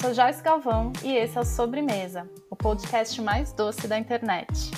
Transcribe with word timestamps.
sou 0.00 0.14
Joyce 0.14 0.40
Galvão 0.40 0.92
e 1.02 1.12
esse 1.16 1.36
é 1.36 1.40
o 1.40 1.44
Sobremesa, 1.44 2.30
o 2.48 2.54
podcast 2.54 3.20
mais 3.20 3.52
doce 3.52 3.88
da 3.88 3.98
internet. 3.98 4.70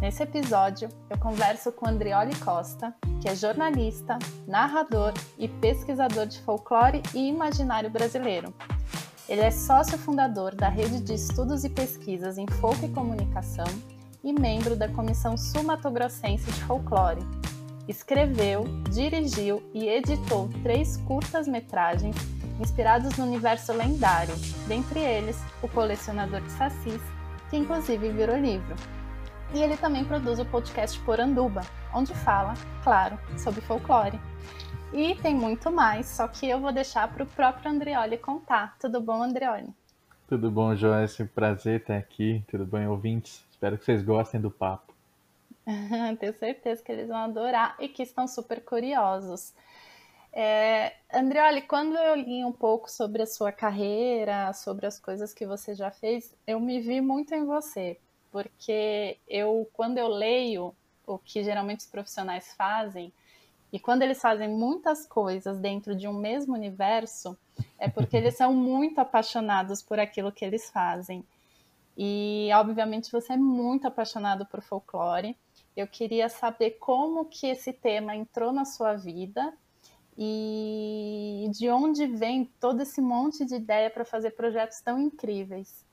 Nesse 0.00 0.24
episódio, 0.24 0.88
eu 1.08 1.16
converso 1.16 1.70
com 1.70 1.88
Andrioli 1.88 2.34
Costa, 2.40 2.92
que 3.22 3.28
é 3.28 3.36
jornalista, 3.36 4.18
narrador 4.48 5.14
e 5.38 5.46
pesquisador 5.46 6.26
de 6.26 6.40
folclore 6.40 7.00
e 7.14 7.28
imaginário 7.28 7.88
brasileiro. 7.88 8.52
Ele 9.28 9.42
é 9.42 9.50
sócio 9.52 9.96
fundador 9.96 10.56
da 10.56 10.68
Rede 10.68 11.00
de 11.00 11.14
Estudos 11.14 11.62
e 11.62 11.70
Pesquisas 11.70 12.36
em 12.36 12.46
Folk 12.48 12.84
e 12.84 12.88
Comunicação 12.88 13.66
e 14.24 14.32
membro 14.32 14.74
da 14.74 14.88
Comissão 14.88 15.36
Sul-Mato-Grossense 15.36 16.50
de 16.50 16.64
Folclore. 16.64 17.22
Escreveu, 17.86 18.64
dirigiu 18.90 19.62
e 19.72 19.86
editou 19.86 20.50
três 20.64 20.96
curtas-metragens 20.96 22.16
inspirados 22.60 23.16
no 23.16 23.24
universo 23.24 23.72
lendário, 23.72 24.34
dentre 24.66 25.00
eles 25.00 25.42
O 25.62 25.68
Colecionador 25.68 26.40
de 26.40 26.50
Sacis, 26.52 27.02
que 27.50 27.56
inclusive 27.56 28.10
virou 28.10 28.36
livro. 28.36 28.74
E 29.52 29.62
ele 29.62 29.76
também 29.76 30.04
produz 30.04 30.38
o 30.38 30.44
podcast 30.44 30.98
Poranduba, 31.00 31.62
onde 31.94 32.14
fala, 32.14 32.54
claro, 32.82 33.18
sobre 33.38 33.60
folclore. 33.60 34.20
E 34.92 35.14
tem 35.16 35.34
muito 35.34 35.70
mais, 35.70 36.06
só 36.06 36.26
que 36.28 36.48
eu 36.48 36.60
vou 36.60 36.72
deixar 36.72 37.12
para 37.12 37.24
o 37.24 37.26
próprio 37.26 37.70
Andrioli 37.70 38.16
contar. 38.16 38.76
Tudo 38.78 39.00
bom, 39.00 39.22
Andrioli? 39.22 39.68
Tudo 40.28 40.50
bom, 40.50 40.74
Joyce? 40.74 41.24
Prazer 41.24 41.80
estar 41.80 41.96
aqui. 41.96 42.44
Tudo 42.48 42.64
bem, 42.64 42.86
ouvintes? 42.86 43.44
Espero 43.50 43.76
que 43.76 43.84
vocês 43.84 44.02
gostem 44.02 44.40
do 44.40 44.50
papo. 44.50 44.94
Tenho 46.18 46.34
certeza 46.38 46.82
que 46.82 46.92
eles 46.92 47.08
vão 47.08 47.18
adorar 47.18 47.76
e 47.78 47.88
que 47.88 48.02
estão 48.02 48.26
super 48.26 48.62
curiosos. 48.62 49.52
É, 50.36 50.96
Andrioli, 51.12 51.62
quando 51.62 51.94
eu 51.96 52.16
li 52.16 52.44
um 52.44 52.50
pouco 52.50 52.90
sobre 52.90 53.22
a 53.22 53.26
sua 53.26 53.52
carreira, 53.52 54.52
sobre 54.52 54.84
as 54.84 54.98
coisas 54.98 55.32
que 55.32 55.46
você 55.46 55.76
já 55.76 55.92
fez, 55.92 56.34
eu 56.44 56.58
me 56.58 56.80
vi 56.80 57.00
muito 57.00 57.32
em 57.32 57.44
você, 57.44 58.00
porque 58.32 59.16
eu, 59.28 59.70
quando 59.72 59.98
eu 59.98 60.08
leio 60.08 60.74
o 61.06 61.18
que 61.18 61.44
geralmente 61.44 61.80
os 61.80 61.86
profissionais 61.86 62.52
fazem, 62.54 63.12
e 63.72 63.78
quando 63.78 64.02
eles 64.02 64.20
fazem 64.20 64.48
muitas 64.48 65.06
coisas 65.06 65.60
dentro 65.60 65.94
de 65.94 66.08
um 66.08 66.12
mesmo 66.12 66.52
universo, 66.52 67.38
é 67.78 67.88
porque 67.88 68.16
eles 68.16 68.34
são 68.36 68.52
muito 68.52 68.98
apaixonados 68.98 69.82
por 69.82 70.00
aquilo 70.00 70.32
que 70.32 70.44
eles 70.44 70.68
fazem. 70.68 71.24
E, 71.96 72.50
obviamente, 72.54 73.12
você 73.12 73.34
é 73.34 73.36
muito 73.36 73.86
apaixonado 73.86 74.44
por 74.46 74.60
folclore. 74.62 75.36
Eu 75.76 75.86
queria 75.86 76.28
saber 76.28 76.72
como 76.80 77.24
que 77.24 77.46
esse 77.46 77.72
tema 77.72 78.16
entrou 78.16 78.52
na 78.52 78.64
sua 78.64 78.94
vida 78.94 79.54
e 80.16 81.50
de 81.52 81.68
onde 81.68 82.06
vem 82.06 82.44
todo 82.60 82.82
esse 82.82 83.00
monte 83.00 83.44
de 83.44 83.56
ideia 83.56 83.90
para 83.90 84.04
fazer 84.04 84.30
projetos 84.30 84.80
tão 84.80 84.98
incríveis? 84.98 85.84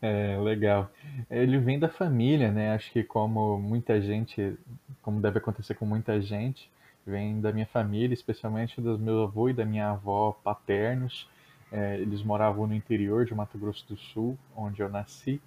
É, 0.00 0.38
legal. 0.38 0.90
Ele 1.30 1.58
vem 1.58 1.78
da 1.78 1.88
família, 1.88 2.50
né? 2.50 2.74
Acho 2.74 2.90
que 2.92 3.02
como 3.02 3.58
muita 3.58 4.00
gente, 4.00 4.56
como 5.02 5.20
deve 5.20 5.38
acontecer 5.38 5.74
com 5.74 5.86
muita 5.86 6.20
gente, 6.20 6.70
vem 7.06 7.40
da 7.40 7.52
minha 7.52 7.66
família, 7.66 8.14
especialmente 8.14 8.80
dos 8.80 8.98
meu 8.98 9.22
avô 9.24 9.48
e 9.48 9.54
da 9.54 9.64
minha 9.64 9.90
avó 9.90 10.32
paternos. 10.44 11.28
É, 11.72 11.98
eles 11.98 12.22
moravam 12.22 12.66
no 12.66 12.74
interior 12.74 13.24
de 13.24 13.34
Mato 13.34 13.58
Grosso 13.58 13.86
do 13.88 13.96
Sul, 13.96 14.38
onde 14.56 14.80
eu 14.80 14.88
nasci. 14.88 15.40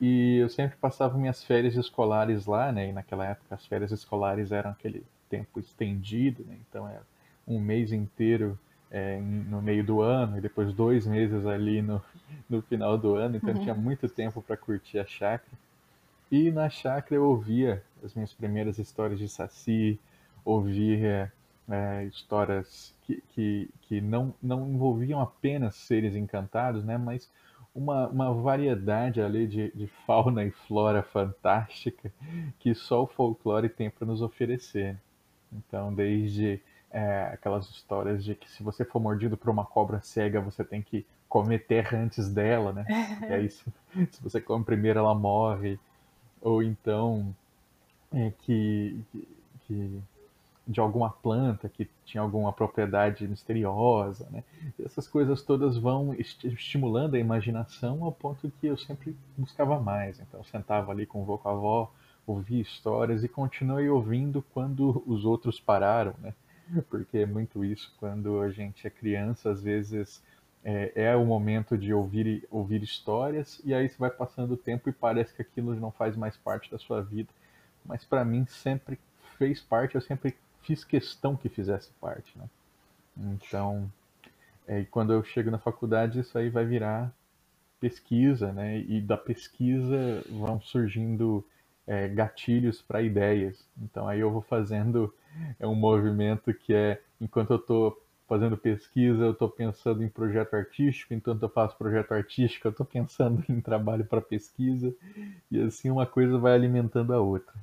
E 0.00 0.38
eu 0.38 0.48
sempre 0.48 0.76
passava 0.76 1.16
minhas 1.16 1.42
férias 1.44 1.74
escolares 1.76 2.46
lá, 2.46 2.70
né? 2.72 2.88
E 2.88 2.92
naquela 2.92 3.24
época 3.26 3.54
as 3.54 3.64
férias 3.66 3.92
escolares 3.92 4.52
eram 4.52 4.70
aquele 4.70 5.04
tempo 5.36 5.58
estendido, 5.58 6.44
né? 6.44 6.56
então 6.68 6.88
é 6.88 7.00
um 7.46 7.60
mês 7.60 7.92
inteiro 7.92 8.58
é, 8.90 9.20
no 9.20 9.60
meio 9.60 9.84
do 9.84 10.00
ano 10.00 10.38
e 10.38 10.40
depois 10.40 10.72
dois 10.72 11.06
meses 11.06 11.44
ali 11.44 11.82
no, 11.82 12.00
no 12.48 12.62
final 12.62 12.96
do 12.96 13.14
ano, 13.16 13.36
então 13.36 13.52
uhum. 13.52 13.62
tinha 13.62 13.74
muito 13.74 14.08
tempo 14.08 14.40
para 14.40 14.56
curtir 14.56 14.98
a 14.98 15.06
chácara. 15.06 15.58
E 16.30 16.50
na 16.50 16.70
chácara 16.70 17.16
eu 17.16 17.24
ouvia 17.28 17.82
as 18.02 18.14
minhas 18.14 18.32
primeiras 18.32 18.78
histórias 18.78 19.18
de 19.18 19.28
Saci, 19.28 19.98
ouvia 20.44 21.32
é, 21.68 22.04
histórias 22.04 22.94
que, 23.02 23.22
que, 23.30 23.70
que 23.82 24.00
não, 24.00 24.32
não 24.42 24.68
envolviam 24.68 25.20
apenas 25.20 25.74
seres 25.74 26.14
encantados, 26.14 26.84
né, 26.84 26.96
mas 26.96 27.28
uma, 27.74 28.06
uma 28.08 28.32
variedade 28.32 29.20
ali 29.20 29.46
de, 29.46 29.72
de 29.72 29.88
fauna 30.06 30.44
e 30.44 30.50
flora 30.52 31.02
fantástica 31.02 32.12
que 32.60 32.74
só 32.74 33.02
o 33.02 33.06
folclore 33.08 33.68
tem 33.68 33.90
para 33.90 34.06
nos 34.06 34.22
oferecer. 34.22 34.96
Então, 35.54 35.92
desde 35.92 36.60
é, 36.90 37.30
aquelas 37.32 37.68
histórias 37.68 38.24
de 38.24 38.34
que 38.34 38.50
se 38.50 38.62
você 38.62 38.84
for 38.84 39.00
mordido 39.00 39.36
por 39.36 39.50
uma 39.50 39.64
cobra 39.64 40.00
cega, 40.00 40.40
você 40.40 40.64
tem 40.64 40.82
que 40.82 41.06
comer 41.28 41.66
terra 41.66 41.98
antes 41.98 42.28
dela, 42.28 42.72
né? 42.72 42.86
E 43.28 43.32
aí, 43.32 43.50
se, 43.50 43.64
se 44.12 44.22
você 44.22 44.40
come 44.40 44.64
primeiro, 44.64 44.98
ela 44.98 45.14
morre. 45.14 45.78
Ou 46.40 46.62
então, 46.62 47.34
é, 48.12 48.32
que, 48.42 49.00
que 49.66 50.02
de 50.66 50.80
alguma 50.80 51.10
planta 51.10 51.68
que 51.68 51.88
tinha 52.04 52.22
alguma 52.22 52.52
propriedade 52.52 53.26
misteriosa, 53.28 54.26
né? 54.30 54.42
Essas 54.82 55.06
coisas 55.06 55.42
todas 55.42 55.76
vão 55.76 56.14
estimulando 56.14 57.16
a 57.16 57.18
imaginação 57.18 58.02
ao 58.02 58.12
ponto 58.12 58.50
que 58.60 58.66
eu 58.66 58.76
sempre 58.76 59.16
buscava 59.36 59.78
mais. 59.78 60.20
Então, 60.20 60.40
eu 60.40 60.44
sentava 60.44 60.90
ali 60.90 61.04
com 61.06 61.22
o 61.22 61.24
vô 61.24 61.36
com 61.36 61.48
a 61.48 61.52
avó, 61.52 61.92
ouvi 62.26 62.60
histórias 62.60 63.22
e 63.22 63.28
continuei 63.28 63.88
ouvindo 63.88 64.42
quando 64.52 65.02
os 65.06 65.24
outros 65.24 65.60
pararam, 65.60 66.14
né? 66.20 66.34
Porque 66.88 67.18
é 67.18 67.26
muito 67.26 67.64
isso, 67.64 67.94
quando 67.98 68.40
a 68.40 68.50
gente 68.50 68.86
é 68.86 68.90
criança, 68.90 69.50
às 69.50 69.62
vezes 69.62 70.22
é, 70.64 70.92
é 70.94 71.16
o 71.16 71.24
momento 71.26 71.76
de 71.76 71.92
ouvir, 71.92 72.46
ouvir 72.50 72.82
histórias 72.82 73.60
e 73.64 73.74
aí 73.74 73.88
você 73.88 73.96
vai 73.98 74.10
passando 74.10 74.54
o 74.54 74.56
tempo 74.56 74.88
e 74.88 74.92
parece 74.92 75.34
que 75.34 75.42
aquilo 75.42 75.74
não 75.74 75.90
faz 75.90 76.16
mais 76.16 76.36
parte 76.36 76.70
da 76.70 76.78
sua 76.78 77.02
vida. 77.02 77.28
Mas 77.84 78.02
para 78.04 78.24
mim 78.24 78.46
sempre 78.46 78.98
fez 79.36 79.60
parte, 79.60 79.94
eu 79.94 80.00
sempre 80.00 80.34
fiz 80.62 80.82
questão 80.82 81.36
que 81.36 81.50
fizesse 81.50 81.90
parte, 82.00 82.36
né? 82.38 82.48
Então, 83.16 83.90
é, 84.66 84.84
quando 84.84 85.12
eu 85.12 85.22
chego 85.22 85.50
na 85.50 85.58
faculdade, 85.58 86.20
isso 86.20 86.36
aí 86.38 86.48
vai 86.48 86.64
virar 86.64 87.12
pesquisa, 87.78 88.52
né? 88.52 88.78
E 88.78 89.00
da 89.00 89.16
pesquisa 89.16 90.24
vão 90.30 90.60
surgindo 90.60 91.44
é, 91.86 92.08
gatilhos 92.08 92.82
para 92.82 93.02
ideias. 93.02 93.66
Então 93.82 94.08
aí 94.08 94.20
eu 94.20 94.30
vou 94.30 94.42
fazendo 94.42 95.12
é 95.58 95.66
um 95.66 95.74
movimento 95.74 96.54
que 96.54 96.72
é 96.72 97.00
enquanto 97.20 97.50
eu 97.50 97.56
estou 97.56 98.04
fazendo 98.26 98.56
pesquisa, 98.56 99.22
eu 99.22 99.32
estou 99.32 99.48
pensando 99.48 100.02
em 100.02 100.08
projeto 100.08 100.54
artístico, 100.54 101.12
enquanto 101.12 101.42
eu 101.42 101.48
faço 101.48 101.76
projeto 101.76 102.12
artístico, 102.12 102.66
eu 102.66 102.70
estou 102.70 102.86
pensando 102.86 103.44
em 103.48 103.60
trabalho 103.60 104.04
para 104.04 104.20
pesquisa, 104.20 104.94
e 105.50 105.60
assim 105.60 105.90
uma 105.90 106.06
coisa 106.06 106.38
vai 106.38 106.54
alimentando 106.54 107.12
a 107.12 107.20
outra. 107.20 107.54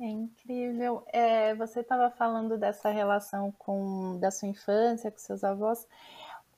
É 0.00 0.06
incrível. 0.06 1.04
É, 1.12 1.54
você 1.54 1.80
estava 1.80 2.10
falando 2.10 2.58
dessa 2.58 2.90
relação 2.90 3.52
com 3.52 4.18
da 4.18 4.30
sua 4.30 4.48
infância, 4.48 5.10
com 5.10 5.18
seus 5.18 5.44
avós. 5.44 5.86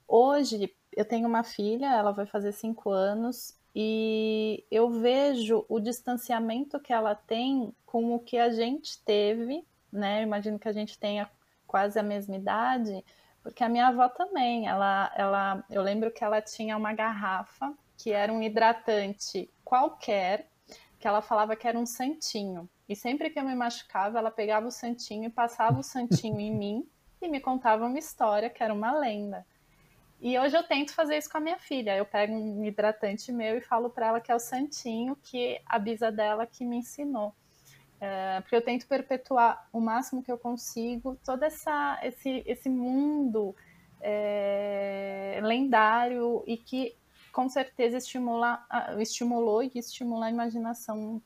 Hoje 0.09 0.73
eu 0.97 1.05
tenho 1.05 1.29
uma 1.29 1.43
filha, 1.43 1.87
ela 1.93 2.13
vai 2.13 2.27
fazer 2.27 2.53
cinco 2.53 2.91
anos, 2.91 3.56
e 3.79 4.65
eu 4.71 4.89
vejo 4.89 5.67
o 5.69 5.79
distanciamento 5.79 6.81
que 6.81 6.95
ela 6.95 7.15
tem 7.15 7.75
com 7.85 8.15
o 8.15 8.19
que 8.19 8.39
a 8.39 8.49
gente 8.49 8.99
teve, 9.05 9.67
né? 9.93 10.21
Eu 10.21 10.23
imagino 10.23 10.59
que 10.59 10.67
a 10.67 10.73
gente 10.73 10.99
tenha 10.99 11.31
quase 11.67 11.99
a 11.99 12.03
mesma 12.03 12.37
idade, 12.37 13.05
porque 13.43 13.63
a 13.63 13.69
minha 13.69 13.89
avó 13.89 14.09
também, 14.09 14.67
ela, 14.67 15.13
ela, 15.15 15.63
eu 15.69 15.83
lembro 15.83 16.11
que 16.11 16.25
ela 16.25 16.41
tinha 16.41 16.75
uma 16.75 16.95
garrafa 16.95 17.71
que 17.99 18.13
era 18.13 18.33
um 18.33 18.43
hidratante 18.43 19.51
qualquer, 19.63 20.49
que 20.99 21.07
ela 21.07 21.21
falava 21.21 21.55
que 21.55 21.69
era 21.69 21.79
um 21.79 21.85
santinho. 21.85 22.67
E 22.89 22.97
sempre 22.97 23.29
que 23.29 23.39
eu 23.39 23.45
me 23.45 23.55
machucava, 23.55 24.19
ela 24.19 24.31
pegava 24.31 24.67
o 24.67 24.73
santinho 24.73 25.25
e 25.25 25.31
passava 25.31 25.79
o 25.81 25.83
santinho 25.83 26.41
em 26.41 26.51
mim 26.51 26.89
e 27.21 27.29
me 27.29 27.41
contava 27.41 27.85
uma 27.85 27.99
história 27.99 28.49
que 28.49 28.63
era 28.63 28.73
uma 28.73 28.99
lenda. 28.99 29.45
E 30.21 30.39
hoje 30.39 30.57
eu 30.57 30.63
tento 30.63 30.95
fazer 30.95 31.19
isso 31.19 31.31
com 31.31 31.39
a 31.39 31.41
minha 31.41 31.59
filha. 31.59 31.97
Eu 31.97 32.07
pego 32.07 32.33
um 32.33 32.65
hidratante 32.65 33.31
meu 33.31 33.59
e 33.59 33.61
falo 33.61 33.91
para 33.91 34.07
ela 34.07 34.21
que 34.21 34.33
é 34.33 34.35
o 34.35 34.41
Santinho, 34.41 35.17
que 35.23 35.61
a 35.67 35.79
bisa 35.79 36.11
dela 36.11 36.47
que 36.47 36.65
me 36.65 36.79
ensinou. 36.79 37.35
É, 38.01 38.41
porque 38.41 38.57
eu 38.57 38.63
tento 38.63 38.87
perpetuar 38.87 39.69
o 39.73 39.81
máximo 39.81 40.23
que 40.23 40.31
eu 40.31 40.39
consigo 40.39 41.19
todo 41.25 41.43
essa, 41.43 41.99
esse, 42.03 42.43
esse 42.47 42.69
mundo 42.69 43.55
é, 44.01 45.41
lendário 45.43 46.43
e 46.47 46.57
que 46.57 46.95
com 47.33 47.49
certeza 47.49 47.99
estimula, 47.99 48.65
estimulou 48.99 49.63
e 49.63 49.71
estimula 49.75 50.27
a 50.27 50.31
imaginação 50.31 51.21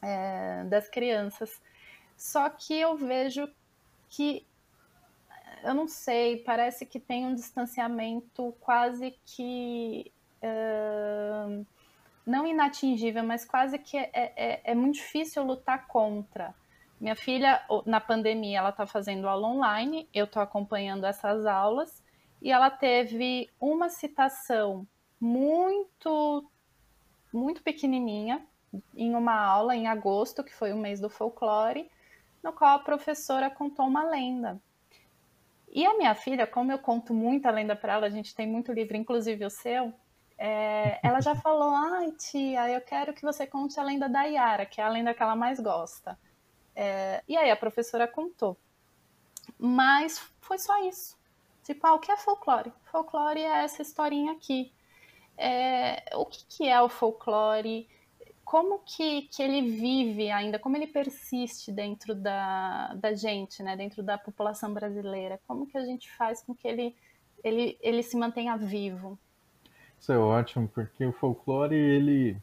é, 0.00 0.64
das 0.64 0.88
crianças. 0.88 1.60
Só 2.16 2.48
que 2.50 2.74
eu 2.74 2.96
vejo 2.96 3.48
que 4.08 4.44
eu 5.64 5.74
não 5.74 5.88
sei, 5.88 6.38
parece 6.38 6.86
que 6.86 7.00
tem 7.00 7.26
um 7.26 7.34
distanciamento 7.34 8.54
quase 8.60 9.14
que. 9.24 10.12
Uh, 10.42 11.64
não 12.26 12.46
inatingível, 12.46 13.22
mas 13.24 13.44
quase 13.44 13.78
que 13.78 13.96
é, 13.96 14.10
é, 14.14 14.60
é, 14.64 14.74
muito 14.74 14.94
difícil 14.94 15.42
lutar 15.42 15.86
contra. 15.86 16.54
Minha 17.00 17.16
filha, 17.16 17.60
na 17.84 18.00
pandemia, 18.00 18.58
ela 18.58 18.70
está 18.70 18.86
fazendo 18.86 19.28
aula 19.28 19.48
online, 19.48 20.08
eu 20.14 20.24
estou 20.24 20.40
acompanhando 20.40 21.04
essas 21.04 21.44
aulas, 21.46 22.02
e 22.40 22.50
ela 22.50 22.70
teve 22.70 23.50
uma 23.60 23.88
citação 23.88 24.86
muito, 25.20 26.48
muito 27.32 27.62
pequenininha 27.62 28.44
em 28.96 29.14
uma 29.14 29.34
aula 29.34 29.74
em 29.74 29.88
agosto, 29.88 30.44
que 30.44 30.54
foi 30.54 30.72
o 30.72 30.76
mês 30.76 31.00
do 31.00 31.10
folclore, 31.10 31.90
no 32.42 32.52
qual 32.52 32.76
a 32.76 32.82
professora 32.82 33.50
contou 33.50 33.86
uma 33.86 34.04
lenda. 34.04 34.60
E 35.72 35.86
a 35.86 35.96
minha 35.96 36.14
filha, 36.14 36.46
como 36.46 36.70
eu 36.70 36.78
conto 36.78 37.14
muita 37.14 37.50
lenda 37.50 37.74
para 37.74 37.94
ela, 37.94 38.06
a 38.06 38.10
gente 38.10 38.34
tem 38.34 38.46
muito 38.46 38.72
livro, 38.72 38.96
inclusive 38.96 39.44
o 39.44 39.50
seu, 39.50 39.92
é, 40.44 40.98
ela 41.04 41.20
já 41.20 41.36
falou: 41.36 41.70
ai, 41.72 42.10
tia, 42.12 42.68
eu 42.68 42.80
quero 42.80 43.14
que 43.14 43.22
você 43.22 43.46
conte 43.46 43.78
a 43.78 43.82
lenda 43.84 44.08
da 44.08 44.24
Yara, 44.24 44.66
que 44.66 44.80
é 44.80 44.84
a 44.84 44.88
lenda 44.88 45.14
que 45.14 45.22
ela 45.22 45.36
mais 45.36 45.60
gosta. 45.60 46.18
É, 46.74 47.22
e 47.28 47.36
aí 47.36 47.48
a 47.48 47.56
professora 47.56 48.08
contou. 48.08 48.56
Mas 49.56 50.18
foi 50.40 50.58
só 50.58 50.84
isso. 50.84 51.16
Tipo, 51.62 51.86
ah, 51.86 51.94
o 51.94 52.00
que 52.00 52.10
é 52.10 52.16
folclore? 52.16 52.72
Folclore 52.90 53.40
é 53.40 53.62
essa 53.62 53.82
historinha 53.82 54.32
aqui. 54.32 54.72
É, 55.38 56.02
o 56.14 56.26
que, 56.26 56.44
que 56.48 56.68
é 56.68 56.82
o 56.82 56.88
folclore? 56.88 57.88
Como 58.44 58.80
que, 58.80 59.22
que 59.22 59.42
ele 59.42 59.62
vive 59.70 60.30
ainda? 60.30 60.58
Como 60.58 60.76
ele 60.76 60.86
persiste 60.86 61.72
dentro 61.72 62.14
da, 62.14 62.94
da 62.94 63.14
gente, 63.14 63.62
né? 63.62 63.76
Dentro 63.76 64.02
da 64.02 64.18
população 64.18 64.72
brasileira? 64.74 65.40
Como 65.46 65.66
que 65.66 65.78
a 65.78 65.84
gente 65.84 66.10
faz 66.16 66.42
com 66.42 66.54
que 66.54 66.66
ele, 66.66 66.94
ele, 67.42 67.78
ele 67.80 68.02
se 68.02 68.16
mantenha 68.16 68.56
vivo? 68.56 69.18
Isso 69.98 70.12
é 70.12 70.18
ótimo, 70.18 70.68
porque 70.68 71.06
o 71.06 71.12
folclore, 71.12 71.76
ele 71.76 72.36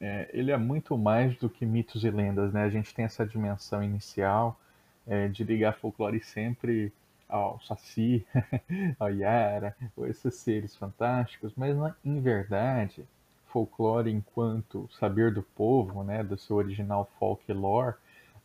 é, 0.00 0.28
ele 0.32 0.50
é 0.50 0.56
muito 0.56 0.96
mais 0.96 1.36
do 1.36 1.48
que 1.50 1.66
mitos 1.66 2.04
e 2.04 2.10
lendas, 2.10 2.52
né? 2.52 2.62
A 2.62 2.70
gente 2.70 2.94
tem 2.94 3.04
essa 3.04 3.26
dimensão 3.26 3.82
inicial 3.82 4.58
é, 5.06 5.28
de 5.28 5.42
ligar 5.42 5.74
folclore 5.74 6.22
sempre 6.22 6.92
ao 7.28 7.60
Saci, 7.60 8.26
ao 8.98 9.10
Yara, 9.10 9.76
ou 9.96 10.06
esses 10.06 10.34
seres 10.36 10.76
fantásticos, 10.76 11.52
mas 11.56 11.76
em 12.04 12.20
verdade, 12.20 13.06
folclore 13.48 14.10
enquanto 14.10 14.88
saber 14.98 15.32
do 15.32 15.42
povo, 15.42 16.02
né, 16.02 16.22
do 16.22 16.36
seu 16.38 16.56
original 16.56 17.10
folklore, 17.18 17.94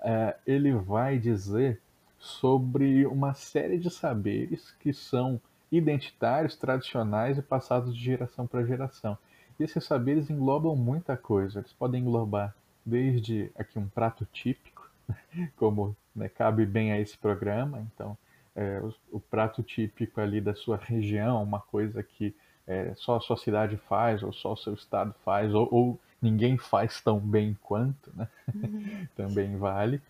é, 0.02 0.36
ele 0.46 0.74
vai 0.74 1.18
dizer 1.18 1.80
sobre 2.18 3.06
uma 3.06 3.34
série 3.34 3.78
de 3.78 3.90
saberes 3.90 4.72
que 4.80 4.94
são 4.94 5.40
identitários, 5.72 6.56
tradicionais 6.56 7.38
e 7.38 7.42
passados 7.42 7.96
de 7.96 8.04
geração 8.04 8.46
para 8.46 8.66
geração. 8.66 9.18
E 9.60 9.64
esses 9.64 9.84
saberes 9.84 10.30
englobam 10.30 10.76
muita 10.76 11.18
coisa. 11.18 11.60
Eles 11.60 11.74
podem 11.74 12.02
englobar 12.02 12.56
desde 12.86 13.52
aqui 13.58 13.80
um 13.80 13.88
prato 13.88 14.26
típico, 14.32 14.90
como 15.58 15.96
né, 16.16 16.30
cabe 16.30 16.66
bem 16.66 16.92
a 16.92 17.00
esse 17.00 17.18
programa. 17.18 17.86
Então, 17.94 18.18
é, 18.56 18.80
o, 18.82 19.18
o, 19.18 19.20
prato 19.20 19.64
típico 19.64 20.22
ali 20.22 20.40
da 20.40 20.54
sua 20.54 20.78
região, 20.78 21.42
uma 21.42 21.60
coisa 21.60 22.04
que 22.04 22.36
é, 22.68 22.94
só 22.95 23.18
a 23.18 23.21
sua 23.21 23.38
cidade 23.38 23.77
faz, 23.77 24.24
ou 24.24 24.31
só 24.31 24.54
o 24.54 24.57
seu 24.57 24.74
estado 24.74 25.13
faz, 25.24 25.54
ou, 25.54 25.68
ou 25.71 26.00
ninguém 26.21 26.57
faz 26.57 27.01
tão 27.01 27.19
bem 27.19 27.57
quanto, 27.62 28.12
né? 28.15 28.27
Uhum. 28.54 29.07
também 29.15 29.57
vale. 29.57 30.01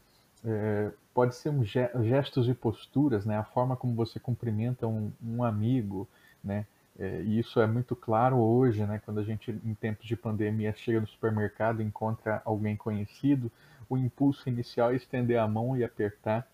É, 0.45 0.91
pode 1.13 1.35
ser 1.35 1.49
um 1.49 1.63
gestos 1.63 2.47
e 2.47 2.53
posturas, 2.53 3.25
né? 3.25 3.37
A 3.37 3.43
forma 3.43 3.75
como 3.75 3.95
você 3.95 4.19
cumprimenta 4.19 4.85
um, 4.85 5.11
um 5.23 5.43
amigo, 5.43 6.07
né? 6.43 6.65
É, 6.99 7.21
e 7.23 7.39
isso 7.39 7.59
é 7.59 7.65
muito 7.65 7.95
claro 7.95 8.37
hoje, 8.37 8.85
né? 8.85 9.01
Quando 9.03 9.19
a 9.19 9.23
gente, 9.23 9.49
em 9.51 9.73
tempos 9.73 10.05
de 10.05 10.15
pandemia, 10.15 10.73
chega 10.75 11.01
no 11.01 11.07
supermercado 11.07 11.81
e 11.81 11.85
encontra 11.85 12.41
alguém 12.45 12.75
conhecido, 12.75 13.51
o 13.89 13.97
impulso 13.97 14.47
inicial 14.47 14.91
é 14.91 14.95
estender 14.95 15.39
a 15.39 15.47
mão 15.47 15.75
e 15.75 15.83
apertar. 15.83 16.47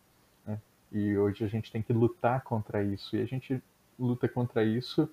Né? 0.45 0.57
E 0.91 1.17
hoje 1.17 1.43
a 1.43 1.47
gente 1.47 1.71
tem 1.71 1.81
que 1.81 1.91
lutar 1.91 2.41
contra 2.41 2.81
isso. 2.81 3.17
E 3.17 3.21
a 3.21 3.25
gente 3.25 3.61
luta 3.97 4.29
contra 4.29 4.63
isso 4.63 5.09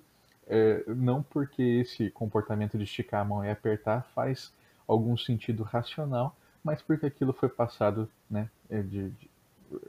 é, 0.47 0.83
não 0.87 1.21
porque 1.21 1.61
esse 1.61 2.09
comportamento 2.09 2.77
de 2.77 2.83
esticar 2.83 3.21
a 3.21 3.25
mão 3.25 3.43
e 3.43 3.49
apertar 3.49 4.03
faz 4.15 4.53
algum 4.87 5.17
sentido 5.17 5.63
racional, 5.63 6.35
mas 6.63 6.81
porque 6.81 7.05
aquilo 7.05 7.33
foi 7.33 7.49
passado 7.49 8.09
né, 8.29 8.49
é, 8.69 8.81
de, 8.81 9.09
de, 9.11 9.29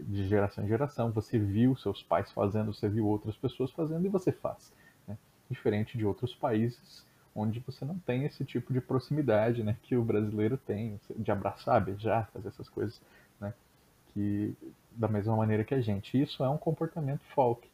de 0.01 0.29
geração 0.29 0.65
em 0.65 0.69
geração. 0.69 1.13
Você 1.13 1.39
viu 1.39 1.77
seus 1.77 2.03
pais 2.03 2.31
fazendo, 2.33 2.75
você 2.75 2.89
viu 2.89 3.07
outras 3.07 3.37
pessoas 3.37 3.71
fazendo 3.71 4.05
e 4.05 4.09
você 4.09 4.33
faz. 4.33 4.73
Né? 5.07 5.17
Diferente 5.51 5.97
de 5.97 6.05
outros 6.05 6.35
países 6.35 7.07
onde 7.35 7.61
você 7.61 7.85
não 7.85 7.99
tem 8.01 8.25
esse 8.25 8.45
tipo 8.45 8.73
de 8.73 8.81
proximidade 8.81 9.63
né, 9.63 9.77
que 9.83 9.97
o 9.97 10.03
brasileiro 10.03 10.57
tem, 10.57 11.01
de 11.17 11.31
abraçar, 11.31 11.81
beijar, 11.81 12.29
fazer 12.33 12.49
essas 12.49 12.69
coisas, 12.69 13.01
né, 13.41 13.55
que 14.09 14.57
da 14.91 15.07
mesma 15.07 15.37
maneira 15.37 15.63
que 15.63 15.75
a 15.75 15.81
gente. 15.81 16.21
Isso 16.21 16.43
é 16.43 16.49
um 16.49 16.59
comportamento 16.59 17.23
folk. 17.35 17.71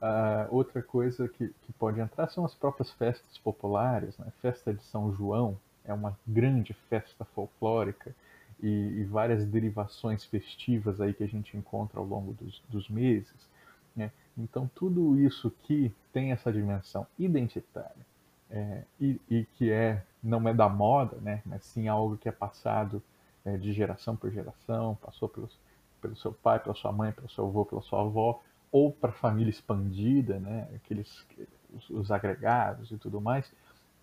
Uh, 0.00 0.54
outra 0.54 0.82
coisa 0.82 1.26
que, 1.26 1.48
que 1.48 1.72
pode 1.72 1.98
entrar 2.00 2.28
são 2.28 2.44
as 2.44 2.54
próprias 2.54 2.90
festas 2.92 3.38
populares. 3.38 4.16
Né? 4.18 4.26
Festa 4.42 4.72
de 4.72 4.82
São 4.84 5.12
João 5.14 5.58
é 5.84 5.92
uma 5.92 6.18
grande 6.26 6.74
festa 6.88 7.24
folclórica 7.24 8.14
e, 8.62 8.68
e, 8.68 9.04
várias 9.04 9.44
derivações 9.44 10.24
festivas 10.24 11.00
aí 11.00 11.14
que 11.14 11.24
a 11.24 11.28
gente 11.28 11.56
encontra 11.56 11.98
ao 11.98 12.04
longo 12.04 12.32
dos, 12.32 12.62
dos 12.68 12.88
meses. 12.88 13.48
Né? 13.94 14.10
Então, 14.36 14.70
tudo 14.74 15.18
isso 15.18 15.50
que 15.62 15.92
tem 16.12 16.32
essa 16.32 16.52
dimensão 16.52 17.06
identitária 17.18 18.06
é, 18.50 18.82
e, 19.00 19.20
e, 19.30 19.44
que 19.56 19.70
é 19.70 20.02
não 20.22 20.46
é 20.48 20.52
da 20.52 20.68
moda, 20.68 21.16
né? 21.22 21.42
mas 21.46 21.64
sim 21.64 21.88
algo 21.88 22.16
que 22.16 22.28
é 22.28 22.32
passado 22.32 23.02
é, 23.44 23.56
de 23.56 23.72
geração 23.72 24.16
por 24.16 24.30
geração, 24.30 24.98
passou 25.00 25.28
pelos, 25.28 25.56
pelo 26.00 26.16
seu 26.16 26.32
pai, 26.32 26.58
pela 26.58 26.74
sua 26.74 26.92
mãe, 26.92 27.12
pelo 27.12 27.30
seu 27.30 27.46
avô, 27.46 27.64
pela 27.64 27.82
sua 27.82 28.00
avó, 28.00 28.40
ou 28.70 28.92
para 28.92 29.12
família 29.12 29.50
expandida, 29.50 30.38
né? 30.38 30.68
aqueles 30.74 31.26
os, 31.72 31.90
os 31.90 32.10
agregados 32.10 32.90
e 32.90 32.96
tudo 32.96 33.20
mais, 33.20 33.50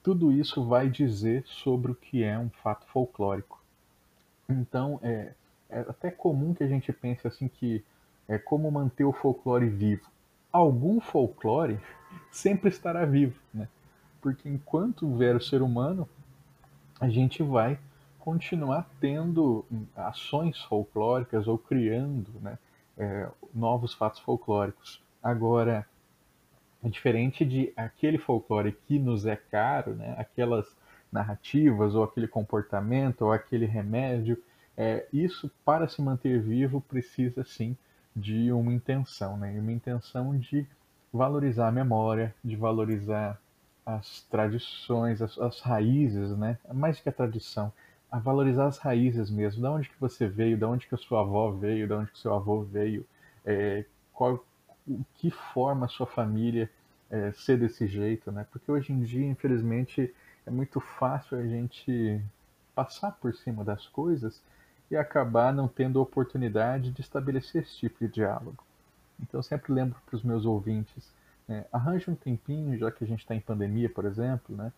tudo 0.02 0.32
isso 0.32 0.64
vai 0.64 0.90
dizer 0.90 1.44
sobre 1.46 1.92
o 1.92 1.96
que 1.96 2.24
é 2.24 2.38
um 2.38 2.50
fato 2.50 2.86
folclórico. 2.88 3.62
Então, 4.50 5.00
é, 5.02 5.34
é 5.70 5.80
até 5.80 6.12
comum 6.12 6.54
que 6.54 6.64
a 6.64 6.68
gente 6.68 6.92
pense 6.92 7.26
assim 7.28 7.48
que 7.48 7.84
é 8.28 8.38
como 8.38 8.70
manter 8.72 9.06
o 9.06 9.14
folclore 9.14 9.70
vivo. 9.70 10.10
Algum 10.52 11.00
folclore 11.00 11.80
sempre 12.32 12.70
estará 12.70 13.06
vivo, 13.06 13.40
né? 13.54 13.68
Porque 14.22 14.48
enquanto 14.48 15.08
houver 15.08 15.36
o 15.36 15.42
ser 15.42 15.62
humano, 15.62 16.08
a 17.00 17.10
gente 17.10 17.44
vai 17.44 17.78
continuar 18.20 18.90
tendo 19.02 19.66
ações 19.96 20.58
folclóricas 20.62 21.46
ou 21.46 21.58
criando 21.58 22.32
né, 22.42 22.58
é, 22.98 23.30
novos 23.54 23.94
fatos 23.94 24.20
folclóricos. 24.20 25.02
Agora, 25.22 25.86
é 26.84 26.90
diferente 26.90 27.46
de 27.46 27.72
aquele 27.76 28.18
folclore 28.18 28.78
que 28.88 29.00
nos 29.00 29.26
é 29.26 29.36
caro, 29.36 29.96
né, 29.96 30.16
aquelas 30.18 30.76
narrativas, 31.12 31.96
ou 31.96 32.04
aquele 32.04 32.28
comportamento, 32.28 33.22
ou 33.22 33.32
aquele 33.32 33.66
remédio, 33.66 34.42
é, 34.76 35.06
isso, 35.14 35.52
para 35.64 35.88
se 35.88 36.02
manter 36.02 36.42
vivo, 36.42 36.82
precisa 36.82 37.44
sim 37.44 37.78
de 38.16 38.52
uma 38.52 38.74
intenção, 38.74 39.38
né? 39.38 39.56
uma 39.60 39.72
intenção 39.72 40.38
de 40.38 40.68
valorizar 41.12 41.68
a 41.68 41.72
memória, 41.72 42.34
de 42.44 42.56
valorizar 42.56 43.40
as 43.86 44.22
tradições, 44.24 45.22
as, 45.22 45.38
as, 45.38 45.60
raízes, 45.60 46.36
né? 46.38 46.58
Mais 46.74 47.00
que 47.00 47.10
a 47.10 47.12
tradição, 47.12 47.72
a 48.14 48.20
valorizar 48.20 48.68
as 48.68 48.78
raízes 48.78 49.32
mesmo, 49.32 49.64
da 49.64 49.72
onde 49.72 49.90
que 49.90 50.00
você 50.00 50.28
veio, 50.28 50.56
da 50.56 50.70
onde 50.70 50.86
que 50.86 50.94
a 50.94 50.98
sua 51.00 51.22
avó 51.22 51.50
veio, 51.50 51.88
da 51.88 51.98
onde 51.98 52.12
que 52.12 52.20
seu 52.20 52.32
avô 52.32 52.62
veio, 52.62 53.04
é, 53.44 53.86
qual, 54.14 54.46
o 54.88 55.04
que 55.16 55.32
forma 55.32 55.88
a 55.88 55.90
sua 55.90 56.06
família 56.06 56.70
é, 57.10 57.32
ser 57.32 57.58
desse 57.58 57.88
jeito, 57.88 58.32
né? 58.32 58.46
Porque 58.52 58.72
hoje 58.72 58.94
em 58.94 59.02
dia, 59.02 59.26
infelizmente, 59.26 60.14
é 60.46 60.52
muito 60.52 60.80
fácil 60.80 61.40
a 61.40 61.48
gente 61.48 62.22
passar 62.76 63.14
por 63.14 63.34
cima 63.34 63.64
das 63.64 63.88
coisas 63.88 64.44
e 64.92 64.96
acabar 64.96 65.52
não 65.52 65.68
tendo 65.68 66.00
oportunidade 66.00 66.92
de 66.92 67.02
estabelecer 67.02 67.64
esse 67.64 67.76
tipo 67.78 67.98
de 68.06 68.14
diálogo. 68.14 68.64
Então 69.20 69.40
eu 69.40 69.44
sempre 69.44 69.74
lembro 69.74 70.00
para 70.06 70.16
os 70.16 70.22
meus 70.22 70.46
ouvintes, 70.46 71.12
né, 71.48 71.66
arranje 71.74 72.12
um 72.12 72.16
tempinho, 72.16 72.78
já 72.78 72.92
que 72.92 73.04
a 73.04 73.08
gente 73.08 73.22
está 73.22 73.34
em 73.34 73.42
pandemia, 73.42 73.90
por 73.90 74.06
exemplo, 74.06 74.56
né, 74.56 74.72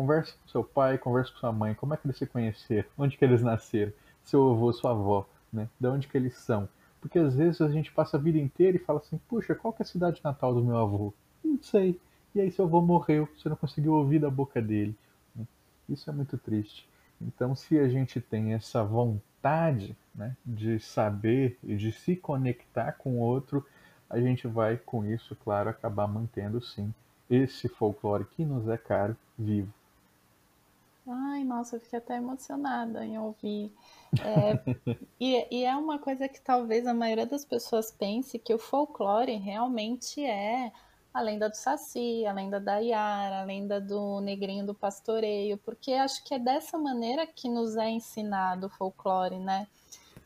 converse 0.00 0.32
com 0.32 0.48
seu 0.48 0.64
pai, 0.64 0.96
converse 0.96 1.30
com 1.30 1.38
sua 1.38 1.52
mãe, 1.52 1.74
como 1.74 1.92
é 1.92 1.96
que 1.96 2.06
eles 2.06 2.16
se 2.16 2.26
conheceram, 2.26 2.88
onde 2.96 3.18
que 3.18 3.24
eles 3.24 3.42
nasceram, 3.42 3.92
seu 4.24 4.50
avô, 4.50 4.72
sua 4.72 4.92
avó, 4.92 5.28
né, 5.52 5.68
de 5.78 5.88
onde 5.88 6.08
que 6.08 6.16
eles 6.16 6.34
são. 6.38 6.66
Porque 7.02 7.18
às 7.18 7.34
vezes 7.34 7.60
a 7.60 7.68
gente 7.68 7.92
passa 7.92 8.16
a 8.16 8.20
vida 8.20 8.38
inteira 8.38 8.76
e 8.76 8.80
fala 8.80 8.98
assim, 8.98 9.20
puxa, 9.28 9.54
qual 9.54 9.74
que 9.74 9.82
é 9.82 9.84
a 9.84 9.86
cidade 9.86 10.20
natal 10.24 10.54
do 10.54 10.64
meu 10.64 10.78
avô? 10.78 11.12
Não 11.44 11.62
sei. 11.62 12.00
E 12.34 12.40
aí 12.40 12.50
seu 12.50 12.64
avô 12.64 12.80
morreu, 12.80 13.28
você 13.36 13.48
não 13.48 13.56
conseguiu 13.56 13.92
ouvir 13.92 14.20
da 14.20 14.30
boca 14.30 14.62
dele. 14.62 14.96
Isso 15.88 16.08
é 16.08 16.12
muito 16.12 16.38
triste. 16.38 16.88
Então, 17.20 17.54
se 17.54 17.78
a 17.78 17.88
gente 17.88 18.20
tem 18.20 18.54
essa 18.54 18.82
vontade 18.82 19.94
né, 20.14 20.34
de 20.46 20.80
saber 20.80 21.58
e 21.62 21.76
de 21.76 21.92
se 21.92 22.16
conectar 22.16 22.92
com 22.92 23.18
o 23.18 23.20
outro, 23.20 23.66
a 24.08 24.18
gente 24.18 24.46
vai, 24.46 24.78
com 24.78 25.04
isso, 25.04 25.36
claro, 25.36 25.68
acabar 25.68 26.06
mantendo 26.06 26.62
sim 26.62 26.94
esse 27.28 27.68
folclore 27.68 28.24
que 28.24 28.44
nos 28.44 28.66
é 28.68 28.78
caro 28.78 29.16
vivo. 29.38 29.72
Ai, 31.12 31.42
nossa, 31.42 31.76
eu 31.76 31.80
fiquei 31.80 31.98
até 31.98 32.16
emocionada 32.16 33.04
em 33.04 33.18
ouvir. 33.18 33.74
É, 34.24 34.60
e, 35.18 35.46
e, 35.50 35.64
é 35.64 35.76
uma 35.76 35.98
coisa 35.98 36.28
que 36.28 36.40
talvez 36.40 36.86
a 36.86 36.94
maioria 36.94 37.26
das 37.26 37.44
pessoas 37.44 37.90
pense 37.90 38.38
que 38.38 38.54
o 38.54 38.58
folclore 38.58 39.36
realmente 39.36 40.24
é 40.24 40.72
a 41.12 41.20
lenda 41.20 41.48
do 41.48 41.56
Saci, 41.56 42.24
a 42.24 42.32
lenda 42.32 42.60
da 42.60 42.78
Yara, 42.78 43.40
a 43.40 43.44
lenda 43.44 43.80
do 43.80 44.20
Negrinho 44.20 44.64
do 44.64 44.74
Pastoreio, 44.74 45.58
porque 45.58 45.92
acho 45.92 46.22
que 46.22 46.34
é 46.34 46.38
dessa 46.38 46.78
maneira 46.78 47.26
que 47.26 47.48
nos 47.48 47.76
é 47.76 47.90
ensinado 47.90 48.68
o 48.68 48.70
folclore, 48.70 49.38
né? 49.38 49.66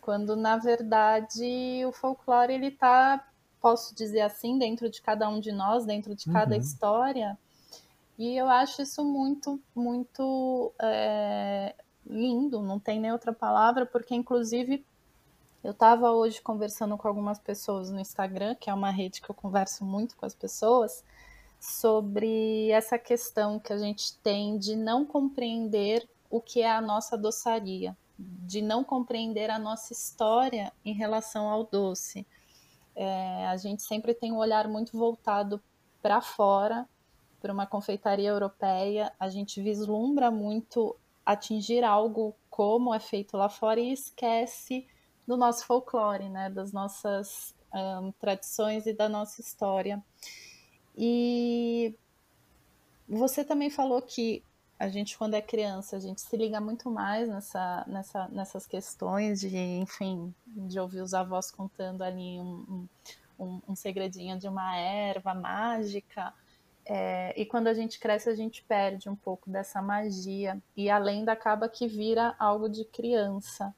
Quando 0.03 0.37
na 0.37 0.59
verdade 0.59 1.83
o 1.87 1.93
folclore 1.93 2.53
ele 2.53 2.69
está, 2.69 3.26
posso 3.59 3.95
dizer 3.95 4.21
assim, 4.21 4.59
dentro 4.59 4.91
de 4.91 5.00
cada 5.00 5.26
um 5.31 5.41
de 5.41 5.50
nós, 5.50 5.87
dentro 5.87 6.14
de 6.14 6.31
cada 6.31 6.55
uhum. 6.55 6.61
história. 6.61 7.38
E 8.18 8.37
eu 8.37 8.49
acho 8.49 8.83
isso 8.83 9.04
muito, 9.04 9.61
muito 9.75 10.73
é, 10.80 11.75
lindo, 12.06 12.62
não 12.62 12.78
tem 12.78 13.00
nem 13.00 13.12
outra 13.12 13.33
palavra, 13.33 13.85
porque 13.85 14.14
inclusive 14.14 14.85
eu 15.64 15.73
estava 15.73 16.12
hoje 16.12 16.40
conversando 16.40 16.97
com 16.97 17.09
algumas 17.09 17.38
pessoas 17.38 17.90
no 17.90 17.99
Instagram, 17.99 18.54
que 18.54 18.71
é 18.71 18.75
uma 18.75 18.90
rede 18.90 19.21
que 19.21 19.30
eu 19.30 19.35
converso 19.35 19.85
muito 19.85 20.16
com 20.16 20.26
as 20.26 20.35
pessoas, 20.35 21.02
sobre 21.59 22.71
essa 22.71 22.99
questão 22.99 23.59
que 23.59 23.73
a 23.73 23.78
gente 23.78 24.16
tem 24.18 24.59
de 24.59 24.76
não 24.76 25.04
compreender 25.04 26.06
o 26.30 26.40
que 26.40 26.61
é 26.61 26.71
a 26.71 26.80
nossa 26.80 27.16
doçaria, 27.16 27.97
de 28.18 28.61
não 28.61 28.85
compreender 28.85 29.50
a 29.50 29.59
nossa 29.59 29.92
história 29.92 30.73
em 30.85 30.92
relação 30.92 31.49
ao 31.49 31.64
doce. 31.64 32.26
É, 32.94 33.47
a 33.47 33.56
gente 33.56 33.83
sempre 33.83 34.14
tem 34.14 34.30
um 34.30 34.37
olhar 34.37 34.68
muito 34.68 34.97
voltado 34.97 35.61
para 36.02 36.21
fora, 36.21 36.87
para 37.45 37.53
uma 37.53 37.67
confeitaria 37.67 38.31
europeia, 38.31 39.13
a 39.21 39.29
gente 39.29 39.61
vislumbra 39.61 40.31
muito 40.31 40.97
atingir 41.27 41.85
algo 41.85 42.35
como 42.49 42.95
é 42.95 42.99
feito 42.99 43.37
lá 43.37 43.51
fora 43.51 43.79
e 43.79 43.93
esquece 43.93 44.87
do 45.27 45.37
nosso 45.37 45.67
folclore, 45.67 46.31
né, 46.31 46.49
das 46.49 46.73
nossas 46.73 47.55
tradições 48.19 48.87
e 48.87 48.95
da 48.95 49.11
nossa 49.11 49.43
história. 49.43 50.03
E 50.97 51.95
você 53.07 53.45
também 53.45 53.69
falou 53.69 54.01
que 54.01 54.43
a 54.79 54.89
gente, 54.89 55.19
quando 55.19 55.35
é 55.35 55.43
criança, 55.43 55.99
a 55.99 56.01
gente 56.01 56.23
se 56.23 56.35
liga 56.39 56.63
muito 56.63 56.91
mais 56.91 57.29
nessa, 57.29 57.85
nessa, 57.87 58.29
nessas 58.29 58.67
questões 58.67 59.41
de, 59.41 59.55
enfim, 59.55 60.35
de 60.47 60.81
ouvir 60.81 61.03
os 61.03 61.13
avós 61.13 61.51
contando 61.51 62.01
ali 62.01 62.41
um, 62.41 62.89
um, 63.39 63.61
um 63.69 63.77
segredinho 63.77 64.39
de 64.39 64.49
uma 64.49 64.79
erva 64.79 65.35
mágica. 65.35 66.33
É, 66.87 67.33
e 67.41 67.47
quando 67.47 67.69
a 67.69 67.75
gente 67.75 67.99
cresce, 67.99 68.29
a 68.29 68.35
gente 68.35 68.62
perde 68.62 69.09
um 69.09 69.17
pouco 69.17 69.49
dessa 69.50 69.81
magia. 69.81 70.61
E 70.76 70.91
a 70.91 70.99
lenda 70.99 71.33
acaba 71.33 71.69
que 71.69 71.87
vira 71.87 72.35
algo 72.38 72.69
de 72.69 72.85
criança 72.85 73.75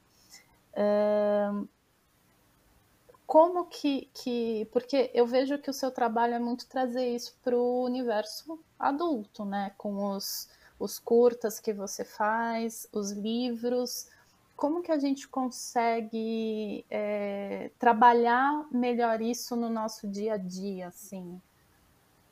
como 3.26 3.64
que, 3.66 4.08
que. 4.14 4.68
Porque 4.72 5.10
eu 5.12 5.26
vejo 5.26 5.58
que 5.58 5.70
o 5.70 5.74
seu 5.74 5.90
trabalho 5.90 6.34
é 6.34 6.38
muito 6.38 6.66
trazer 6.68 7.08
isso 7.14 7.36
para 7.42 7.56
o 7.56 7.84
universo 7.84 8.58
adulto, 8.78 9.44
né? 9.44 9.72
Com 9.76 10.14
os, 10.14 10.48
os 10.78 10.98
curtas 10.98 11.58
que 11.58 11.72
você 11.72 12.04
faz, 12.04 12.88
os 12.92 13.10
livros. 13.10 14.08
Como 14.56 14.80
que 14.80 14.92
a 14.92 14.98
gente 14.98 15.28
consegue 15.28 16.84
é, 16.88 17.70
trabalhar 17.78 18.66
melhor 18.70 19.20
isso 19.20 19.54
no 19.54 19.68
nosso 19.68 20.08
dia 20.08 20.34
a 20.34 20.38
dia, 20.38 20.88
assim? 20.88 21.40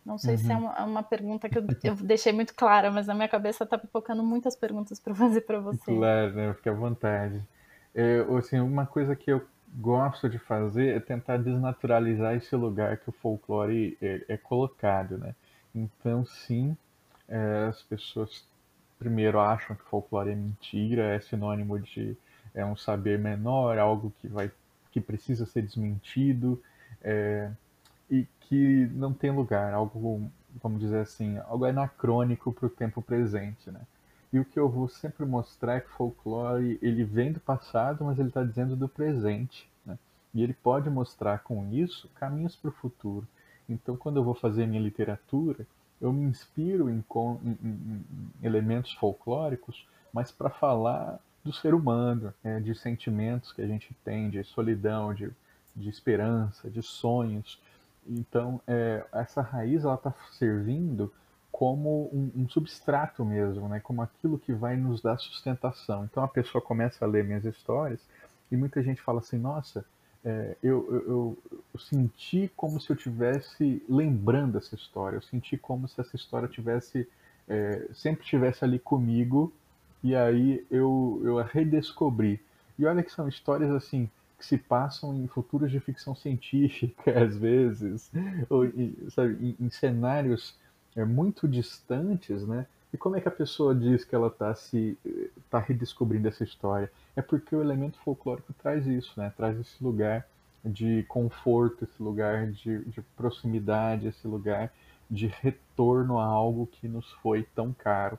Não 0.04 0.18
sei 0.18 0.34
uhum. 0.34 0.40
se 0.40 0.52
é 0.52 0.56
uhum. 0.56 0.64
uma, 0.64 0.84
uma, 0.84 1.02
pergunta 1.02 1.48
que 1.48 1.58
eu, 1.58 1.64
eu, 1.82 1.94
deixei 1.96 2.32
muito 2.32 2.54
clara, 2.54 2.90
mas 2.90 3.06
na 3.06 3.14
minha 3.14 3.28
cabeça 3.28 3.64
está 3.64 3.78
pipocando 3.78 4.22
muitas 4.22 4.54
perguntas 4.54 5.00
para 5.00 5.14
fazer 5.14 5.40
para 5.42 5.58
você. 5.60 5.94
Claro, 5.94 6.34
né? 6.34 6.54
Fique 6.54 6.68
à 6.68 6.72
vontade. 6.72 7.42
É, 7.94 8.24
assim, 8.36 8.58
uma 8.60 8.84
coisa 8.84 9.16
que 9.16 9.32
eu 9.32 9.46
gosto 9.76 10.28
de 10.28 10.38
fazer 10.38 10.96
é 10.96 11.00
tentar 11.00 11.38
desnaturalizar 11.38 12.34
esse 12.34 12.54
lugar 12.54 12.98
que 12.98 13.08
o 13.08 13.12
folclore 13.12 13.96
é, 14.00 14.24
é 14.28 14.36
colocado, 14.36 15.16
né? 15.16 15.34
Então, 15.74 16.24
sim, 16.24 16.76
é, 17.28 17.66
as 17.68 17.82
pessoas 17.82 18.44
primeiro 18.98 19.40
acham 19.40 19.74
que 19.74 19.82
folclore 19.84 20.30
é 20.30 20.34
mentira, 20.34 21.14
é 21.14 21.20
sinônimo 21.20 21.78
de 21.80 22.16
é 22.54 22.64
um 22.64 22.76
saber 22.76 23.18
menor, 23.18 23.78
algo 23.78 24.12
que 24.20 24.28
vai 24.28 24.50
que 24.92 25.00
precisa 25.00 25.44
ser 25.44 25.62
desmentido 25.62 26.62
é, 27.02 27.50
e 28.10 28.26
que 28.40 28.86
não 28.92 29.12
tem 29.12 29.30
lugar, 29.30 29.72
algo, 29.72 30.30
vamos 30.62 30.80
dizer 30.80 31.00
assim, 31.00 31.38
algo 31.38 31.64
anacrônico 31.64 32.52
para 32.52 32.66
o 32.66 32.70
tempo 32.70 33.00
presente, 33.02 33.70
né? 33.70 33.80
E 34.34 34.38
o 34.40 34.44
que 34.44 34.58
eu 34.58 34.68
vou 34.68 34.88
sempre 34.88 35.24
mostrar 35.24 35.76
é 35.76 35.80
que 35.80 35.90
folclore 35.90 36.76
ele 36.82 37.04
vem 37.04 37.30
do 37.30 37.38
passado, 37.38 38.04
mas 38.04 38.18
ele 38.18 38.28
está 38.28 38.42
dizendo 38.42 38.74
do 38.74 38.88
presente. 38.88 39.70
Né? 39.86 39.96
E 40.34 40.42
ele 40.42 40.52
pode 40.52 40.90
mostrar 40.90 41.38
com 41.44 41.72
isso 41.72 42.10
caminhos 42.16 42.56
para 42.56 42.70
o 42.70 42.72
futuro. 42.72 43.24
Então, 43.68 43.96
quando 43.96 44.16
eu 44.16 44.24
vou 44.24 44.34
fazer 44.34 44.66
minha 44.66 44.82
literatura, 44.82 45.64
eu 46.00 46.12
me 46.12 46.24
inspiro 46.24 46.90
em, 46.90 47.04
em, 47.44 47.58
em 47.62 48.04
elementos 48.42 48.92
folclóricos, 48.94 49.86
mas 50.12 50.32
para 50.32 50.50
falar 50.50 51.20
do 51.44 51.52
ser 51.52 51.72
humano, 51.72 52.34
né? 52.42 52.58
de 52.58 52.74
sentimentos 52.74 53.52
que 53.52 53.62
a 53.62 53.66
gente 53.68 53.94
tem, 54.04 54.30
de 54.30 54.42
solidão, 54.42 55.14
de, 55.14 55.30
de 55.76 55.88
esperança, 55.88 56.68
de 56.68 56.82
sonhos. 56.82 57.60
Então, 58.08 58.60
é, 58.66 59.04
essa 59.12 59.40
raiz 59.40 59.84
ela 59.84 59.94
está 59.94 60.14
servindo 60.32 61.12
como 61.54 62.10
um, 62.12 62.42
um, 62.42 62.48
substrato 62.48 63.24
mesmo, 63.24 63.68
né? 63.68 63.78
como 63.78 64.02
aquilo 64.02 64.40
que 64.40 64.52
vai 64.52 64.76
nos 64.76 65.00
dar 65.00 65.16
sustentação. 65.18 66.04
Então 66.04 66.24
a 66.24 66.26
pessoa 66.26 66.60
começa 66.60 67.04
a 67.04 67.08
ler 67.08 67.22
minhas 67.22 67.44
histórias 67.44 68.00
e 68.50 68.56
muita 68.56 68.82
gente 68.82 69.00
fala 69.00 69.20
assim: 69.20 69.38
nossa, 69.38 69.84
é, 70.24 70.56
eu, 70.60 70.84
eu, 70.90 71.38
eu, 71.72 71.80
senti 71.80 72.50
como 72.56 72.80
se 72.80 72.90
eu 72.90 72.96
tivesse 72.96 73.80
lembrando 73.88 74.58
essa 74.58 74.74
história, 74.74 75.16
eu 75.16 75.22
senti 75.22 75.56
como 75.56 75.86
se 75.86 76.00
essa 76.00 76.16
história 76.16 76.48
tivesse 76.48 77.08
é, 77.46 77.88
sempre 77.94 78.24
tivesse 78.24 78.64
ali 78.64 78.80
comigo 78.80 79.52
e 80.02 80.16
aí 80.16 80.66
eu, 80.68 81.22
eu 81.24 81.38
a 81.38 81.44
redescobri. 81.44 82.40
E 82.76 82.84
olha 82.84 83.02
que 83.02 83.12
são 83.12 83.28
histórias 83.28 83.70
assim 83.70 84.10
que 84.44 84.48
se 84.48 84.58
passam 84.58 85.14
em 85.16 85.26
futuros 85.26 85.70
de 85.70 85.80
ficção 85.80 86.14
científica 86.14 87.18
às 87.24 87.36
vezes, 87.36 88.10
ou 88.50 88.64
sabe, 89.08 89.56
em, 89.58 89.64
em 89.66 89.70
cenários 89.70 90.54
é, 90.94 91.04
muito 91.04 91.48
distantes, 91.48 92.46
né? 92.46 92.66
E 92.92 92.96
como 92.96 93.16
é 93.16 93.20
que 93.20 93.26
a 93.26 93.30
pessoa 93.30 93.74
diz 93.74 94.04
que 94.04 94.14
ela 94.14 94.28
está 94.28 94.54
se 94.54 94.96
tá 95.50 95.58
redescobrindo 95.58 96.28
essa 96.28 96.44
história? 96.44 96.92
É 97.16 97.22
porque 97.22 97.56
o 97.56 97.60
elemento 97.60 97.98
folclórico 97.98 98.52
traz 98.52 98.86
isso, 98.86 99.12
né? 99.16 99.32
Traz 99.36 99.58
esse 99.58 99.82
lugar 99.82 100.28
de 100.64 101.02
conforto, 101.08 101.84
esse 101.84 102.00
lugar 102.00 102.46
de, 102.52 102.84
de 102.84 103.02
proximidade, 103.16 104.06
esse 104.06 104.28
lugar 104.28 104.72
de 105.10 105.26
retorno 105.26 106.18
a 106.18 106.24
algo 106.24 106.68
que 106.68 106.86
nos 106.86 107.10
foi 107.14 107.42
tão 107.54 107.72
caro. 107.72 108.16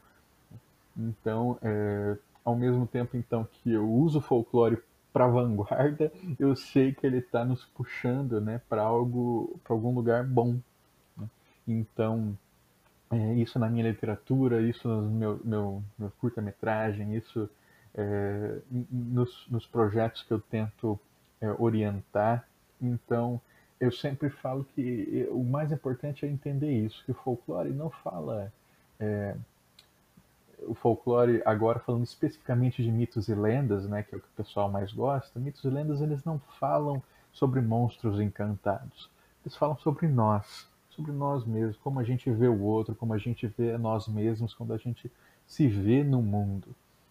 Então, 0.97 1.57
é, 1.61 2.17
ao 2.43 2.55
mesmo 2.55 2.85
tempo 2.85 3.15
então 3.15 3.47
que 3.51 3.71
eu 3.71 3.89
uso 3.89 4.19
folclore 4.19 4.77
para 5.15 5.27
vanguarda, 5.27 6.11
eu 6.37 6.57
sei 6.57 6.93
que 6.93 7.07
ele 7.07 7.19
está 7.19 7.45
nos 7.45 7.63
puxando, 7.63 8.41
né, 8.41 8.59
para 8.67 8.81
algo, 8.81 9.57
para 9.63 9.73
algum 9.73 9.95
lugar 9.95 10.25
bom. 10.25 10.59
Né? 11.15 11.29
Então, 11.65 12.37
é, 13.09 13.33
isso 13.35 13.57
na 13.57 13.69
minha 13.69 13.89
literatura, 13.89 14.61
isso 14.61 14.89
no 14.89 15.09
meu, 15.09 15.39
meu, 15.41 15.83
meu 15.97 16.11
curta-metragem, 16.19 17.15
isso 17.15 17.49
é, 17.93 18.57
nos, 18.91 19.47
nos, 19.49 19.65
projetos 19.65 20.21
que 20.21 20.33
eu 20.33 20.41
tento 20.41 20.99
é, 21.39 21.49
orientar. 21.57 22.45
Então, 22.81 23.39
eu 23.79 23.93
sempre 23.93 24.29
falo 24.29 24.65
que 24.75 25.29
o 25.31 25.45
mais 25.45 25.71
importante 25.71 26.25
é 26.25 26.29
entender 26.29 26.73
isso, 26.73 27.01
que 27.05 27.11
o 27.11 27.15
folclore 27.15 27.69
não 27.69 27.89
fala. 27.89 28.51
O 30.67 30.73
folclore, 30.73 31.41
agora 31.45 31.79
falando 31.79 32.03
especificamente 32.03 32.83
de 32.83 32.91
mitos 32.91 33.27
e 33.27 33.35
lendas, 33.35 33.87
né, 33.87 34.03
que 34.03 34.15
é 34.15 34.17
o 34.17 34.21
que 34.21 34.27
o 34.27 34.43
pessoal 34.43 34.69
mais 34.69 34.91
gosta, 34.91 35.39
mitos 35.39 35.63
e 35.63 35.69
lendas 35.69 36.01
eles 36.01 36.23
não 36.23 36.39
falam 36.59 37.01
sobre 37.31 37.61
monstros 37.61 38.19
encantados, 38.19 39.09
eles 39.43 39.55
falam 39.55 39.77
sobre 39.77 40.07
nós, 40.07 40.67
sobre 40.89 41.11
nós 41.11 41.45
mesmos, 41.45 41.77
como 41.77 41.99
a 41.99 42.03
gente 42.03 42.31
vê 42.31 42.47
o 42.47 42.61
outro, 42.61 42.95
como 42.95 43.13
a 43.13 43.17
gente 43.17 43.45
vê 43.47 43.77
nós 43.77 44.07
mesmos 44.07 44.53
quando 44.53 44.73
a 44.73 44.77
gente 44.77 45.11
se 45.45 45.67
vê 45.67 46.03
no 46.03 46.21
mundo. 46.21 46.67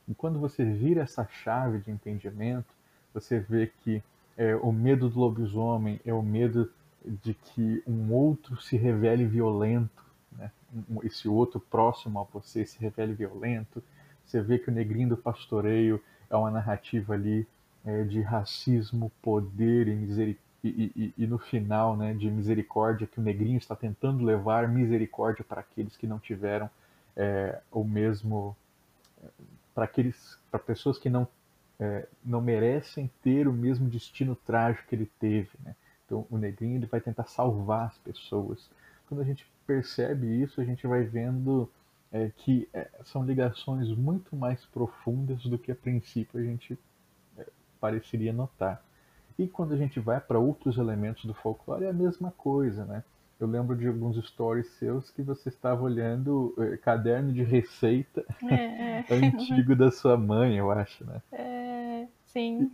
E 0.09 0.15
quando 0.15 0.39
você 0.39 0.65
vira 0.65 1.03
essa 1.03 1.27
chave 1.27 1.79
de 1.79 1.91
entendimento, 1.91 2.67
você 3.13 3.39
vê 3.39 3.71
que 3.83 4.03
é, 4.37 4.57
o 4.57 4.73
medo 4.73 5.09
do 5.09 5.21
lobisomem 5.21 6.01
é 6.05 6.13
o 6.13 6.23
medo 6.23 6.71
de 7.05 7.35
que 7.35 7.83
um 7.87 8.13
outro 8.13 8.61
se 8.61 8.77
revele 8.77 9.25
violento? 9.25 10.04
Esse 11.03 11.29
outro 11.29 11.61
próximo 11.61 12.21
a 12.21 12.25
você 12.25 12.65
se 12.67 12.79
revele 12.79 13.15
violento. 13.15 13.83
Você 14.25 14.41
vê 14.41 14.59
que 14.59 14.71
o 14.71 14.73
negrinho 14.73 15.11
do 15.11 15.17
pastoreio 15.17 16.03
é 16.31 16.37
uma 16.37 16.51
narrativa 16.51 17.15
ali 17.15 17.47
é, 17.85 18.03
de 18.05 18.21
racismo, 18.21 19.13
poder 19.23 19.89
e 19.89 19.95
misericórdia 19.95 20.45
e, 20.65 20.91
e, 20.97 21.15
e, 21.25 21.27
no 21.27 21.39
final 21.39 21.95
né, 21.95 22.15
de 22.15 22.31
misericórdia, 22.31 23.07
que 23.07 23.21
o 23.21 23.23
negrinho 23.23 23.59
está 23.59 23.77
tentando 23.77 24.25
levar 24.25 24.67
misericórdia 24.67 25.45
para 25.47 25.61
aqueles 25.61 25.95
que 25.95 26.07
não 26.07 26.19
tiveram 26.19 26.71
é, 27.15 27.61
o 27.71 27.85
mesmo. 27.85 28.57
para 29.75 29.85
aqueles 29.85 30.39
para 30.51 30.59
pessoas 30.59 30.97
que 30.97 31.11
não, 31.11 31.29
é, 31.79 32.07
não 32.25 32.41
merecem 32.41 33.11
ter 33.23 33.47
o 33.47 33.53
mesmo 33.53 33.91
destino 33.91 34.35
trágico 34.35 34.89
que 34.89 34.95
ele 34.95 35.11
teve. 35.21 35.51
Né? 35.63 35.77
Então 36.07 36.27
o 36.31 36.39
negrinho 36.39 36.77
ele 36.77 36.87
vai 36.87 37.01
tentar 37.01 37.25
salvar 37.25 37.89
as 37.89 37.99
pessoas. 37.99 38.71
quando 39.07 39.21
a 39.21 39.25
gente 39.25 39.47
percebe 39.67 40.27
isso, 40.43 40.61
a 40.61 40.65
gente 40.65 40.87
vai 40.87 41.05
vendo 41.05 41.71
é, 42.13 42.31
que 42.37 42.69
é, 42.73 42.89
são 43.05 43.25
ligações 43.25 43.89
muito 43.91 44.37
mais 44.37 44.65
profundas 44.67 45.43
do 45.45 45.59
que 45.59 45.73
a 45.73 45.75
princípio 45.75 46.41
a 46.41 46.43
gente 46.43 46.79
é, 47.37 47.47
pareceria 47.81 48.33
notar. 48.33 48.83
E 49.39 49.49
quando 49.49 49.75
a 49.75 49.77
gente 49.77 49.99
vai 49.99 50.21
para 50.21 50.39
outros 50.39 50.79
elementos 50.79 51.25
do 51.25 51.35
folclore, 51.35 51.85
é 51.85 51.91
a 51.91 51.93
mesma 51.93 52.31
coisa, 52.31 52.85
né? 52.85 53.03
Eu 53.39 53.49
lembro 53.49 53.77
de 53.77 53.87
alguns 53.89 54.17
stories 54.29 54.69
seus 54.79 55.11
que 55.11 55.21
você 55.21 55.49
estava 55.49 55.83
olhando 55.83 56.55
eh, 56.57 56.77
caderno 56.77 57.33
de 57.33 57.43
receita 57.43 58.25
É, 58.49 59.05
é. 59.11 59.15
antigo 59.15 59.75
da 59.75 59.91
sua 59.91 60.17
mãe, 60.17 60.57
eu 60.57 60.71
acho, 60.71 61.05
né? 61.05 61.21
É, 61.33 62.07
sim. 62.27 62.71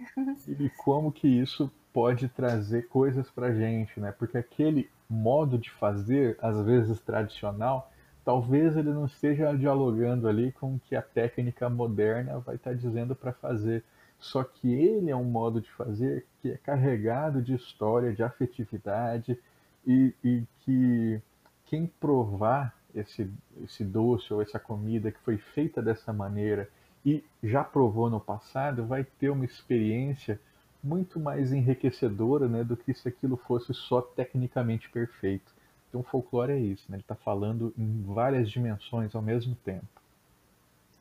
E, 0.46 0.64
e 0.64 0.70
como 0.70 1.10
que 1.10 1.26
isso 1.26 1.72
pode 1.92 2.28
trazer 2.28 2.88
coisas 2.88 3.30
pra 3.30 3.54
gente, 3.54 3.98
né? 3.98 4.12
Porque 4.12 4.36
aquele 4.36 4.88
modo 5.10 5.58
de 5.58 5.70
fazer, 5.70 6.38
às 6.40 6.64
vezes 6.64 7.00
tradicional, 7.00 7.90
talvez 8.24 8.76
ele 8.76 8.90
não 8.90 9.06
esteja 9.06 9.52
dialogando 9.56 10.28
ali 10.28 10.52
com 10.52 10.76
o 10.76 10.80
que 10.80 10.94
a 10.94 11.02
técnica 11.02 11.68
moderna 11.68 12.38
vai 12.38 12.54
estar 12.54 12.74
dizendo 12.74 13.16
para 13.16 13.32
fazer. 13.32 13.82
Só 14.18 14.44
que 14.44 14.72
ele 14.72 15.10
é 15.10 15.16
um 15.16 15.24
modo 15.24 15.60
de 15.60 15.70
fazer 15.72 16.26
que 16.40 16.50
é 16.50 16.56
carregado 16.58 17.42
de 17.42 17.54
história, 17.54 18.12
de 18.12 18.22
afetividade 18.22 19.38
e, 19.86 20.14
e 20.22 20.44
que 20.60 21.20
quem 21.66 21.86
provar 21.86 22.74
esse, 22.94 23.30
esse 23.64 23.82
doce 23.84 24.32
ou 24.32 24.42
essa 24.42 24.58
comida 24.58 25.10
que 25.10 25.20
foi 25.20 25.38
feita 25.38 25.80
dessa 25.80 26.12
maneira 26.12 26.68
e 27.04 27.24
já 27.42 27.64
provou 27.64 28.10
no 28.10 28.20
passado 28.20 28.84
vai 28.84 29.04
ter 29.04 29.30
uma 29.30 29.44
experiência 29.44 30.38
muito 30.82 31.20
mais 31.20 31.52
enriquecedora 31.52 32.48
né, 32.48 32.64
do 32.64 32.76
que 32.76 32.94
se 32.94 33.08
aquilo 33.08 33.36
fosse 33.36 33.72
só 33.74 34.00
tecnicamente 34.00 34.88
perfeito. 34.90 35.52
Então, 35.88 36.00
o 36.00 36.04
folclore 36.04 36.52
é 36.52 36.58
isso, 36.58 36.84
né? 36.88 36.96
ele 36.96 37.02
está 37.02 37.16
falando 37.16 37.74
em 37.76 38.02
várias 38.02 38.48
dimensões 38.50 39.14
ao 39.14 39.20
mesmo 39.20 39.54
tempo. 39.56 39.86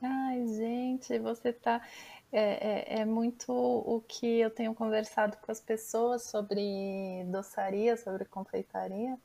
Ai, 0.02 0.48
gente, 0.48 1.20
você 1.20 1.52
tá. 1.54 1.82
É, 2.32 2.98
é, 2.98 3.02
é 3.02 3.06
muito 3.06 3.52
o 3.52 4.02
que 4.08 4.40
eu 4.40 4.50
tenho 4.50 4.74
conversado 4.74 5.36
com 5.38 5.52
as 5.52 5.60
pessoas 5.60 6.24
sobre 6.24 7.24
doçaria, 7.26 7.98
sobre 7.98 8.24
confeitaria, 8.26 9.18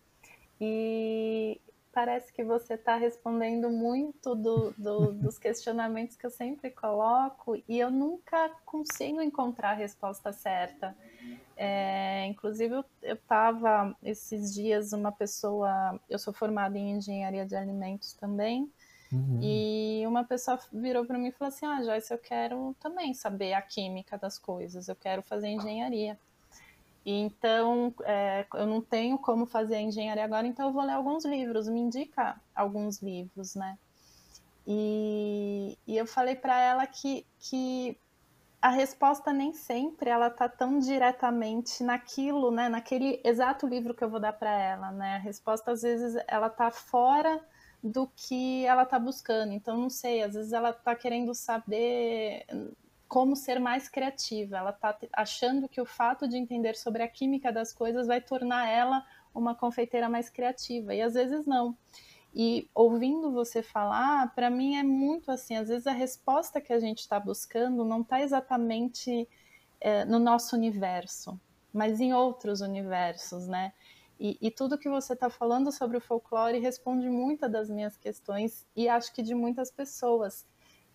e 0.60 1.60
parece 1.94 2.32
que 2.32 2.42
você 2.42 2.74
está 2.74 2.96
respondendo 2.96 3.70
muito 3.70 4.34
do, 4.34 4.74
do, 4.76 5.12
dos 5.14 5.38
questionamentos 5.38 6.16
que 6.16 6.26
eu 6.26 6.30
sempre 6.30 6.70
coloco, 6.70 7.56
e 7.68 7.78
eu 7.78 7.90
nunca 7.90 8.50
consigo 8.66 9.22
encontrar 9.22 9.70
a 9.70 9.74
resposta 9.74 10.32
certa. 10.32 10.96
É, 11.56 12.26
inclusive, 12.26 12.74
eu 13.00 13.14
estava 13.14 13.96
esses 14.02 14.52
dias 14.52 14.92
uma 14.92 15.12
pessoa, 15.12 16.00
eu 16.10 16.18
sou 16.18 16.32
formada 16.32 16.76
em 16.76 16.96
engenharia 16.96 17.46
de 17.46 17.54
alimentos 17.54 18.12
também. 18.14 18.70
Uhum. 19.12 19.38
E 19.40 20.04
uma 20.06 20.24
pessoa 20.24 20.58
virou 20.72 21.06
para 21.06 21.16
mim 21.16 21.28
e 21.28 21.32
falou 21.32 21.48
assim: 21.48 21.64
Ah, 21.66 21.80
Joyce, 21.82 22.12
eu 22.12 22.18
quero 22.18 22.74
também 22.80 23.14
saber 23.14 23.52
a 23.52 23.62
química 23.62 24.18
das 24.18 24.38
coisas, 24.38 24.88
eu 24.88 24.96
quero 24.96 25.22
fazer 25.22 25.48
engenharia. 25.48 26.12
E 26.12 26.18
então, 27.04 27.94
é, 28.04 28.46
eu 28.54 28.66
não 28.66 28.80
tenho 28.80 29.18
como 29.18 29.44
fazer 29.44 29.76
a 29.76 29.80
engenharia 29.80 30.24
agora, 30.24 30.46
então 30.46 30.68
eu 30.68 30.72
vou 30.72 30.82
ler 30.82 30.92
alguns 30.92 31.24
livros, 31.24 31.68
me 31.68 31.80
indica 31.80 32.40
alguns 32.54 33.02
livros, 33.02 33.54
né? 33.54 33.78
E, 34.66 35.76
e 35.86 35.96
eu 35.96 36.06
falei 36.06 36.34
para 36.34 36.58
ela 36.58 36.86
que, 36.86 37.26
que 37.38 37.98
a 38.62 38.70
resposta 38.70 39.30
nem 39.30 39.52
sempre 39.52 40.08
ela 40.08 40.30
tá 40.30 40.48
tão 40.48 40.78
diretamente 40.78 41.82
naquilo, 41.84 42.50
né, 42.50 42.70
naquele 42.70 43.20
exato 43.22 43.66
livro 43.66 43.92
que 43.92 44.02
eu 44.02 44.08
vou 44.08 44.18
dar 44.18 44.32
para 44.32 44.50
ela, 44.50 44.90
né? 44.90 45.16
A 45.16 45.18
resposta 45.18 45.72
às 45.72 45.82
vezes 45.82 46.16
ela 46.26 46.48
tá 46.48 46.70
fora 46.70 47.44
do 47.82 48.10
que 48.16 48.64
ela 48.64 48.84
está 48.84 48.98
buscando. 48.98 49.52
Então, 49.52 49.76
não 49.76 49.90
sei, 49.90 50.22
às 50.22 50.32
vezes 50.32 50.54
ela 50.54 50.70
está 50.70 50.94
querendo 50.94 51.34
saber 51.34 52.46
como 53.14 53.36
ser 53.36 53.60
mais 53.60 53.88
criativa. 53.88 54.56
Ela 54.56 54.70
está 54.70 54.98
achando 55.12 55.68
que 55.68 55.80
o 55.80 55.86
fato 55.86 56.26
de 56.26 56.36
entender 56.36 56.74
sobre 56.74 57.00
a 57.00 57.06
química 57.06 57.52
das 57.52 57.72
coisas 57.72 58.08
vai 58.08 58.20
tornar 58.20 58.68
ela 58.68 59.06
uma 59.32 59.54
confeiteira 59.54 60.08
mais 60.08 60.28
criativa. 60.28 60.92
E 60.92 61.00
às 61.00 61.14
vezes 61.14 61.46
não. 61.46 61.78
E 62.34 62.68
ouvindo 62.74 63.30
você 63.30 63.62
falar, 63.62 64.34
para 64.34 64.50
mim 64.50 64.74
é 64.74 64.82
muito 64.82 65.30
assim. 65.30 65.54
Às 65.54 65.68
vezes 65.68 65.86
a 65.86 65.92
resposta 65.92 66.60
que 66.60 66.72
a 66.72 66.80
gente 66.80 66.98
está 66.98 67.20
buscando 67.20 67.84
não 67.84 68.00
está 68.00 68.20
exatamente 68.20 69.28
é, 69.80 70.04
no 70.04 70.18
nosso 70.18 70.56
universo, 70.56 71.40
mas 71.72 72.00
em 72.00 72.12
outros 72.12 72.62
universos, 72.62 73.46
né? 73.46 73.72
E, 74.18 74.36
e 74.40 74.50
tudo 74.50 74.76
que 74.76 74.88
você 74.88 75.12
está 75.12 75.30
falando 75.30 75.70
sobre 75.70 75.96
o 75.96 76.00
folclore 76.00 76.58
responde 76.58 77.08
muitas 77.08 77.48
das 77.48 77.70
minhas 77.70 77.96
questões 77.96 78.66
e 78.74 78.88
acho 78.88 79.14
que 79.14 79.22
de 79.22 79.36
muitas 79.36 79.70
pessoas, 79.70 80.44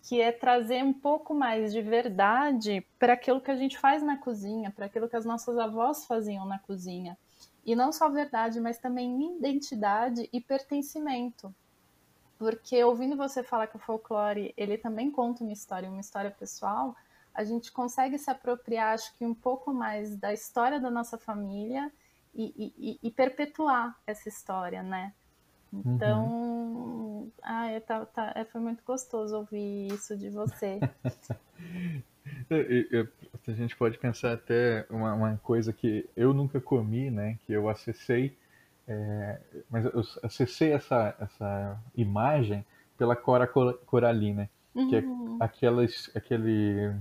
que 0.01 0.21
é 0.21 0.31
trazer 0.31 0.83
um 0.83 0.93
pouco 0.93 1.33
mais 1.33 1.71
de 1.71 1.81
verdade 1.81 2.85
para 2.97 3.13
aquilo 3.13 3.41
que 3.41 3.51
a 3.51 3.55
gente 3.55 3.77
faz 3.77 4.01
na 4.01 4.17
cozinha, 4.17 4.71
para 4.71 4.85
aquilo 4.85 5.09
que 5.09 5.15
as 5.15 5.25
nossas 5.25 5.57
avós 5.57 6.05
faziam 6.05 6.45
na 6.45 6.59
cozinha. 6.59 7.17
E 7.65 7.75
não 7.75 7.91
só 7.91 8.09
verdade, 8.09 8.59
mas 8.59 8.79
também 8.79 9.37
identidade 9.37 10.29
e 10.31 10.39
pertencimento. 10.41 11.53
Porque 12.37 12.81
ouvindo 12.83 13.17
você 13.17 13.43
falar 13.43 13.67
que 13.67 13.75
o 13.75 13.79
folclore, 13.79 14.53
ele 14.55 14.77
também 14.77 15.11
conta 15.11 15.43
uma 15.43 15.51
história, 15.51 15.89
uma 15.89 15.99
história 15.99 16.31
pessoal, 16.31 16.95
a 17.33 17.43
gente 17.43 17.71
consegue 17.71 18.17
se 18.17 18.31
apropriar, 18.31 18.93
acho 18.93 19.15
que 19.17 19.25
um 19.25 19.33
pouco 19.33 19.73
mais 19.73 20.15
da 20.15 20.33
história 20.33 20.79
da 20.79 20.89
nossa 20.89 21.17
família 21.17 21.91
e, 22.33 22.73
e, 22.77 22.99
e 23.03 23.11
perpetuar 23.11 23.97
essa 24.07 24.29
história, 24.29 24.81
né? 24.81 25.13
Então, 25.73 26.25
uhum. 26.25 27.31
ah, 27.43 27.67
tá, 27.85 28.05
tá, 28.05 28.45
foi 28.51 28.59
muito 28.59 28.83
gostoso 28.83 29.37
ouvir 29.37 29.87
isso 29.93 30.17
de 30.17 30.29
você. 30.29 30.79
a 33.47 33.51
gente 33.51 33.75
pode 33.75 33.97
pensar 33.97 34.33
até 34.33 34.85
uma, 34.89 35.13
uma, 35.13 35.37
coisa 35.37 35.71
que 35.71 36.09
eu 36.15 36.33
nunca 36.33 36.59
comi, 36.59 37.09
né? 37.09 37.37
Que 37.45 37.53
eu 37.53 37.69
acessei, 37.69 38.35
é, 38.87 39.39
mas 39.69 39.85
eu 39.85 40.03
acessei 40.23 40.71
essa, 40.73 41.15
essa 41.19 41.79
imagem 41.95 42.65
pela 42.97 43.15
Cora 43.15 43.47
Coralina, 43.47 44.49
que 44.73 44.95
é 44.95 44.99
uhum. 44.99 45.37
aquelas, 45.39 46.09
aquele 46.15 46.93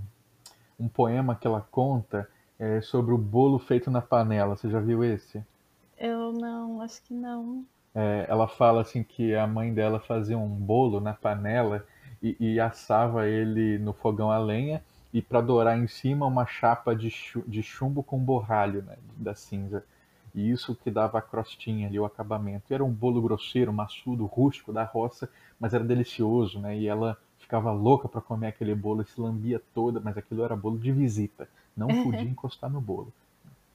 um 0.78 0.88
poema 0.88 1.34
que 1.34 1.46
ela 1.46 1.66
conta 1.70 2.28
é, 2.58 2.80
sobre 2.80 3.12
o 3.12 3.18
bolo 3.18 3.58
feito 3.58 3.90
na 3.90 4.00
panela. 4.00 4.56
Você 4.56 4.70
já 4.70 4.80
viu 4.80 5.02
esse? 5.02 5.44
Eu 5.98 6.32
não, 6.32 6.80
acho 6.80 7.02
que 7.02 7.12
não. 7.12 7.64
É, 7.94 8.26
ela 8.28 8.46
fala 8.46 8.82
assim 8.82 9.02
que 9.02 9.34
a 9.34 9.46
mãe 9.46 9.72
dela 9.72 9.98
fazia 9.98 10.38
um 10.38 10.48
bolo 10.48 11.00
na 11.00 11.14
panela 11.14 11.84
e, 12.22 12.36
e 12.38 12.60
assava 12.60 13.26
ele 13.26 13.78
no 13.78 13.92
fogão 13.92 14.30
a 14.30 14.38
lenha 14.38 14.82
e 15.12 15.22
para 15.22 15.40
dourar 15.40 15.78
em 15.78 15.88
cima 15.88 16.26
uma 16.26 16.46
chapa 16.46 16.94
de, 16.94 17.10
chumbo 17.62 18.02
com 18.02 18.18
borralho 18.18 18.82
né, 18.82 18.96
da 19.16 19.34
cinza. 19.34 19.84
E 20.34 20.50
isso 20.50 20.76
que 20.76 20.90
dava 20.90 21.18
a 21.18 21.22
crostinha 21.22 21.88
ali, 21.88 21.98
o 21.98 22.04
acabamento. 22.04 22.72
Era 22.72 22.84
um 22.84 22.92
bolo 22.92 23.20
grosseiro, 23.22 23.72
maçudo, 23.72 24.26
rústico 24.26 24.72
da 24.72 24.84
roça, 24.84 25.28
mas 25.58 25.72
era 25.72 25.82
delicioso, 25.82 26.60
né? 26.60 26.76
E 26.76 26.86
ela 26.86 27.16
ficava 27.38 27.72
louca 27.72 28.06
para 28.08 28.20
comer 28.20 28.48
aquele 28.48 28.74
bolo 28.74 29.04
se 29.04 29.18
lambia 29.18 29.60
toda, 29.74 29.98
mas 29.98 30.18
aquilo 30.18 30.44
era 30.44 30.54
bolo 30.54 30.78
de 30.78 30.92
visita 30.92 31.48
não 31.78 31.88
podia 32.02 32.22
encostar 32.22 32.68
no 32.68 32.80
bolo. 32.80 33.12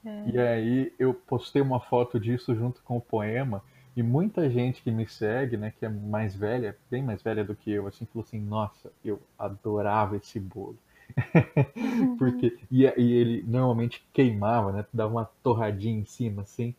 É. 0.04 0.24
E 0.28 0.38
aí 0.38 0.92
eu 0.98 1.14
postei 1.14 1.62
uma 1.62 1.80
foto 1.80 2.20
disso 2.20 2.54
junto 2.54 2.82
com 2.82 2.98
o 2.98 3.00
poema 3.00 3.62
e 3.96 4.02
muita 4.02 4.50
gente 4.50 4.82
que 4.82 4.90
me 4.90 5.06
segue, 5.06 5.56
né, 5.56 5.72
que 5.78 5.84
é 5.84 5.88
mais 5.88 6.34
velha, 6.34 6.76
bem 6.90 7.02
mais 7.02 7.22
velha 7.22 7.44
do 7.44 7.54
que 7.54 7.70
eu, 7.70 7.86
assim, 7.86 8.04
falou 8.06 8.24
assim, 8.26 8.40
nossa, 8.40 8.90
eu 9.04 9.20
adorava 9.38 10.16
esse 10.16 10.40
bolo. 10.40 10.76
Porque 12.18 12.58
e, 12.70 12.84
e, 12.84 13.12
ele 13.12 13.44
normalmente 13.46 14.04
queimava, 14.12 14.72
né, 14.72 14.84
dava 14.92 15.12
uma 15.12 15.30
torradinha 15.42 16.00
em 16.00 16.04
cima, 16.04 16.42
assim, 16.42 16.74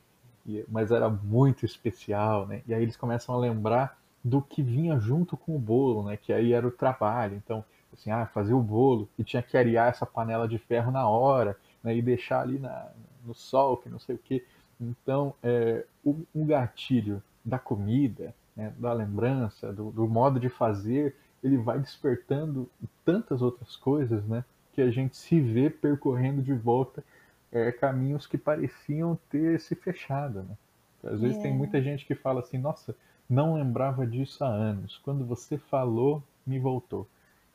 e, 0.45 0.65
mas 0.67 0.91
era 0.91 1.09
muito 1.09 1.65
especial, 1.65 2.47
né? 2.47 2.61
E 2.67 2.73
aí 2.73 2.83
eles 2.83 2.97
começam 2.97 3.33
a 3.33 3.37
lembrar 3.37 3.99
do 4.23 4.41
que 4.41 4.61
vinha 4.61 4.99
junto 4.99 5.37
com 5.37 5.55
o 5.55 5.59
bolo, 5.59 6.03
né? 6.03 6.17
Que 6.17 6.33
aí 6.33 6.53
era 6.53 6.67
o 6.67 6.71
trabalho. 6.71 7.35
Então 7.35 7.63
assim, 7.95 8.11
ah, 8.11 8.25
fazer 8.27 8.53
o 8.53 8.61
bolo 8.61 9.09
e 9.17 9.23
tinha 9.23 9.41
que 9.41 9.57
arear 9.57 9.87
essa 9.87 10.05
panela 10.05 10.47
de 10.47 10.57
ferro 10.57 10.91
na 10.91 11.07
hora, 11.07 11.57
né, 11.83 11.95
e 11.95 12.01
deixar 12.01 12.41
ali 12.41 12.59
na, 12.59 12.91
no 13.25 13.33
sol, 13.33 13.77
que 13.77 13.89
não 13.89 13.99
sei 13.99 14.15
o 14.15 14.19
que. 14.19 14.45
Então, 14.79 15.33
é, 15.41 15.85
um 16.05 16.45
gatilho 16.45 17.21
da 17.43 17.57
comida, 17.57 18.33
né, 18.55 18.73
da 18.77 18.93
lembrança, 18.93 19.71
do, 19.71 19.91
do, 19.91 20.07
modo 20.07 20.39
de 20.39 20.49
fazer, 20.49 21.15
ele 21.43 21.57
vai 21.57 21.79
despertando 21.79 22.69
tantas 23.03 23.41
outras 23.41 23.75
coisas, 23.75 24.25
né, 24.25 24.43
que 24.73 24.81
a 24.81 24.91
gente 24.91 25.15
se 25.15 25.39
vê 25.39 25.69
percorrendo 25.69 26.41
de 26.41 26.53
volta 26.53 27.03
é, 27.51 27.71
caminhos 27.71 28.27
que 28.27 28.37
pareciam 28.37 29.17
ter 29.29 29.59
se 29.59 29.75
fechado, 29.75 30.43
né. 30.43 30.57
Às 31.03 31.21
vezes 31.21 31.37
é. 31.37 31.41
tem 31.41 31.53
muita 31.53 31.81
gente 31.81 32.05
que 32.05 32.15
fala 32.15 32.39
assim, 32.39 32.57
nossa, 32.57 32.95
não 33.29 33.55
lembrava 33.55 34.05
disso 34.05 34.43
há 34.43 34.47
anos. 34.47 34.99
Quando 35.03 35.23
você 35.23 35.57
falou, 35.57 36.23
me 36.45 36.59
voltou. 36.59 37.07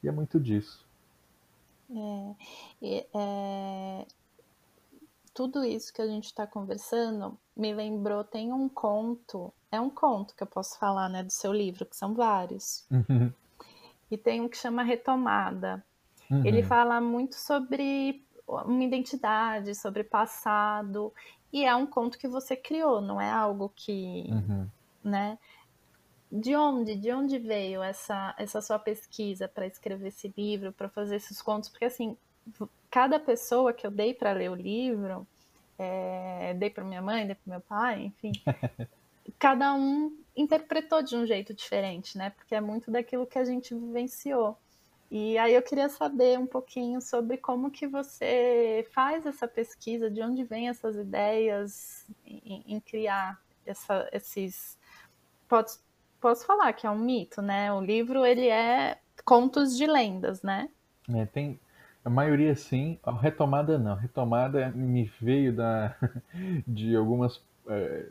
E 0.03 0.09
é 0.09 0.13
muito 0.13 0.39
disso. 0.39 0.87
É, 1.93 3.07
é, 3.13 4.07
tudo 5.33 5.64
isso 5.64 5.93
que 5.93 6.03
a 6.03 6.07
gente 6.07 6.27
está 6.27 6.47
conversando 6.47 7.38
me 7.57 7.73
lembrou, 7.73 8.25
tem 8.25 8.53
um 8.53 8.69
conto, 8.69 9.53
é 9.71 9.81
um 9.81 9.90
conto 9.90 10.35
que 10.35 10.43
eu 10.43 10.47
posso 10.47 10.79
falar, 10.79 11.09
né, 11.09 11.23
do 11.23 11.31
seu 11.31 11.53
livro, 11.53 11.87
que 11.87 11.97
são 11.97 12.14
vários. 12.14 12.85
Uhum. 12.90 13.33
E 14.11 14.19
tem 14.19 14.40
um 14.40 14.49
que 14.49 14.57
chama 14.57 14.83
Retomada. 14.83 15.85
Uhum. 16.31 16.45
Ele 16.45 16.62
fala 16.62 17.01
muito 17.01 17.37
sobre 17.37 18.25
uma 18.47 18.83
identidade, 18.83 19.75
sobre 19.75 20.03
passado, 20.03 21.12
e 21.53 21.64
é 21.64 21.75
um 21.75 21.87
conto 21.87 22.19
que 22.19 22.29
você 22.29 22.57
criou, 22.57 23.01
não 23.01 23.21
é 23.21 23.31
algo 23.31 23.73
que, 23.75 24.29
Uhum. 24.31 24.69
né? 25.05 25.38
De 26.33 26.55
onde, 26.55 26.95
de 26.95 27.12
onde 27.12 27.38
veio 27.38 27.83
essa, 27.83 28.35
essa 28.38 28.62
sua 28.62 28.79
pesquisa 28.79 29.49
para 29.49 29.66
escrever 29.66 30.09
esse 30.09 30.33
livro, 30.37 30.73
para 30.73 30.88
fazer 30.88 31.16
esses 31.16 31.43
contos? 31.43 31.69
Porque 31.69 31.87
assim, 31.87 32.16
cada 32.91 33.19
pessoa 33.19 33.73
que 33.73 33.87
eu 33.87 33.91
dei 33.91 34.13
para 34.13 34.33
ler 34.33 34.51
o 34.51 34.55
livro, 34.55 35.27
é, 35.79 36.55
dei 36.55 36.71
para 36.71 36.85
minha 36.85 37.01
mãe, 37.01 37.27
dei 37.27 37.35
para 37.35 37.51
meu 37.51 37.61
pai, 37.61 38.03
enfim, 38.05 38.33
cada 39.39 39.73
um 39.75 40.17
interpretou 40.37 41.03
de 41.03 41.17
um 41.17 41.27
jeito 41.27 41.55
diferente, 41.55 42.19
né? 42.19 42.31
Porque 42.31 42.55
é 42.55 42.61
muito 42.61 42.91
daquilo 42.91 43.27
que 43.27 43.39
a 43.39 43.45
gente 43.45 43.75
vivenciou. 43.75 44.59
E 45.11 45.37
aí 45.39 45.55
eu 45.55 45.63
queria 45.63 45.89
saber 45.89 46.39
um 46.39 46.47
pouquinho 46.47 47.01
sobre 47.01 47.37
como 47.37 47.71
que 47.71 47.87
você 47.87 48.87
faz 48.93 49.27
essa 49.27 49.49
pesquisa, 49.49 50.09
de 50.09 50.23
onde 50.23 50.45
vêm 50.45 50.69
essas 50.69 50.97
ideias 50.97 52.07
em, 52.25 52.63
em 52.67 52.81
criar 52.81 53.41
essa, 53.67 54.09
esses. 54.13 54.79
Posso, 55.49 55.83
posso 56.21 56.47
falar 56.47 56.73
que 56.75 56.87
é 56.87 56.91
um 56.91 56.99
mito, 56.99 57.43
né? 57.43 57.73
O 57.73 57.81
livro 57.81 58.25
ele 58.25 58.49
é 58.49 58.99
contos 59.25 59.77
de 59.77 59.87
lendas, 59.87 60.43
né? 60.43 60.71
É, 61.13 61.27
tem 61.27 61.59
a 62.05 62.11
maioria 62.11 62.55
sim, 62.55 62.99
a 63.03 63.13
retomada 63.13 63.79
não. 63.79 63.93
A 63.93 63.97
retomada 64.01 64.71
me 64.71 65.11
veio 65.21 65.55
da, 65.55 65.97
de 66.67 66.97
algumas 66.97 67.43
é, 67.69 68.07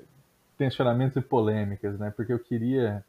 tensionamentos 0.57 1.17
e 1.17 1.21
polêmicas, 1.21 1.97
né? 1.99 2.11
Porque 2.15 2.33
eu 2.33 2.39
queria 2.39 3.03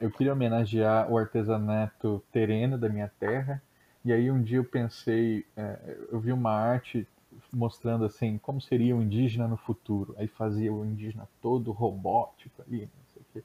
eu 0.00 0.10
queria 0.12 0.32
homenagear 0.32 1.10
o 1.10 1.18
artesanato 1.18 2.22
terreno 2.30 2.78
da 2.78 2.88
minha 2.88 3.10
terra. 3.18 3.60
E 4.04 4.12
aí 4.12 4.30
um 4.30 4.40
dia 4.40 4.58
eu 4.58 4.64
pensei, 4.64 5.44
é, 5.56 5.96
eu 6.12 6.20
vi 6.20 6.32
uma 6.32 6.52
arte 6.52 7.06
mostrando 7.52 8.04
assim 8.04 8.38
como 8.38 8.60
seria 8.60 8.94
o 8.96 9.02
indígena 9.02 9.48
no 9.48 9.56
futuro. 9.56 10.14
Aí 10.16 10.28
fazia 10.28 10.72
o 10.72 10.84
indígena 10.84 11.28
todo 11.42 11.72
robótico 11.72 12.62
ali, 12.62 12.82
não 12.82 13.06
sei 13.12 13.22
o 13.22 13.24
quê. 13.32 13.44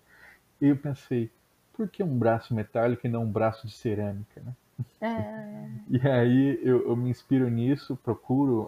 E 0.62 0.68
eu 0.68 0.78
pensei, 0.78 1.32
por 1.74 1.88
que 1.89 2.04
um 2.04 2.18
braço 2.18 2.54
metálico 2.54 3.08
e 3.08 3.10
não 3.10 3.24
um 3.24 3.32
braço 3.32 3.66
de 3.66 3.74
cerâmica, 3.74 4.39
né? 4.42 4.54
É... 5.02 5.64
E 5.90 6.08
aí 6.08 6.60
eu, 6.64 6.88
eu, 6.88 6.96
me 6.96 7.10
inspiro 7.10 7.50
nisso, 7.50 7.96
procuro 7.98 8.64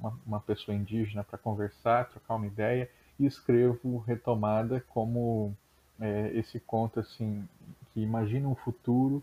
uma, 0.00 0.20
uma 0.26 0.40
pessoa 0.40 0.76
indígena 0.76 1.24
para 1.24 1.38
conversar, 1.38 2.08
trocar 2.08 2.34
uma 2.34 2.46
ideia 2.46 2.88
e 3.18 3.26
escrevo 3.26 3.98
Retomada 4.06 4.84
como 4.88 5.56
é, 6.00 6.30
esse 6.34 6.60
conto 6.60 7.00
assim 7.00 7.46
que 7.92 8.00
imagina 8.00 8.48
um 8.48 8.54
futuro 8.54 9.22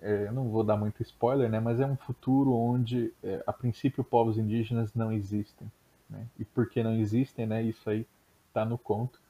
é, 0.00 0.26
eu 0.26 0.32
não 0.32 0.48
vou 0.48 0.64
dar 0.64 0.76
muito 0.76 1.02
spoiler 1.02 1.48
né 1.48 1.60
mas 1.60 1.80
é 1.80 1.86
um 1.86 1.96
futuro 1.96 2.52
onde 2.52 3.12
é, 3.22 3.42
a 3.46 3.52
princípio 3.52 4.02
povos 4.02 4.38
indígenas 4.38 4.94
não 4.94 5.12
existem 5.12 5.70
né? 6.08 6.26
e 6.38 6.44
por 6.44 6.68
que 6.68 6.82
não 6.82 6.94
existem 6.94 7.46
né 7.46 7.62
isso 7.62 7.88
aí 7.88 8.06
está 8.48 8.64
no 8.64 8.78
conto 8.78 9.20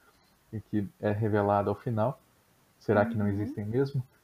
que 0.71 0.87
é 1.01 1.11
revelado 1.11 1.69
ao 1.69 1.77
final 1.77 2.21
será 2.79 3.03
uhum. 3.03 3.09
que 3.09 3.17
não 3.17 3.27
uhum. 3.27 3.33
existem 3.33 3.65
mesmo 3.65 4.03
e, 4.03 4.16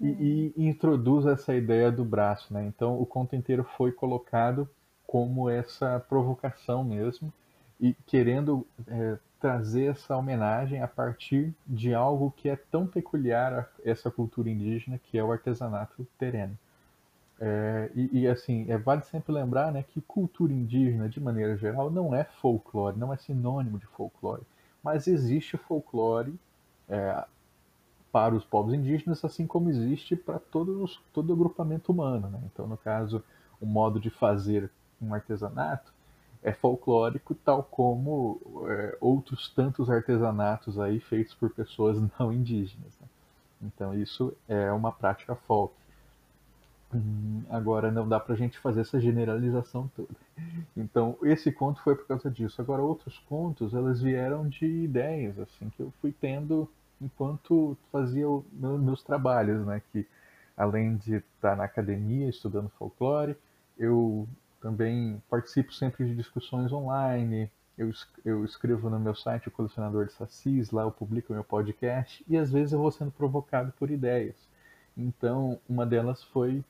e, 0.00 0.52
e, 0.56 0.66
introduz 0.66 1.26
essa 1.26 1.54
ideia 1.54 1.90
do 1.90 2.04
braço 2.04 2.52
né 2.52 2.64
então 2.66 3.00
o 3.00 3.06
conto 3.06 3.34
inteiro 3.36 3.64
foi 3.76 3.92
colocado 3.92 4.68
como 5.06 5.48
essa 5.48 6.00
provocação 6.08 6.84
mesmo 6.84 7.32
e 7.80 7.94
querendo 8.06 8.66
é, 8.86 9.18
trazer 9.40 9.90
essa 9.90 10.16
homenagem 10.16 10.82
a 10.82 10.88
partir 10.88 11.54
de 11.66 11.94
algo 11.94 12.32
que 12.36 12.48
é 12.48 12.56
tão 12.56 12.86
peculiar 12.86 13.52
a 13.52 13.66
essa 13.84 14.10
cultura 14.10 14.50
indígena, 14.50 14.98
que 14.98 15.18
é 15.18 15.22
o 15.22 15.30
artesanato 15.30 16.06
terreno. 16.18 16.58
É, 17.38 17.90
e, 17.94 18.20
e, 18.20 18.28
assim, 18.28 18.64
é, 18.70 18.78
vale 18.78 19.02
sempre 19.02 19.30
lembrar 19.30 19.70
né, 19.70 19.84
que 19.86 20.00
cultura 20.00 20.52
indígena, 20.52 21.08
de 21.08 21.20
maneira 21.20 21.56
geral, 21.56 21.90
não 21.90 22.14
é 22.14 22.24
folclore, 22.24 22.98
não 22.98 23.12
é 23.12 23.16
sinônimo 23.18 23.78
de 23.78 23.86
folclore, 23.86 24.42
mas 24.82 25.06
existe 25.06 25.58
folclore 25.58 26.34
é, 26.88 27.24
para 28.12 28.34
os 28.34 28.44
povos 28.44 28.72
indígenas, 28.72 29.24
assim 29.24 29.46
como 29.46 29.68
existe 29.68 30.16
para 30.16 30.38
todos, 30.38 31.00
todo 31.12 31.32
agrupamento 31.32 31.92
humano. 31.92 32.28
Né? 32.28 32.40
Então, 32.46 32.66
no 32.66 32.76
caso, 32.76 33.22
o 33.60 33.66
modo 33.66 34.00
de 34.00 34.10
fazer 34.10 34.70
um 35.00 35.12
artesanato 35.12 35.92
é 36.42 36.52
folclórico, 36.52 37.34
tal 37.34 37.62
como 37.62 38.40
é, 38.68 38.96
outros 39.00 39.48
tantos 39.48 39.90
artesanatos 39.90 40.78
aí 40.78 41.00
feitos 41.00 41.34
por 41.34 41.50
pessoas 41.50 42.00
não 42.18 42.32
indígenas. 42.32 42.96
Né? 43.00 43.08
Então 43.62 43.94
isso 43.94 44.32
é 44.48 44.70
uma 44.72 44.92
prática 44.92 45.34
folk. 45.34 45.74
Hum, 46.94 47.42
agora 47.50 47.90
não 47.90 48.08
dá 48.08 48.20
para 48.20 48.34
a 48.34 48.36
gente 48.36 48.58
fazer 48.58 48.82
essa 48.82 49.00
generalização 49.00 49.90
toda. 49.96 50.14
Então 50.76 51.16
esse 51.22 51.50
conto 51.50 51.82
foi 51.82 51.96
por 51.96 52.06
causa 52.06 52.30
disso. 52.30 52.60
Agora 52.62 52.80
outros 52.80 53.18
contos 53.28 53.74
elas 53.74 54.00
vieram 54.00 54.48
de 54.48 54.66
ideias 54.66 55.38
assim 55.38 55.68
que 55.70 55.80
eu 55.80 55.92
fui 56.00 56.12
tendo 56.12 56.70
enquanto 57.00 57.76
fazia 57.92 58.28
o, 58.28 58.44
meus 58.52 59.02
trabalhos, 59.02 59.64
né? 59.66 59.82
Que 59.92 60.06
além 60.56 60.96
de 60.96 61.16
estar 61.16 61.56
na 61.56 61.64
academia 61.64 62.28
estudando 62.28 62.70
folclore, 62.70 63.36
eu 63.78 64.26
também 64.60 65.22
participo 65.28 65.72
sempre 65.72 66.06
de 66.06 66.16
discussões 66.16 66.72
online. 66.72 67.50
Eu, 67.76 67.90
eu 68.24 68.44
escrevo 68.44 68.88
no 68.88 68.98
meu 68.98 69.14
site, 69.14 69.48
o 69.48 69.50
Colecionador 69.50 70.06
de 70.06 70.12
Sacis, 70.12 70.70
lá 70.70 70.82
eu 70.82 70.90
publico 70.90 71.32
meu 71.32 71.44
podcast 71.44 72.24
e 72.26 72.36
às 72.36 72.50
vezes 72.50 72.72
eu 72.72 72.78
vou 72.78 72.90
sendo 72.90 73.10
provocado 73.10 73.72
por 73.78 73.90
ideias. 73.90 74.36
Então, 74.96 75.60
uma 75.68 75.84
delas 75.84 76.22
foi 76.24 76.64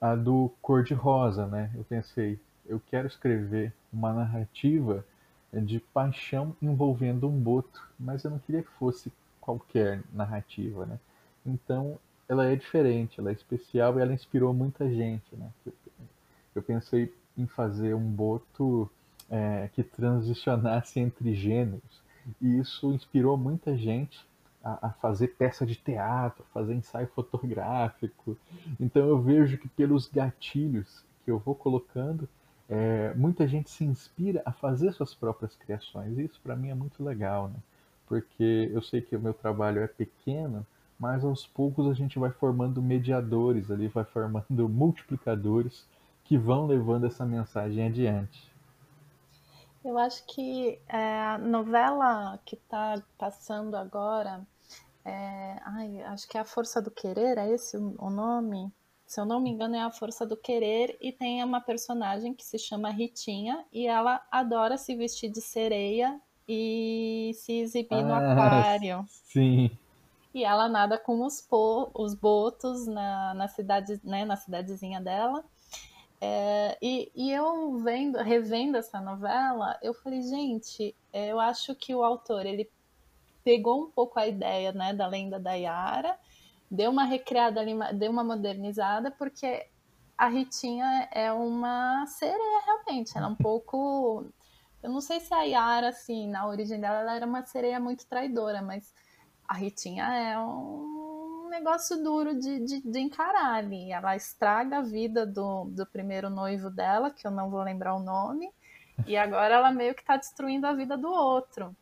a 0.00 0.16
do 0.16 0.50
cor-de-rosa, 0.60 1.46
né? 1.46 1.70
Eu 1.76 1.84
pensei, 1.84 2.40
eu 2.66 2.80
quero 2.90 3.06
escrever 3.06 3.72
uma 3.92 4.12
narrativa 4.12 5.04
de 5.52 5.80
paixão 5.92 6.56
envolvendo 6.60 7.28
um 7.28 7.38
boto, 7.38 7.88
mas 7.98 8.24
eu 8.24 8.30
não 8.30 8.38
queria 8.38 8.62
que 8.62 8.70
fosse 8.70 9.12
qualquer 9.40 10.02
narrativa, 10.12 10.86
né? 10.86 10.98
Então, 11.44 11.98
ela 12.28 12.46
é 12.46 12.54
diferente, 12.54 13.18
ela 13.18 13.30
é 13.30 13.32
especial 13.32 13.98
e 13.98 14.02
ela 14.02 14.12
inspirou 14.12 14.52
muita 14.54 14.88
gente, 14.88 15.34
né? 15.34 15.50
Eu 16.54 16.62
pensei 16.62 17.12
em 17.36 17.46
fazer 17.46 17.94
um 17.94 18.10
boto 18.10 18.90
é, 19.30 19.68
que 19.72 19.82
transicionasse 19.82 21.00
entre 21.00 21.34
gêneros. 21.34 22.02
E 22.40 22.58
isso 22.58 22.92
inspirou 22.92 23.36
muita 23.36 23.76
gente 23.76 24.24
a, 24.62 24.88
a, 24.88 24.90
fazer 24.90 25.28
peça 25.28 25.64
de 25.64 25.74
teatro, 25.74 26.44
fazer 26.52 26.74
ensaio 26.74 27.08
fotográfico. 27.08 28.36
Então 28.78 29.06
eu 29.08 29.20
vejo 29.20 29.56
que 29.58 29.68
pelos 29.68 30.06
gatilhos 30.08 31.04
que 31.24 31.30
eu 31.30 31.38
vou 31.38 31.54
colocando, 31.54 32.28
é, 32.68 33.14
muita 33.14 33.48
gente 33.48 33.70
se 33.70 33.84
inspira 33.84 34.42
a 34.44 34.52
fazer 34.52 34.92
suas 34.92 35.14
próprias 35.14 35.56
criações. 35.56 36.18
E 36.18 36.24
isso 36.24 36.40
para 36.42 36.56
mim 36.56 36.68
é 36.68 36.74
muito 36.74 37.02
legal, 37.02 37.48
né? 37.48 37.56
Porque 38.10 38.68
eu 38.74 38.82
sei 38.82 39.00
que 39.00 39.14
o 39.14 39.20
meu 39.20 39.32
trabalho 39.32 39.80
é 39.80 39.86
pequeno, 39.86 40.66
mas 40.98 41.24
aos 41.24 41.46
poucos 41.46 41.86
a 41.86 41.94
gente 41.94 42.18
vai 42.18 42.32
formando 42.32 42.82
mediadores 42.82 43.70
ali, 43.70 43.86
vai 43.86 44.02
formando 44.02 44.42
multiplicadores 44.68 45.86
que 46.24 46.36
vão 46.36 46.66
levando 46.66 47.06
essa 47.06 47.24
mensagem 47.24 47.86
adiante. 47.86 48.50
Eu 49.84 49.96
acho 49.96 50.26
que 50.26 50.80
é, 50.88 51.20
a 51.20 51.38
novela 51.38 52.36
que 52.44 52.56
está 52.56 53.00
passando 53.16 53.76
agora, 53.76 54.44
é, 55.04 55.60
ai, 55.64 56.02
acho 56.02 56.28
que 56.28 56.36
é 56.36 56.40
A 56.40 56.44
Força 56.44 56.82
do 56.82 56.90
Querer, 56.90 57.38
é 57.38 57.48
esse 57.48 57.76
o 57.76 58.10
nome? 58.10 58.72
Se 59.06 59.20
eu 59.20 59.24
não 59.24 59.38
me 59.38 59.50
engano, 59.50 59.76
é 59.76 59.82
A 59.82 59.90
Força 59.92 60.26
do 60.26 60.36
Querer, 60.36 60.98
e 61.00 61.12
tem 61.12 61.44
uma 61.44 61.60
personagem 61.60 62.34
que 62.34 62.44
se 62.44 62.58
chama 62.58 62.90
Ritinha, 62.90 63.64
e 63.72 63.86
ela 63.86 64.20
adora 64.32 64.76
se 64.76 64.96
vestir 64.96 65.30
de 65.30 65.40
sereia 65.40 66.20
e 66.52 67.32
se 67.34 67.52
exibir 67.60 67.98
ah, 67.98 68.02
no 68.02 68.14
aquário. 68.14 69.04
Sim. 69.08 69.70
E 70.34 70.44
ela 70.44 70.68
nada 70.68 70.98
com 70.98 71.24
os, 71.24 71.40
po, 71.40 71.90
os 71.94 72.12
botos 72.12 72.88
na, 72.88 73.34
na 73.34 73.46
cidade, 73.46 74.00
né, 74.02 74.24
na 74.24 74.34
cidadezinha 74.34 75.00
dela. 75.00 75.44
É, 76.20 76.76
e, 76.82 77.10
e, 77.14 77.32
eu 77.32 77.78
vendo, 77.78 78.18
revendo 78.18 78.76
essa 78.76 79.00
novela, 79.00 79.78
eu 79.80 79.94
falei, 79.94 80.22
gente, 80.22 80.94
é, 81.12 81.28
eu 81.28 81.38
acho 81.38 81.74
que 81.74 81.94
o 81.94 82.02
autor 82.02 82.44
ele 82.44 82.68
pegou 83.44 83.84
um 83.84 83.90
pouco 83.90 84.18
a 84.18 84.26
ideia 84.26 84.72
né, 84.72 84.92
da 84.92 85.06
lenda 85.06 85.38
da 85.38 85.54
Yara, 85.54 86.18
deu 86.68 86.90
uma 86.90 87.04
recriada 87.04 87.60
ali, 87.60 87.74
deu 87.94 88.10
uma 88.10 88.24
modernizada, 88.24 89.10
porque 89.10 89.66
a 90.18 90.26
Ritinha 90.26 91.08
é 91.12 91.32
uma 91.32 92.04
sereia 92.06 92.60
realmente, 92.66 93.16
ela 93.16 93.28
é 93.28 93.30
um 93.30 93.36
pouco. 93.36 94.26
Eu 94.82 94.90
não 94.90 95.00
sei 95.00 95.20
se 95.20 95.32
a 95.34 95.42
Yara, 95.42 95.88
assim, 95.88 96.28
na 96.28 96.46
origem 96.46 96.80
dela, 96.80 97.00
ela 97.00 97.16
era 97.16 97.26
uma 97.26 97.44
sereia 97.44 97.78
muito 97.78 98.06
traidora, 98.06 98.62
mas 98.62 98.94
a 99.46 99.54
Ritinha 99.54 100.04
é 100.04 100.38
um 100.38 101.48
negócio 101.50 102.02
duro 102.02 102.38
de, 102.38 102.60
de, 102.60 102.80
de, 102.80 102.98
encarar 102.98 103.54
ali. 103.54 103.92
Ela 103.92 104.16
estraga 104.16 104.78
a 104.78 104.82
vida 104.82 105.26
do, 105.26 105.64
do 105.66 105.84
primeiro 105.86 106.30
noivo 106.30 106.70
dela, 106.70 107.10
que 107.10 107.26
eu 107.26 107.30
não 107.30 107.50
vou 107.50 107.62
lembrar 107.62 107.94
o 107.94 108.00
nome, 108.00 108.50
e 109.06 109.16
agora 109.16 109.56
ela 109.56 109.72
meio 109.72 109.94
que 109.94 110.00
está 110.00 110.16
destruindo 110.16 110.66
a 110.66 110.72
vida 110.72 110.96
do 110.96 111.08
outro. 111.08 111.76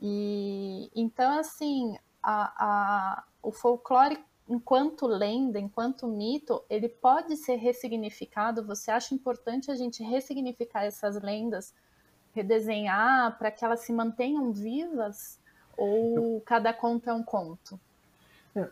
E 0.00 0.90
então, 0.94 1.38
assim, 1.38 1.98
a, 2.22 2.52
a, 2.56 3.24
o 3.42 3.50
folclore, 3.50 4.24
enquanto 4.48 5.06
lenda, 5.06 5.58
enquanto 5.58 6.06
mito, 6.06 6.64
ele 6.70 6.88
pode 6.88 7.36
ser 7.36 7.56
ressignificado. 7.56 8.64
Você 8.66 8.90
acha 8.90 9.14
importante 9.14 9.70
a 9.70 9.74
gente 9.74 10.02
ressignificar 10.02 10.84
essas 10.84 11.20
lendas, 11.20 11.74
redesenhar 12.34 13.36
para 13.38 13.50
que 13.50 13.64
elas 13.64 13.80
se 13.80 13.92
mantenham 13.92 14.52
vivas? 14.52 15.38
Ou 15.76 16.40
cada 16.40 16.72
conto 16.72 17.08
é 17.08 17.14
um 17.14 17.22
conto? 17.22 17.78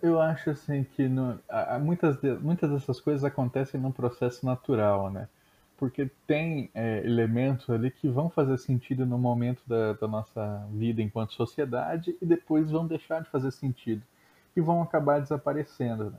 Eu 0.02 0.20
acho 0.20 0.50
assim 0.50 0.84
que 0.84 1.08
no, 1.08 1.38
muitas, 1.80 2.20
muitas 2.40 2.70
dessas 2.70 3.00
coisas 3.00 3.24
acontecem 3.24 3.80
num 3.80 3.92
processo 3.92 4.44
natural, 4.44 5.10
né? 5.10 5.28
Porque 5.76 6.10
tem 6.26 6.70
é, 6.74 7.04
elementos 7.04 7.68
ali 7.68 7.90
que 7.90 8.08
vão 8.08 8.30
fazer 8.30 8.56
sentido 8.58 9.04
no 9.04 9.18
momento 9.18 9.62
da, 9.66 9.92
da, 9.92 10.08
nossa 10.08 10.66
vida 10.72 11.02
enquanto 11.02 11.34
sociedade 11.34 12.16
e 12.20 12.24
depois 12.24 12.70
vão 12.70 12.86
deixar 12.86 13.22
de 13.22 13.28
fazer 13.28 13.50
sentido 13.50 14.02
e 14.56 14.60
vão 14.60 14.82
acabar 14.82 15.20
desaparecendo. 15.20 16.10
Né? 16.10 16.18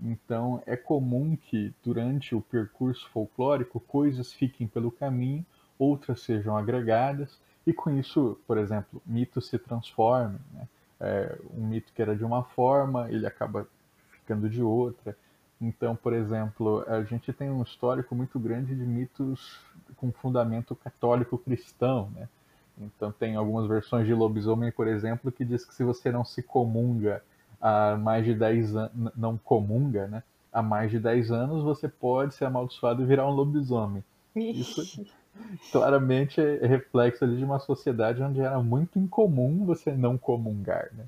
Então 0.00 0.62
é 0.66 0.74
comum 0.74 1.36
que 1.36 1.72
durante 1.84 2.34
o 2.34 2.40
percurso 2.40 3.08
folclórico 3.10 3.78
coisas 3.78 4.32
fiquem 4.32 4.66
pelo 4.66 4.90
caminho, 4.90 5.44
outras 5.78 6.20
sejam 6.22 6.56
agregadas 6.56 7.38
e 7.66 7.72
com 7.72 7.90
isso, 7.90 8.38
por 8.46 8.58
exemplo, 8.58 9.02
mitos 9.06 9.48
se 9.48 9.58
transformem. 9.58 10.40
Né? 10.52 10.68
é, 11.00 11.36
um 11.54 11.66
mito 11.66 11.92
que 11.92 12.00
era 12.00 12.16
de 12.16 12.24
uma 12.24 12.42
forma, 12.42 13.10
ele 13.10 13.26
acaba 13.26 13.68
ficando 14.10 14.48
de 14.48 14.62
outra. 14.62 15.16
Então, 15.60 15.94
por 15.94 16.12
exemplo, 16.12 16.84
a 16.88 17.02
gente 17.02 17.32
tem 17.32 17.50
um 17.50 17.62
histórico 17.62 18.14
muito 18.14 18.38
grande 18.38 18.74
de 18.74 18.84
mitos 18.84 19.60
com 19.96 20.10
fundamento 20.10 20.74
católico 20.74 21.38
cristão, 21.38 22.10
né? 22.14 22.28
Então 22.76 23.12
tem 23.12 23.36
algumas 23.36 23.68
versões 23.68 24.04
de 24.04 24.12
lobisomem, 24.12 24.72
por 24.72 24.88
exemplo, 24.88 25.30
que 25.30 25.44
diz 25.44 25.64
que 25.64 25.72
se 25.72 25.84
você 25.84 26.10
não 26.10 26.24
se 26.24 26.42
comunga 26.42 27.22
há 27.60 27.96
mais 27.96 28.24
de 28.24 28.34
10 28.34 28.74
anos, 28.74 29.12
não 29.14 29.38
comunga, 29.38 30.08
né? 30.08 30.22
Há 30.52 30.60
mais 30.60 30.90
de 30.90 30.98
10 30.98 31.30
anos, 31.30 31.62
você 31.62 31.88
pode 31.88 32.34
ser 32.34 32.46
amaldiçoado 32.46 33.02
e 33.02 33.06
virar 33.06 33.28
um 33.28 33.30
lobisomem. 33.30 34.02
Isso, 34.34 35.06
claramente 35.70 36.40
é 36.40 36.66
reflexo 36.66 37.24
ali 37.24 37.36
de 37.36 37.44
uma 37.44 37.58
sociedade 37.58 38.22
onde 38.22 38.40
era 38.40 38.62
muito 38.62 38.98
incomum 38.98 39.64
você 39.64 39.92
não 39.92 40.16
comungar, 40.16 40.90
né? 40.94 41.04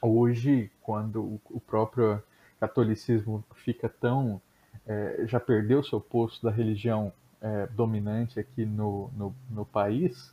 Hoje, 0.00 0.70
quando 0.82 1.40
o 1.50 1.60
próprio 1.60 2.22
catolicismo 2.60 3.42
fica 3.54 3.88
tão 3.88 4.40
é, 4.86 5.24
já 5.26 5.40
perdeu 5.40 5.82
seu 5.82 6.00
posto 6.00 6.44
da 6.44 6.50
religião 6.50 7.12
é, 7.40 7.66
dominante 7.68 8.38
aqui 8.38 8.64
no, 8.64 9.10
no, 9.16 9.34
no, 9.50 9.64
país, 9.64 10.32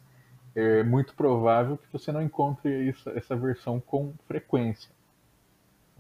é 0.56 0.84
muito 0.84 1.14
provável 1.16 1.78
que 1.78 1.92
você 1.92 2.12
não 2.12 2.22
encontre 2.22 2.90
isso, 2.90 3.10
essa 3.10 3.36
versão 3.36 3.80
com 3.80 4.14
frequência. 4.28 4.92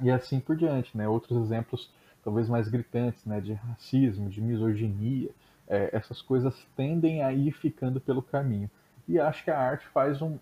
E 0.02 0.12
assim 0.12 0.40
por 0.40 0.56
diante, 0.56 0.96
né? 0.96 1.08
Outros 1.08 1.38
exemplos 1.38 1.92
talvez 2.24 2.48
mais 2.48 2.68
gritantes, 2.68 3.26
né? 3.26 3.42
De 3.42 3.54
racismo, 3.54 4.30
de 4.30 4.42
misoginia, 4.42 5.30
é, 5.68 5.90
essas 5.94 6.22
coisas 6.22 6.56
tendem 6.76 7.24
a 7.24 7.32
ir 7.34 7.52
ficando 7.52 8.00
pelo 8.00 8.22
caminho. 8.22 8.70
E 9.08 9.20
acho 9.20 9.44
que 9.44 9.52
a 9.52 9.60
arte 9.60 9.88
faz 9.88 10.22
um, 10.22 10.38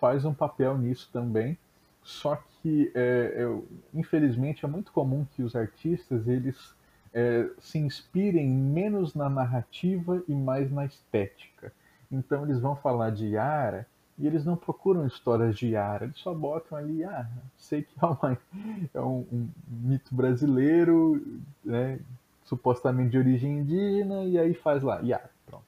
faz 0.00 0.24
um 0.24 0.34
papel 0.34 0.78
nisso 0.78 1.08
também, 1.12 1.58
só 2.02 2.36
que, 2.36 2.90
é, 2.94 3.34
eu, 3.36 3.66
infelizmente, 3.92 4.64
é 4.64 4.68
muito 4.68 4.92
comum 4.92 5.26
que 5.34 5.42
os 5.42 5.54
artistas 5.54 6.26
eles 6.26 6.74
é, 7.12 7.48
se 7.58 7.78
inspirem 7.78 8.48
menos 8.48 9.14
na 9.14 9.28
narrativa 9.28 10.22
e 10.28 10.32
mais 10.32 10.70
na 10.70 10.84
estética. 10.84 11.72
Então 12.10 12.44
eles 12.44 12.60
vão 12.60 12.76
falar 12.76 13.10
de 13.10 13.26
Yara 13.26 13.86
e 14.18 14.26
eles 14.26 14.44
não 14.44 14.56
procuram 14.56 15.06
histórias 15.06 15.56
de 15.56 15.68
Yara, 15.68 16.06
eles 16.06 16.18
só 16.18 16.34
botam 16.34 16.76
ali, 16.76 17.04
ah, 17.04 17.26
sei 17.56 17.82
que 17.82 17.94
é, 18.02 18.06
uma, 18.06 18.38
é 18.94 19.00
um, 19.00 19.26
um, 19.32 19.48
mito 19.68 20.14
brasileiro, 20.14 21.24
né, 21.64 22.00
supostamente 22.48 23.10
de 23.10 23.18
origem 23.18 23.58
indígena, 23.58 24.24
e 24.24 24.38
aí 24.38 24.54
faz 24.54 24.82
lá, 24.82 25.00
Yara, 25.00 25.30
pronto. 25.46 25.64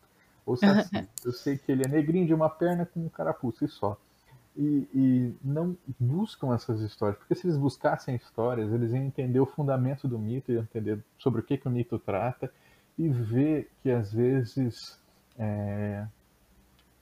Ou 0.46 0.56
seja, 0.56 0.80
assim, 0.80 1.06
eu 1.24 1.32
sei 1.32 1.58
que 1.58 1.70
ele 1.70 1.84
é 1.84 1.88
negrinho 1.88 2.26
de 2.26 2.34
uma 2.34 2.48
perna 2.48 2.86
com 2.86 3.00
um 3.00 3.08
carapuço 3.08 3.64
e 3.64 3.68
só. 3.68 3.96
E, 4.56 4.88
e, 4.92 5.34
não 5.44 5.76
buscam 5.98 6.54
essas 6.54 6.80
histórias, 6.80 7.18
porque 7.18 7.34
se 7.34 7.46
eles 7.46 7.56
buscassem 7.56 8.16
histórias, 8.16 8.72
eles 8.72 8.92
iam 8.92 9.04
entender 9.04 9.38
o 9.38 9.46
fundamento 9.46 10.08
do 10.08 10.18
mito, 10.18 10.50
iam 10.50 10.62
entender 10.62 10.98
sobre 11.18 11.40
o 11.40 11.44
que, 11.44 11.56
que 11.56 11.68
o 11.68 11.70
mito 11.70 11.98
trata, 11.98 12.52
e 12.98 13.08
ver 13.08 13.70
que 13.82 13.90
às 13.90 14.12
vezes 14.12 14.98
é, 15.38 16.04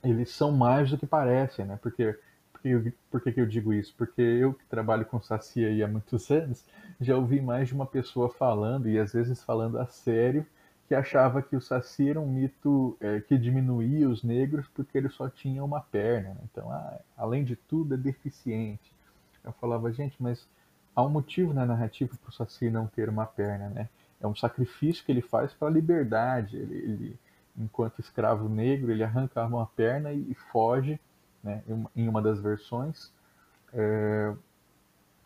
eles 0.04 0.30
são 0.30 0.52
mais 0.52 0.90
do 0.90 0.98
que 0.98 1.06
parecem, 1.06 1.64
né? 1.64 1.78
Porque 1.80 2.18
por, 2.62 2.92
por 3.10 3.20
que, 3.20 3.32
que 3.32 3.40
eu 3.40 3.46
digo 3.46 3.72
isso? 3.72 3.94
Porque 3.96 4.20
eu 4.20 4.54
que 4.54 4.64
trabalho 4.66 5.04
com 5.04 5.20
Saci 5.20 5.64
aí 5.64 5.82
há 5.82 5.88
muitos 5.88 6.30
anos, 6.30 6.64
já 7.00 7.16
ouvi 7.16 7.40
mais 7.40 7.68
de 7.68 7.74
uma 7.74 7.86
pessoa 7.86 8.28
falando, 8.28 8.88
e 8.88 8.98
às 8.98 9.12
vezes 9.12 9.42
falando 9.42 9.78
a 9.78 9.86
sério, 9.86 10.46
que 10.88 10.94
achava 10.94 11.42
que 11.42 11.54
o 11.54 11.60
Saci 11.60 12.08
era 12.08 12.18
um 12.18 12.26
mito 12.26 12.96
é, 12.98 13.20
que 13.20 13.36
diminuía 13.36 14.08
os 14.08 14.22
negros 14.22 14.66
porque 14.74 14.96
ele 14.96 15.10
só 15.10 15.28
tinha 15.28 15.62
uma 15.62 15.82
perna. 15.82 16.30
Né? 16.30 16.40
Então, 16.50 16.72
ah, 16.72 16.98
além 17.16 17.44
de 17.44 17.56
tudo, 17.56 17.94
é 17.94 17.96
deficiente. 17.96 18.90
Eu 19.44 19.52
falava, 19.52 19.92
gente, 19.92 20.16
mas 20.18 20.48
há 20.96 21.04
um 21.04 21.10
motivo 21.10 21.52
na 21.52 21.66
narrativa 21.66 22.16
para 22.16 22.30
o 22.30 22.32
Saci 22.32 22.70
não 22.70 22.86
ter 22.86 23.08
uma 23.08 23.26
perna, 23.26 23.68
né? 23.68 23.88
É 24.20 24.26
um 24.26 24.34
sacrifício 24.34 25.04
que 25.04 25.12
ele 25.12 25.20
faz 25.20 25.52
para 25.52 25.68
a 25.68 25.70
liberdade. 25.70 26.56
Ele, 26.56 26.74
ele, 26.74 27.18
enquanto 27.56 28.00
escravo 28.00 28.48
negro, 28.48 28.90
ele 28.90 29.04
arranca 29.04 29.44
uma 29.44 29.66
perna 29.66 30.10
e, 30.10 30.30
e 30.30 30.34
foge 30.34 30.98
né, 31.42 31.62
em 31.94 32.08
uma 32.08 32.20
das 32.20 32.40
versões, 32.40 33.12
é, 33.72 34.34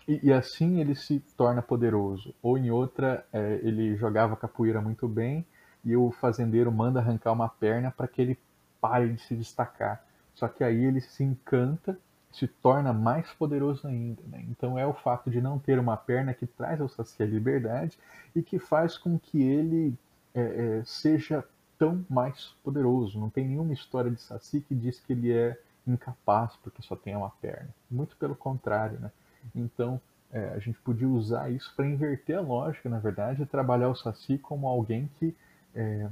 e, 0.06 0.20
e, 0.28 0.32
assim 0.32 0.80
ele 0.80 0.94
se 0.94 1.20
torna 1.36 1.62
poderoso. 1.62 2.34
Ou 2.42 2.58
em 2.58 2.70
outra, 2.70 3.24
é, 3.32 3.60
ele 3.62 3.96
jogava 3.96 4.36
capoeira 4.36 4.80
muito 4.80 5.06
bem 5.06 5.46
e 5.84 5.96
o 5.96 6.10
fazendeiro 6.10 6.70
manda 6.72 7.00
arrancar 7.00 7.32
uma 7.32 7.48
perna 7.48 7.90
para 7.90 8.08
que 8.08 8.20
ele 8.20 8.38
pare 8.80 9.08
de 9.12 9.20
se 9.22 9.34
destacar. 9.34 10.04
Só 10.34 10.48
que 10.48 10.64
aí 10.64 10.84
ele 10.84 11.00
se 11.00 11.22
encanta, 11.22 11.96
se 12.32 12.48
torna 12.48 12.92
mais 12.92 13.30
poderoso 13.32 13.86
ainda. 13.86 14.22
Né? 14.26 14.44
Então 14.50 14.78
é 14.78 14.86
o 14.86 14.92
fato 14.92 15.30
de 15.30 15.40
não 15.40 15.58
ter 15.58 15.78
uma 15.78 15.96
perna 15.96 16.34
que 16.34 16.46
traz 16.46 16.80
ao 16.80 16.88
Saci 16.88 17.22
a 17.22 17.26
liberdade 17.26 17.98
e 18.34 18.42
que 18.42 18.58
faz 18.58 18.96
com 18.98 19.18
que 19.18 19.40
ele 19.40 19.96
é, 20.34 20.40
é, 20.40 20.82
seja 20.84 21.44
tão 21.78 22.04
mais 22.08 22.54
poderoso. 22.64 23.20
Não 23.20 23.30
tem 23.30 23.46
nenhuma 23.46 23.72
história 23.72 24.10
de 24.10 24.20
Saci 24.20 24.60
que 24.60 24.74
diz 24.74 24.98
que 25.00 25.12
ele 25.12 25.32
é 25.32 25.58
incapaz 25.86 26.56
porque 26.62 26.82
só 26.82 26.96
tem 26.96 27.16
uma 27.16 27.30
perna. 27.30 27.68
Muito 27.90 28.16
pelo 28.16 28.34
contrário, 28.34 28.98
né? 29.00 29.10
Então, 29.54 30.00
é, 30.32 30.48
a 30.48 30.58
gente 30.58 30.78
podia 30.78 31.08
usar 31.08 31.50
isso 31.50 31.72
para 31.76 31.86
inverter 31.86 32.38
a 32.38 32.40
lógica, 32.40 32.88
na 32.88 32.98
verdade, 32.98 33.42
e 33.42 33.46
trabalhar 33.46 33.90
o 33.90 33.94
Saci 33.94 34.38
como 34.38 34.66
alguém 34.66 35.10
que, 35.18 35.36
é, 35.74 36.08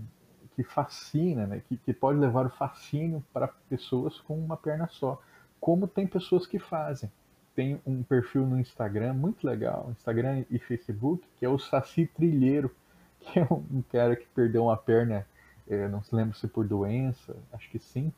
que 0.54 0.62
fascina, 0.62 1.46
né? 1.46 1.62
que, 1.66 1.76
que 1.78 1.92
pode 1.94 2.18
levar 2.18 2.44
o 2.44 2.50
fascínio 2.50 3.24
para 3.32 3.48
pessoas 3.48 4.20
com 4.20 4.38
uma 4.38 4.58
perna 4.58 4.86
só. 4.88 5.20
Como 5.58 5.88
tem 5.88 6.06
pessoas 6.06 6.46
que 6.46 6.58
fazem. 6.58 7.10
Tem 7.54 7.80
um 7.86 8.02
perfil 8.02 8.46
no 8.46 8.60
Instagram 8.60 9.14
muito 9.14 9.46
legal, 9.46 9.88
Instagram 9.90 10.44
e 10.50 10.58
Facebook, 10.58 11.26
que 11.38 11.44
é 11.44 11.48
o 11.48 11.58
Saci 11.58 12.06
Trilheiro, 12.06 12.70
que 13.20 13.40
é 13.40 13.46
um 13.50 13.82
cara 13.90 14.14
que 14.16 14.26
perdeu 14.34 14.64
uma 14.64 14.76
perna, 14.76 15.26
é, 15.68 15.88
não 15.88 16.02
se 16.02 16.14
lembra 16.14 16.36
se 16.36 16.46
por 16.46 16.66
doença, 16.66 17.36
acho 17.52 17.68
que 17.70 17.78
sim, 17.78 18.12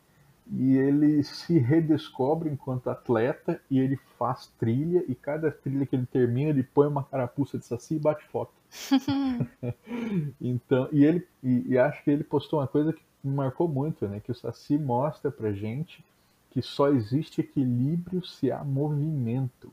e 0.55 0.77
ele 0.77 1.23
se 1.23 1.59
redescobre 1.59 2.51
enquanto 2.51 2.91
atleta 2.91 3.61
e 3.71 3.79
ele 3.79 3.99
faz 4.19 4.53
trilha 4.59 5.03
e 5.09 5.15
cada 5.15 5.51
trilha 5.51 5.87
que 5.87 5.97
ele 5.97 6.05
termina 6.05 6.51
ele 6.51 6.63
põe 6.63 6.87
uma 6.87 7.03
carapuça 7.03 7.59
de 7.59 7.65
saci 7.65 7.95
e 7.95 7.99
bate 7.99 8.25
foto. 8.27 8.53
então, 10.41 10.89
e 10.93 11.05
ele 11.05 11.27
e, 11.43 11.73
e, 11.73 11.79
acho 11.79 12.05
que 12.05 12.11
ele 12.11 12.23
postou 12.23 12.61
uma 12.61 12.67
coisa 12.67 12.93
que 12.93 13.03
me 13.25 13.35
marcou 13.35 13.67
muito, 13.67 14.07
né, 14.07 14.21
que 14.21 14.31
o 14.31 14.35
saci 14.35 14.77
mostra 14.77 15.31
pra 15.31 15.53
gente 15.53 16.05
que 16.51 16.61
só 16.61 16.89
existe 16.91 17.41
equilíbrio 17.41 18.23
se 18.23 18.53
há 18.53 18.63
movimento. 18.63 19.73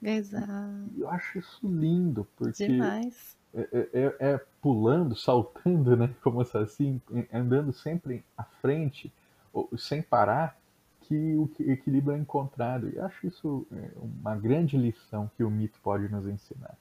Exato. 0.00 0.52
E 0.96 1.00
eu 1.00 1.10
acho 1.10 1.38
isso 1.40 1.66
lindo, 1.66 2.26
porque 2.36 2.68
Demais. 2.68 3.36
É, 3.52 3.60
é, 3.72 3.88
é, 3.92 4.16
é 4.20 4.40
pulando, 4.62 5.16
saltando, 5.16 5.96
né, 5.96 6.14
como 6.22 6.40
o 6.40 6.44
saci, 6.44 7.00
andando 7.32 7.72
sempre 7.72 8.22
à 8.38 8.44
frente 8.44 9.12
sem 9.78 10.02
parar, 10.02 10.58
que 11.02 11.34
o 11.36 11.48
equilíbrio 11.60 12.16
é 12.16 12.18
encontrado. 12.18 12.92
E 12.94 12.98
acho 12.98 13.26
isso 13.26 13.66
é, 13.72 13.90
uma 13.96 14.34
grande 14.34 14.76
lição 14.76 15.30
que 15.36 15.44
o 15.44 15.50
mito 15.50 15.78
pode 15.82 16.08
nos 16.08 16.26
ensinar. 16.26 16.76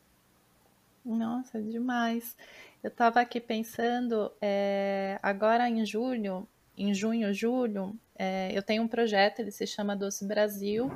Nossa, 1.06 1.62
demais. 1.62 2.36
Eu 2.84 2.88
estava 2.88 3.22
aqui 3.22 3.40
pensando, 3.40 4.32
é, 4.42 5.20
agora 5.22 5.70
em 5.70 5.86
julho, 5.86 6.48
em 6.76 6.94
junho, 6.94 7.32
julho, 7.34 7.96
é, 8.18 8.52
eu 8.58 8.64
tenho 8.64 8.82
um 8.82 8.88
projeto, 8.88 9.40
ele 9.40 9.52
se 9.52 9.68
chama 9.68 9.96
Doce 9.96 10.26
Brasil, 10.26 10.92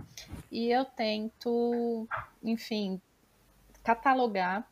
e 0.52 0.72
eu 0.72 0.84
tento, 0.84 2.08
enfim, 2.44 3.00
catalogar 3.84 4.68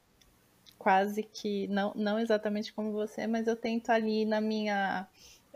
quase 0.77 1.21
que, 1.21 1.67
não, 1.67 1.93
não 1.95 2.17
exatamente 2.19 2.73
como 2.73 2.91
você, 2.91 3.27
mas 3.27 3.45
eu 3.45 3.55
tento 3.55 3.89
ali 3.91 4.25
na 4.25 4.39
minha 4.41 5.07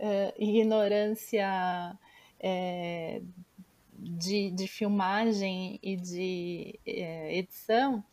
uh, 0.01 0.33
ignorância 0.37 1.97
é, 2.39 3.21
de, 3.93 4.49
de, 4.51 4.67
filmagem 4.67 5.79
e 5.81 5.95
de 5.95 6.79
é, 6.85 7.37
edição, 7.37 8.03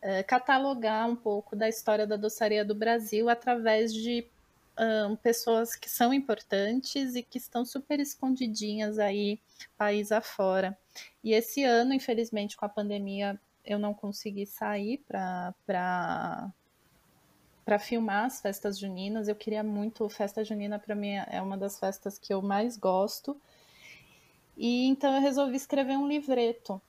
é, 0.00 0.22
catalogar 0.22 1.08
um 1.08 1.14
pouco 1.14 1.54
da 1.54 1.68
história 1.68 2.06
da 2.06 2.16
doçaria 2.16 2.64
do 2.64 2.74
Brasil 2.74 3.28
através 3.28 3.92
de 3.92 4.26
um, 5.08 5.14
pessoas 5.16 5.76
que 5.76 5.88
são 5.88 6.12
importantes 6.12 7.14
e 7.14 7.22
que 7.22 7.38
estão 7.38 7.64
super 7.64 8.00
escondidinhas 8.00 8.98
aí, 8.98 9.38
país 9.76 10.10
afora. 10.10 10.76
E 11.22 11.32
esse 11.32 11.62
ano, 11.62 11.94
infelizmente, 11.94 12.56
com 12.56 12.64
a 12.64 12.68
pandemia, 12.68 13.38
eu 13.64 13.78
não 13.78 13.94
consegui 13.94 14.46
sair 14.46 15.02
para 15.06 16.52
para 17.64 17.78
filmar 17.78 18.26
as 18.26 18.40
festas 18.40 18.78
juninas. 18.78 19.28
Eu 19.28 19.34
queria 19.34 19.62
muito 19.62 20.08
festa 20.08 20.44
junina 20.44 20.78
para 20.78 20.94
mim 20.94 21.14
é 21.14 21.40
uma 21.40 21.56
das 21.56 21.78
festas 21.78 22.18
que 22.18 22.32
eu 22.32 22.42
mais 22.42 22.76
gosto. 22.76 23.36
E 24.56 24.86
então 24.86 25.14
eu 25.14 25.20
resolvi 25.20 25.56
escrever 25.56 25.96
um 25.96 26.06
livreto. 26.06 26.80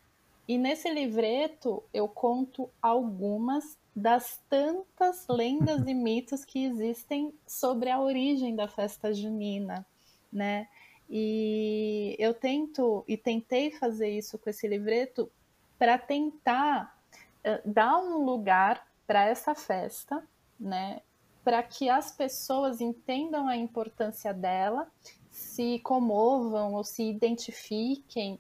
E 0.48 0.58
nesse 0.58 0.90
livreto 0.90 1.84
eu 1.94 2.08
conto 2.08 2.70
algumas 2.82 3.78
das 3.96 4.40
tantas 4.50 5.26
lendas 5.28 5.88
e 5.88 5.94
mitos 5.94 6.44
que 6.44 6.66
existem 6.66 7.34
sobre 7.48 7.90
a 7.90 8.00
origem 8.00 8.56
da 8.56 8.68
festa 8.68 9.14
junina, 9.14 9.86
né? 10.32 10.68
E 11.10 12.16
eu 12.20 12.34
tento 12.34 13.06
e 13.08 13.16
tentei 13.16 13.72
fazer 13.72 14.10
isso 14.10 14.38
com 14.38 14.50
esse 14.50 14.68
livreto 14.68 15.32
para 15.78 15.98
tentar 15.98 17.00
uh, 17.46 17.72
dar 17.72 17.98
um 18.00 18.24
lugar 18.24 18.86
para 19.08 19.26
essa 19.26 19.54
festa, 19.54 20.24
né? 20.60 21.02
Para 21.44 21.62
que 21.62 21.90
as 21.90 22.12
pessoas 22.12 22.82
entendam 22.82 23.48
a 23.48 23.56
importância 23.56 24.34
dela, 24.34 24.88
se 25.30 25.80
comovam 25.80 26.74
ou 26.74 26.84
se 26.84 27.04
identifiquem, 27.04 28.40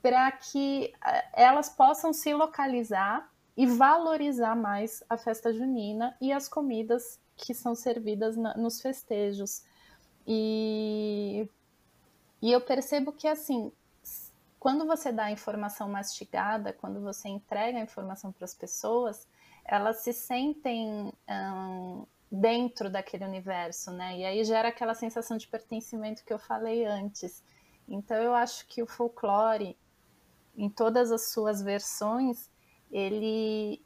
para 0.00 0.32
que 0.32 0.92
uh, 0.96 1.28
elas 1.32 1.68
possam 1.68 2.12
se 2.12 2.34
localizar 2.34 3.30
e 3.56 3.66
valorizar 3.66 4.56
mais 4.56 5.04
a 5.08 5.16
festa 5.16 5.52
junina 5.52 6.16
e 6.20 6.32
as 6.32 6.48
comidas 6.48 7.20
que 7.36 7.54
são 7.54 7.74
servidas 7.74 8.36
na, 8.36 8.56
nos 8.56 8.80
festejos. 8.80 9.62
E, 10.26 11.48
e 12.40 12.50
eu 12.50 12.60
percebo 12.60 13.12
que, 13.12 13.28
assim, 13.28 13.70
quando 14.58 14.86
você 14.86 15.12
dá 15.12 15.24
a 15.24 15.32
informação 15.32 15.88
mastigada, 15.88 16.72
quando 16.72 17.00
você 17.00 17.28
entrega 17.28 17.78
a 17.78 17.82
informação 17.82 18.32
para 18.32 18.44
as 18.44 18.54
pessoas, 18.54 19.26
elas 19.64 19.98
se 19.98 20.12
sentem 20.12 21.12
dentro 22.30 22.90
daquele 22.90 23.24
universo, 23.24 23.90
né? 23.90 24.18
E 24.18 24.24
aí 24.24 24.44
gera 24.44 24.68
aquela 24.68 24.94
sensação 24.94 25.36
de 25.36 25.46
pertencimento 25.46 26.24
que 26.24 26.32
eu 26.32 26.38
falei 26.38 26.84
antes. 26.84 27.42
Então 27.86 28.16
eu 28.16 28.34
acho 28.34 28.66
que 28.66 28.82
o 28.82 28.86
folclore, 28.86 29.76
em 30.56 30.70
todas 30.70 31.12
as 31.12 31.30
suas 31.30 31.60
versões, 31.62 32.50
ele 32.90 33.84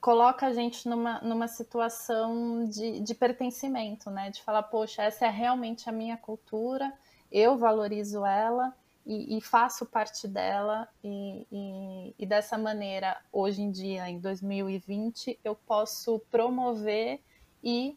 coloca 0.00 0.46
a 0.46 0.52
gente 0.52 0.88
numa, 0.88 1.20
numa 1.20 1.48
situação 1.48 2.64
de, 2.64 3.00
de 3.00 3.14
pertencimento, 3.14 4.10
né? 4.10 4.30
De 4.30 4.42
falar, 4.42 4.64
poxa, 4.64 5.02
essa 5.02 5.26
é 5.26 5.30
realmente 5.30 5.88
a 5.88 5.92
minha 5.92 6.16
cultura, 6.16 6.92
eu 7.30 7.56
valorizo 7.56 8.24
ela 8.24 8.74
e, 9.06 9.38
e 9.38 9.40
faço 9.40 9.86
parte 9.86 10.28
dela, 10.28 10.88
e, 11.02 11.46
e, 11.50 12.14
e, 12.18 12.26
dessa 12.26 12.58
maneira, 12.58 13.16
hoje 13.32 13.62
em 13.62 13.70
dia, 13.70 14.08
em 14.08 14.18
2020, 14.18 15.38
eu 15.42 15.54
posso 15.54 16.20
promover 16.30 17.20
e 17.62 17.96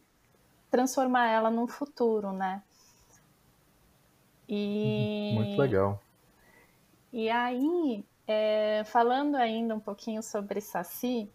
transformar 0.70 1.28
ela 1.28 1.50
num 1.50 1.66
futuro, 1.66 2.32
né? 2.32 2.62
E... 4.48 5.32
Muito 5.34 5.60
legal. 5.60 6.00
E 7.12 7.30
aí, 7.30 8.04
é, 8.26 8.82
falando 8.86 9.36
ainda 9.36 9.74
um 9.74 9.80
pouquinho 9.80 10.22
sobre 10.22 10.60
Saci, 10.60 11.30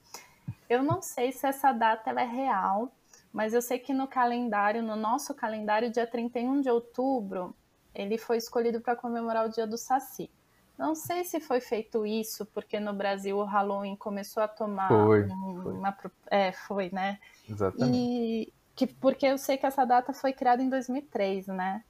eu 0.69 0.83
não 0.83 1.01
sei 1.01 1.31
se 1.31 1.47
essa 1.47 1.71
data 1.71 2.09
é 2.09 2.25
real, 2.25 2.91
mas 3.31 3.53
eu 3.53 3.61
sei 3.61 3.79
que 3.79 3.93
no 3.93 4.07
calendário, 4.07 4.83
no 4.83 4.95
nosso 4.95 5.33
calendário, 5.33 5.91
dia 5.91 6.05
31 6.05 6.61
de 6.61 6.69
outubro, 6.69 7.55
ele 7.93 8.17
foi 8.17 8.37
escolhido 8.37 8.81
para 8.81 8.95
comemorar 8.95 9.45
o 9.45 9.49
dia 9.49 9.67
do 9.67 9.77
Saci. 9.77 10.29
Não 10.77 10.95
sei 10.95 11.25
se 11.25 11.41
foi 11.41 11.59
feito 11.59 12.05
isso, 12.05 12.45
porque 12.45 12.79
no 12.79 12.93
Brasil 12.93 13.37
o 13.37 13.43
Halloween 13.43 13.97
começou 13.97 14.41
a 14.41 14.47
tomar 14.47 14.87
foi, 14.87 15.25
um, 15.25 15.61
foi. 15.61 15.73
uma. 15.73 15.97
É, 16.31 16.51
foi, 16.53 16.89
né? 16.89 17.19
Exatamente. 17.49 17.97
E 17.97 18.53
que, 18.75 18.87
porque 18.87 19.25
eu 19.25 19.37
sei 19.37 19.57
que 19.57 19.65
essa 19.65 19.83
data 19.83 20.13
foi 20.13 20.31
criada 20.31 20.63
em 20.63 20.69
2003, 20.69 21.47
né? 21.47 21.83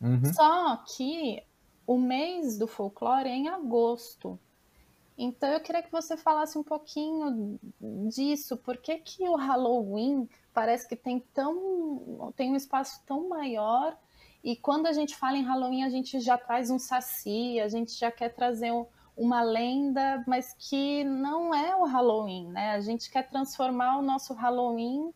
Uhum. 0.00 0.32
Só 0.32 0.76
que 0.78 1.40
o 1.86 1.96
mês 1.96 2.58
do 2.58 2.66
folclore 2.66 3.28
é 3.28 3.34
em 3.36 3.48
agosto. 3.48 4.36
Então 5.16 5.48
eu 5.48 5.60
queria 5.60 5.82
que 5.82 5.90
você 5.90 6.16
falasse 6.16 6.58
um 6.58 6.64
pouquinho 6.64 7.60
disso, 8.08 8.56
por 8.56 8.76
que, 8.76 8.98
que 8.98 9.22
o 9.28 9.36
Halloween 9.36 10.28
parece 10.52 10.88
que 10.88 10.96
tem 10.96 11.20
tão 11.32 12.32
tem 12.36 12.50
um 12.50 12.56
espaço 12.56 13.00
tão 13.06 13.28
maior 13.28 13.96
e 14.42 14.56
quando 14.56 14.86
a 14.86 14.92
gente 14.92 15.16
fala 15.16 15.36
em 15.36 15.42
Halloween 15.42 15.84
a 15.84 15.88
gente 15.88 16.20
já 16.20 16.38
traz 16.38 16.70
um 16.70 16.78
saci, 16.78 17.60
a 17.60 17.68
gente 17.68 17.92
já 17.92 18.10
quer 18.10 18.30
trazer 18.30 18.72
um, 18.72 18.86
uma 19.16 19.42
lenda, 19.42 20.22
mas 20.26 20.54
que 20.58 21.02
não 21.04 21.54
é 21.54 21.74
o 21.76 21.84
Halloween, 21.84 22.48
né? 22.48 22.70
A 22.72 22.80
gente 22.80 23.10
quer 23.10 23.28
transformar 23.28 23.98
o 23.98 24.02
nosso 24.02 24.32
Halloween 24.34 25.12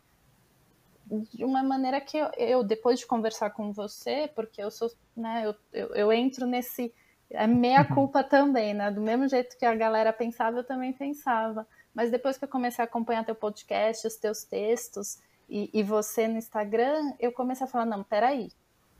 de 1.33 1.43
uma 1.43 1.63
maneira 1.63 2.01
que 2.01 2.17
eu, 2.17 2.29
eu, 2.37 2.63
depois 2.63 2.99
de 2.99 3.05
conversar 3.05 3.51
com 3.51 3.71
você, 3.71 4.29
porque 4.35 4.61
eu 4.61 4.71
sou, 4.71 4.91
né, 5.15 5.43
eu, 5.45 5.55
eu, 5.71 5.95
eu 5.95 6.13
entro 6.13 6.47
nesse 6.47 6.93
é 7.29 7.47
meia 7.47 7.81
uhum. 7.81 7.95
culpa 7.95 8.23
também, 8.23 8.73
né? 8.73 8.91
Do 8.91 9.01
mesmo 9.01 9.27
jeito 9.27 9.57
que 9.57 9.65
a 9.65 9.73
galera 9.73 10.13
pensava, 10.13 10.59
eu 10.59 10.63
também 10.63 10.93
pensava. 10.93 11.67
Mas 11.93 12.11
depois 12.11 12.37
que 12.37 12.43
eu 12.43 12.49
comecei 12.49 12.83
a 12.83 12.85
acompanhar 12.85 13.25
teu 13.25 13.35
podcast, 13.35 14.05
os 14.05 14.15
teus 14.15 14.43
textos 14.43 15.19
e, 15.49 15.69
e 15.73 15.81
você 15.81 16.27
no 16.27 16.37
Instagram, 16.37 17.13
eu 17.19 17.31
comecei 17.31 17.65
a 17.65 17.69
falar, 17.69 17.85
não, 17.85 18.03
peraí, 18.03 18.51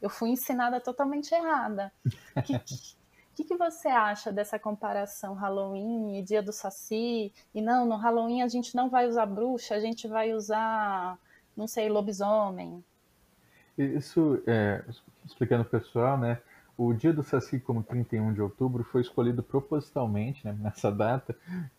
eu 0.04 0.10
fui 0.10 0.30
ensinada 0.30 0.80
totalmente 0.80 1.34
errada. 1.34 1.92
O 2.36 2.42
que, 2.44 2.60
que, 3.36 3.44
que, 3.46 3.58
você 3.58 3.88
acha 3.88 4.32
dessa 4.32 4.60
comparação 4.60 5.34
Halloween 5.34 6.20
e 6.20 6.22
Dia 6.22 6.44
do 6.44 6.52
Saci? 6.52 7.34
E 7.56 7.62
não, 7.62 7.84
no 7.86 7.96
Halloween 7.96 8.44
a 8.44 8.48
gente 8.48 8.76
não 8.76 8.90
vai 8.90 9.08
usar 9.08 9.26
bruxa, 9.26 9.74
a 9.74 9.80
gente 9.80 10.08
vai 10.08 10.34
usar 10.34 11.18
não 11.56 11.68
sei, 11.68 11.90
lobisomem. 11.90 12.84
Isso, 13.78 14.42
é, 14.46 14.84
explicando 15.26 15.66
para 15.66 15.78
o 15.78 15.82
pessoal, 15.82 16.18
né? 16.18 16.40
O 16.78 16.92
dia 16.94 17.14
do 17.14 17.22
Saci, 17.22 17.60
como 17.60 17.84
31 17.84 18.34
de 18.34 18.42
outubro, 18.42 18.84
foi 18.84 19.02
escolhido 19.02 19.44
propositalmente, 19.44 20.44
né, 20.44 20.58
nessa 20.60 20.92
data, 20.92 21.36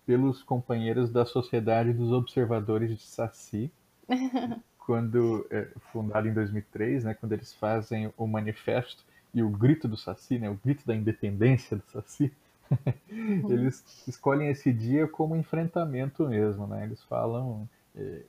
pelos 0.06 0.42
companheiros 0.42 1.10
da 1.10 1.26
Sociedade 1.26 1.92
dos 1.92 2.12
Observadores 2.12 2.96
de 2.96 3.02
Saci, 3.02 3.72
quando 4.86 5.46
é, 5.50 5.68
fundado 5.92 6.28
em 6.28 6.32
2003, 6.32 7.04
né, 7.04 7.14
quando 7.14 7.32
eles 7.32 7.52
fazem 7.54 8.12
o 8.16 8.26
manifesto 8.26 9.02
e 9.32 9.42
o 9.42 9.48
grito 9.48 9.88
do 9.88 9.96
Saci, 9.96 10.38
né, 10.38 10.48
o 10.48 10.58
grito 10.62 10.86
da 10.86 10.94
independência 10.94 11.76
do 11.76 11.82
Saci, 11.90 12.32
eles 13.48 14.06
escolhem 14.06 14.48
esse 14.48 14.72
dia 14.72 15.06
como 15.06 15.36
enfrentamento 15.36 16.26
mesmo, 16.26 16.66
né? 16.66 16.84
Eles 16.84 17.02
falam, 17.04 17.68
é, 17.94 18.22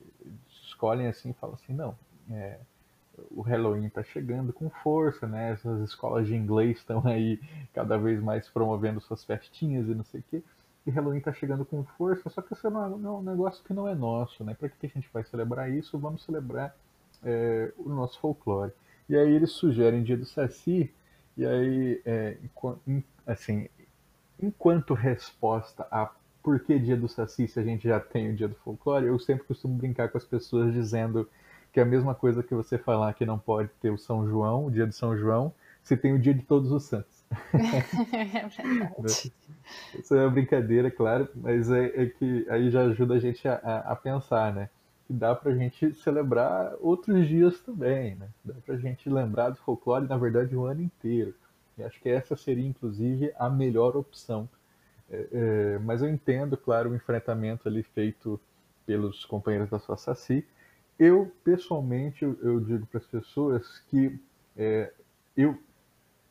escolhem 0.62 1.06
assim 1.06 1.32
falam 1.32 1.56
assim, 1.56 1.72
não, 1.72 1.96
é, 2.30 2.58
o 3.30 3.40
Halloween 3.40 3.86
está 3.86 4.02
chegando 4.02 4.52
com 4.52 4.68
força, 4.68 5.26
né? 5.26 5.52
Essas 5.52 5.80
escolas 5.80 6.26
de 6.26 6.34
inglês 6.34 6.78
estão 6.78 7.06
aí 7.06 7.40
cada 7.72 7.96
vez 7.96 8.22
mais 8.22 8.48
promovendo 8.48 9.00
suas 9.00 9.24
festinhas 9.24 9.88
e 9.88 9.94
não 9.94 10.04
sei 10.04 10.20
o 10.20 10.24
quê. 10.30 10.42
E 10.86 10.90
Halloween 10.90 11.18
está 11.18 11.32
chegando 11.32 11.64
com 11.64 11.82
força, 11.82 12.30
só 12.30 12.40
que 12.40 12.54
esse 12.54 12.64
é 12.64 12.70
um, 12.70 13.22
negócio 13.22 13.64
que 13.64 13.74
não 13.74 13.88
é 13.88 13.94
nosso, 13.94 14.44
né? 14.44 14.54
Para 14.54 14.68
que 14.68 14.86
a 14.86 14.88
gente 14.88 15.08
vai 15.12 15.24
celebrar 15.24 15.70
isso? 15.70 15.98
Vamos 15.98 16.22
celebrar 16.22 16.76
é, 17.24 17.72
o 17.76 17.88
nosso 17.88 18.20
folclore. 18.20 18.72
E 19.08 19.16
aí 19.16 19.34
eles 19.34 19.50
sugerem 19.50 20.04
Dia 20.04 20.16
do 20.16 20.24
Saci, 20.24 20.92
e 21.36 21.44
aí, 21.44 22.00
é, 22.06 22.36
assim, 23.26 23.68
enquanto 24.40 24.94
resposta 24.94 25.86
a 25.90 26.10
por 26.42 26.60
que 26.60 26.78
dia 26.78 26.96
do 26.96 27.08
Saci 27.08 27.48
se 27.48 27.58
a 27.58 27.62
gente 27.64 27.88
já 27.88 27.98
tem 27.98 28.30
o 28.30 28.36
dia 28.36 28.46
do 28.46 28.54
folclore? 28.54 29.06
Eu 29.06 29.18
sempre 29.18 29.44
costumo 29.44 29.74
brincar 29.74 30.08
com 30.08 30.16
as 30.16 30.24
pessoas 30.24 30.72
dizendo 30.72 31.28
que 31.72 31.80
é 31.80 31.82
a 31.82 31.86
mesma 31.86 32.14
coisa 32.14 32.40
que 32.40 32.54
você 32.54 32.78
falar 32.78 33.12
que 33.14 33.26
não 33.26 33.36
pode 33.36 33.68
ter 33.82 33.90
o 33.90 33.98
São 33.98 34.28
João, 34.28 34.66
o 34.66 34.70
dia 34.70 34.86
do 34.86 34.92
São 34.92 35.16
João, 35.16 35.52
se 35.82 35.96
tem 35.96 36.12
o 36.12 36.18
dia 36.20 36.32
de 36.32 36.42
todos 36.42 36.70
os 36.70 36.84
santos. 36.84 37.15
É 38.12 38.48
verdade. 38.48 39.32
Isso 39.98 40.14
é 40.14 40.22
uma 40.22 40.30
brincadeira, 40.30 40.90
claro, 40.90 41.28
mas 41.34 41.70
é, 41.70 41.86
é 42.02 42.06
que 42.06 42.46
aí 42.48 42.70
já 42.70 42.82
ajuda 42.82 43.14
a 43.14 43.18
gente 43.18 43.46
a, 43.48 43.54
a, 43.86 43.96
pensar, 43.96 44.54
né? 44.54 44.70
Que 45.06 45.12
dá 45.12 45.34
pra 45.34 45.54
gente 45.54 45.92
celebrar 45.94 46.74
outros 46.80 47.26
dias 47.26 47.60
também, 47.60 48.14
né? 48.14 48.28
Dá 48.44 48.54
pra 48.64 48.76
gente 48.76 49.08
lembrar 49.10 49.50
do 49.50 49.56
folclore, 49.56 50.06
na 50.06 50.16
verdade, 50.16 50.56
o 50.56 50.64
ano 50.64 50.82
inteiro. 50.82 51.34
E 51.76 51.82
acho 51.82 52.00
que 52.00 52.08
essa 52.08 52.36
seria, 52.36 52.66
inclusive, 52.66 53.32
a 53.38 53.50
melhor 53.50 53.96
opção 53.96 54.48
é, 55.10 55.26
é, 55.32 55.78
mas 55.78 56.02
eu 56.02 56.08
entendo, 56.08 56.56
claro, 56.56 56.90
o 56.90 56.94
enfrentamento 56.94 57.68
ali 57.68 57.82
feito 57.82 58.40
pelos 58.84 59.24
companheiros 59.24 59.70
da 59.70 59.78
sua 59.78 59.96
Saci. 59.96 60.44
Eu, 60.98 61.32
pessoalmente, 61.44 62.24
eu, 62.24 62.36
eu 62.42 62.60
digo 62.60 62.86
para 62.86 62.98
as 62.98 63.06
pessoas 63.06 63.78
que 63.90 64.18
é, 64.56 64.92
eu 65.36 65.58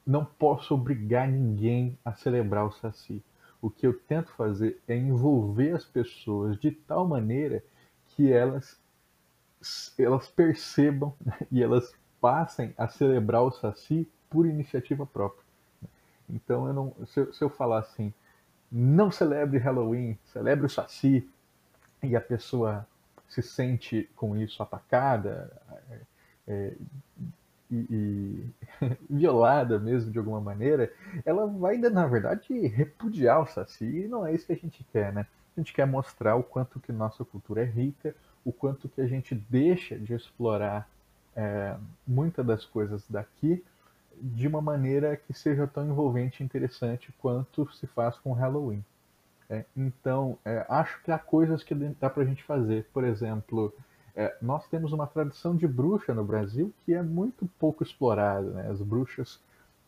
não 0.06 0.24
posso 0.24 0.74
obrigar 0.74 1.28
ninguém 1.28 1.98
a 2.06 2.14
celebrar 2.14 2.66
o 2.66 2.72
Saci. 2.72 3.24
O 3.62 3.70
que 3.70 3.88
eu 3.88 3.98
tento 3.98 4.32
fazer 4.34 4.80
é 4.88 4.96
envolver 4.96 5.72
as 5.72 5.84
pessoas 5.84 6.58
de 6.60 6.72
tal 6.72 7.08
maneira 7.08 7.64
que 8.10 8.32
elas 8.32 8.80
elas 9.98 10.28
percebam 10.28 11.16
e 11.52 11.64
elas 11.64 11.92
passem 12.22 12.74
a 12.78 12.88
celebrar 12.88 13.42
o 13.42 13.52
Saci 13.52 14.08
por 14.30 14.46
iniciativa 14.46 15.06
própria. 15.06 15.44
Então, 16.30 16.68
eu 16.68 16.74
não, 16.74 16.96
se, 17.08 17.20
eu, 17.20 17.34
se 17.34 17.44
eu 17.44 17.50
falar 17.50 17.80
assim, 17.80 18.14
não 18.72 19.10
celebre 19.10 19.58
Halloween, 19.58 20.18
celebre 20.26 20.66
o 20.66 20.70
Saci, 20.70 21.28
e 22.04 22.16
a 22.16 22.22
pessoa 22.22 22.88
se 23.28 23.42
sente 23.42 24.08
com 24.16 24.38
isso 24.38 24.62
atacada 24.62 25.52
é 26.48 26.74
e, 27.72 27.86
e 27.90 28.98
violada 29.10 29.80
mesmo 29.80 30.12
de 30.12 30.18
alguma 30.18 30.42
maneira, 30.42 30.92
ela 31.26 31.46
vai, 31.48 31.78
na 31.78 32.08
verdade, 32.08 32.68
repudiar 32.68 33.42
o 33.42 33.48
Saci, 33.48 33.86
e 33.86 34.08
não 34.08 34.26
é 34.26 34.34
isso 34.34 34.46
que 34.46 34.54
a 34.54 34.58
gente 34.58 34.84
quer, 34.92 35.14
né? 35.14 35.26
A 35.56 35.60
gente 35.60 35.74
quer 35.74 35.86
mostrar 35.88 36.36
o 36.36 36.44
quanto 36.44 36.80
que 36.80 36.92
nossa 36.92 37.24
cultura 37.24 37.62
é 37.62 37.66
rica, 37.66 38.16
o 38.44 38.52
quanto 38.52 38.90
que 38.90 39.02
a 39.02 39.08
gente 39.08 39.34
deixa 39.34 39.98
de 39.98 40.14
explorar 40.14 40.90
é, 41.36 41.76
muitas 42.06 42.46
das 42.46 42.66
coisas 42.66 43.04
daqui 43.10 43.64
de 44.22 44.48
uma 44.48 44.62
maneira 44.62 45.18
que 45.18 45.34
seja 45.34 45.68
tão 45.68 45.86
envolvente 45.86 46.42
e 46.42 46.46
interessante 46.46 47.14
quanto 47.20 47.72
se 47.74 47.88
faz 47.88 48.18
com 48.18 48.34
Halloween. 48.34 48.84
É, 49.50 49.64
então, 49.76 50.38
é, 50.44 50.66
acho 50.70 51.02
que 51.04 51.12
há 51.12 51.20
coisas 51.20 51.64
que 51.64 51.76
dá 51.76 52.10
para 52.10 52.24
a 52.24 52.26
gente 52.26 52.44
fazer. 52.44 52.86
Por 52.94 53.04
exemplo, 53.04 53.74
é, 54.16 54.36
nós 54.42 54.66
temos 54.68 54.94
uma 54.94 55.06
tradição 55.06 55.56
de 55.56 55.68
bruxa 55.68 56.14
no 56.14 56.24
Brasil 56.24 56.74
que 56.86 56.94
é 56.94 57.02
muito 57.02 57.46
pouco 57.60 57.84
explorada. 57.84 58.50
Né? 58.52 58.70
As 58.70 58.82
bruxas 58.82 59.40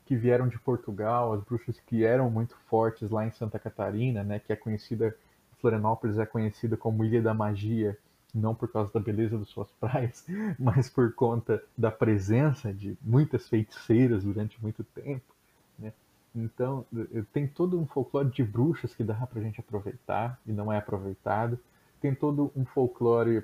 que 0.06 0.16
vieram 0.16 0.48
de 0.48 0.60
Portugal, 0.60 1.34
as 1.34 1.44
bruxas 1.44 1.80
que 1.80 2.04
eram 2.04 2.30
muito 2.30 2.56
fortes 2.70 3.10
lá 3.10 3.26
em 3.26 3.32
Santa 3.32 3.58
Catarina, 3.60 4.24
né, 4.24 4.40
que 4.40 4.54
é 4.54 4.56
conhecida, 4.56 5.16
Florianópolis 5.60 6.18
é 6.18 6.26
conhecida 6.26 6.78
como 6.78 7.04
Ilha 7.04 7.22
da 7.22 7.34
Magia, 7.34 7.98
não 8.34 8.54
por 8.56 8.72
causa 8.72 8.92
da 8.94 9.00
beleza 9.00 9.38
das 9.38 9.50
suas 9.50 9.70
praias, 9.80 10.26
mas 10.58 10.90
por 10.90 11.14
conta 11.14 11.62
da 11.78 11.92
presença 11.92 12.74
de 12.74 12.98
muitas 13.02 13.50
feiticeiras 13.50 14.24
durante 14.24 14.62
muito 14.62 14.84
tempo. 14.84 15.36
Né? 15.78 15.92
Então, 16.36 16.86
tem 17.34 17.48
todo 17.48 17.80
um 17.80 17.86
folclore 17.86 18.30
de 18.30 18.44
bruxas 18.44 18.94
que 18.94 19.04
dá 19.04 19.16
para 19.16 19.40
a 19.40 19.44
gente 19.44 19.60
aproveitar 19.60 20.40
e 20.46 20.52
não 20.52 20.72
é 20.72 20.78
aproveitado. 20.78 21.60
Tem 22.00 22.14
todo 22.14 22.52
um 22.56 22.64
folclore 22.64 23.44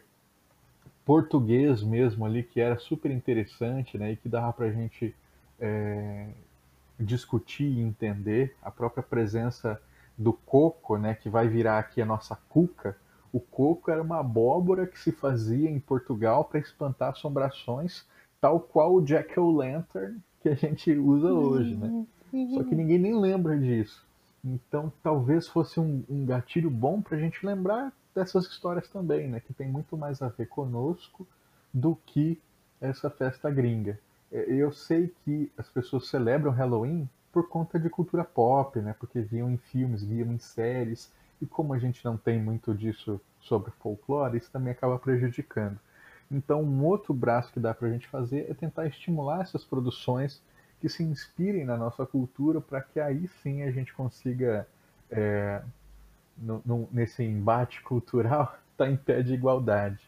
português 1.05 1.83
mesmo 1.83 2.25
ali 2.25 2.43
que 2.43 2.59
era 2.59 2.77
super 2.77 3.11
interessante 3.11 3.97
né? 3.97 4.13
e 4.13 4.15
que 4.15 4.29
dava 4.29 4.51
para 4.53 4.67
a 4.67 4.71
gente 4.71 5.13
é, 5.59 6.27
discutir 6.99 7.65
e 7.65 7.81
entender. 7.81 8.55
A 8.61 8.71
própria 8.71 9.03
presença 9.03 9.81
do 10.17 10.33
coco, 10.33 10.97
né, 10.97 11.15
que 11.15 11.29
vai 11.29 11.47
virar 11.47 11.79
aqui 11.79 12.01
a 12.01 12.05
nossa 12.05 12.35
cuca, 12.49 12.95
o 13.31 13.39
coco 13.39 13.89
era 13.89 14.01
uma 14.01 14.19
abóbora 14.19 14.85
que 14.85 14.99
se 14.99 15.11
fazia 15.11 15.69
em 15.69 15.79
Portugal 15.79 16.45
para 16.45 16.59
espantar 16.59 17.09
assombrações, 17.09 18.05
tal 18.39 18.59
qual 18.59 18.93
o 18.93 19.01
Jack 19.01 19.39
o 19.39 19.49
Lantern 19.49 20.19
que 20.41 20.49
a 20.49 20.55
gente 20.55 20.91
usa 20.91 21.33
hoje, 21.33 21.73
né? 21.75 22.05
Só 22.53 22.63
que 22.63 22.75
ninguém 22.75 22.99
nem 22.99 23.19
lembra 23.19 23.57
disso. 23.57 24.05
Então, 24.43 24.91
talvez 25.01 25.47
fosse 25.47 25.79
um, 25.79 26.03
um 26.09 26.25
gatilho 26.25 26.69
bom 26.69 27.01
para 27.01 27.15
a 27.15 27.19
gente 27.19 27.45
lembrar 27.45 27.93
dessas 28.13 28.45
histórias 28.45 28.87
também, 28.87 29.27
né? 29.27 29.39
Que 29.39 29.53
tem 29.53 29.67
muito 29.67 29.97
mais 29.97 30.21
a 30.21 30.27
ver 30.27 30.47
conosco 30.47 31.27
do 31.73 31.95
que 32.05 32.41
essa 32.79 33.09
festa 33.09 33.49
gringa. 33.49 33.99
É, 34.31 34.51
eu 34.51 34.71
sei 34.71 35.13
que 35.23 35.51
as 35.57 35.67
pessoas 35.69 36.07
celebram 36.07 36.51
Halloween 36.51 37.09
por 37.31 37.49
conta 37.49 37.79
de 37.79 37.89
cultura 37.89 38.23
pop, 38.23 38.79
né? 38.79 38.95
Porque 38.99 39.21
viam 39.21 39.49
em 39.49 39.57
filmes, 39.57 40.03
viam 40.03 40.31
em 40.31 40.39
séries, 40.39 41.11
e 41.41 41.45
como 41.45 41.73
a 41.73 41.79
gente 41.79 42.03
não 42.05 42.15
tem 42.15 42.41
muito 42.41 42.73
disso 42.73 43.19
sobre 43.41 43.71
folclore, 43.71 44.37
isso 44.37 44.51
também 44.51 44.71
acaba 44.71 44.97
prejudicando. 44.97 45.77
Então, 46.31 46.63
um 46.63 46.83
outro 46.85 47.13
braço 47.13 47.51
que 47.51 47.59
dá 47.59 47.73
para 47.73 47.87
a 47.87 47.91
gente 47.91 48.07
fazer 48.07 48.49
é 48.49 48.53
tentar 48.53 48.87
estimular 48.87 49.41
essas 49.41 49.63
produções 49.63 50.41
que 50.79 50.89
se 50.89 51.03
inspirem 51.03 51.63
na 51.63 51.77
nossa 51.77 52.05
cultura 52.05 52.59
para 52.59 52.81
que 52.81 52.99
aí 52.99 53.27
sim 53.41 53.63
a 53.63 53.71
gente 53.71 53.93
consiga, 53.93 54.67
é, 55.09 55.61
no, 56.37 56.61
no, 56.65 56.89
nesse 56.91 57.23
embate 57.23 57.81
cultural, 57.81 58.55
estar 58.71 58.85
tá 58.85 58.89
em 58.89 58.97
pé 58.97 59.21
de 59.21 59.33
igualdade. 59.33 59.99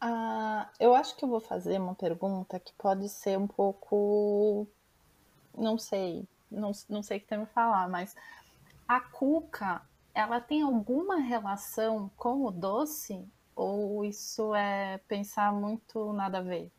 Ah, 0.00 0.68
eu 0.78 0.94
acho 0.94 1.14
que 1.16 1.24
eu 1.24 1.28
vou 1.28 1.40
fazer 1.40 1.78
uma 1.78 1.94
pergunta 1.94 2.58
que 2.58 2.72
pode 2.78 3.08
ser 3.08 3.38
um 3.38 3.46
pouco. 3.46 4.66
Não 5.56 5.76
sei, 5.76 6.24
não, 6.50 6.72
não 6.88 7.02
sei 7.02 7.18
o 7.18 7.20
que 7.20 7.26
tem 7.26 7.38
me 7.38 7.46
falar, 7.46 7.88
mas 7.88 8.16
a 8.88 9.00
cuca, 9.00 9.82
ela 10.14 10.40
tem 10.40 10.62
alguma 10.62 11.16
relação 11.16 12.10
com 12.16 12.46
o 12.46 12.50
doce? 12.50 13.24
Ou 13.54 14.04
isso 14.04 14.54
é 14.54 14.98
pensar 15.06 15.52
muito 15.52 16.12
nada 16.14 16.38
a 16.38 16.42
ver? 16.42 16.70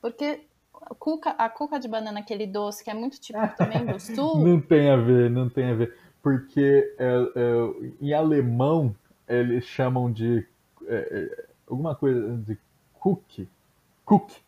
Porque 0.00 0.44
a 0.82 0.94
cuca, 0.94 1.30
a 1.30 1.48
cuca 1.48 1.78
de 1.78 1.86
banana, 1.86 2.20
aquele 2.20 2.46
doce 2.46 2.82
que 2.82 2.90
é 2.90 2.94
muito 2.94 3.20
típico 3.20 3.54
também 3.56 3.86
do 3.86 4.00
sul. 4.00 4.44
Não 4.44 4.60
tem 4.60 4.90
a 4.90 4.96
ver, 4.96 5.30
não 5.30 5.48
tem 5.48 5.70
a 5.70 5.74
ver. 5.74 5.96
Porque 6.24 6.96
é, 6.98 7.04
é, 7.36 7.92
em 8.00 8.14
alemão 8.14 8.96
eles 9.28 9.66
chamam 9.66 10.10
de 10.10 10.46
é, 10.86 10.94
é 10.96 11.44
alguma 11.68 11.94
coisa 11.94 12.34
de 12.38 12.58
cookie. 12.94 13.46
Cookie 14.06 14.40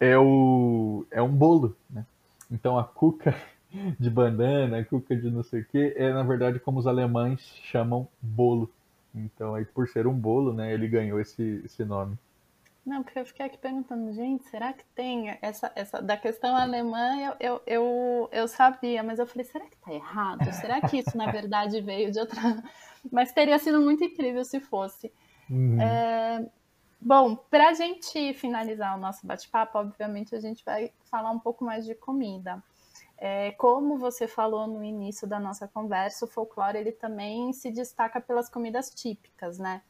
é, 0.00 0.18
o, 0.18 1.06
é 1.12 1.22
um 1.22 1.30
bolo, 1.30 1.76
né? 1.88 2.04
Então 2.50 2.76
a 2.76 2.82
cuca 2.82 3.32
de 3.96 4.10
banana, 4.10 4.84
cuca 4.84 5.14
de 5.14 5.30
não 5.30 5.44
sei 5.44 5.60
o 5.60 5.64
que, 5.64 5.94
é 5.96 6.12
na 6.12 6.24
verdade 6.24 6.58
como 6.58 6.80
os 6.80 6.86
alemães 6.86 7.40
chamam 7.62 8.08
bolo. 8.20 8.68
Então 9.14 9.54
aí 9.54 9.64
por 9.64 9.86
ser 9.86 10.08
um 10.08 10.14
bolo, 10.14 10.52
né, 10.52 10.74
ele 10.74 10.88
ganhou 10.88 11.20
esse, 11.20 11.62
esse 11.64 11.84
nome. 11.84 12.18
Não, 12.84 13.02
porque 13.02 13.18
eu 13.18 13.24
fiquei 13.24 13.46
aqui 13.46 13.56
perguntando, 13.56 14.12
gente, 14.12 14.44
será 14.44 14.72
que 14.72 14.84
tem 14.94 15.38
essa, 15.40 15.72
essa 15.74 16.02
da 16.02 16.16
questão 16.16 16.54
alemã? 16.54 17.16
Eu, 17.18 17.36
eu, 17.40 17.62
eu, 17.66 18.28
eu 18.30 18.48
sabia, 18.48 19.02
mas 19.02 19.18
eu 19.18 19.26
falei, 19.26 19.44
será 19.44 19.64
que 19.64 19.76
tá 19.78 19.92
errado? 19.92 20.52
Será 20.52 20.82
que 20.82 20.98
isso 20.98 21.16
na 21.16 21.30
verdade 21.30 21.80
veio 21.80 22.10
de 22.10 22.20
outra? 22.20 22.38
Mas 23.12 23.32
teria 23.32 23.58
sido 23.58 23.82
muito 23.82 24.02
incrível 24.02 24.42
se 24.44 24.60
fosse. 24.60 25.12
Uhum. 25.50 25.78
É... 25.80 26.46
Bom, 27.00 27.36
para 27.36 27.68
a 27.68 27.74
gente 27.74 28.32
finalizar 28.32 28.96
o 28.96 29.00
nosso 29.00 29.26
bate-papo, 29.26 29.78
obviamente 29.78 30.34
a 30.34 30.40
gente 30.40 30.64
vai 30.64 30.90
falar 31.10 31.30
um 31.30 31.38
pouco 31.38 31.62
mais 31.62 31.84
de 31.84 31.94
comida. 31.94 32.62
É, 33.18 33.52
como 33.52 33.98
você 33.98 34.26
falou 34.26 34.66
no 34.66 34.82
início 34.82 35.26
da 35.26 35.38
nossa 35.38 35.68
conversa, 35.68 36.24
o 36.24 36.28
folclore 36.28 36.78
ele 36.78 36.92
também 36.92 37.52
se 37.52 37.70
destaca 37.70 38.20
pelas 38.20 38.48
comidas 38.48 38.90
típicas, 38.90 39.58
né? 39.58 39.82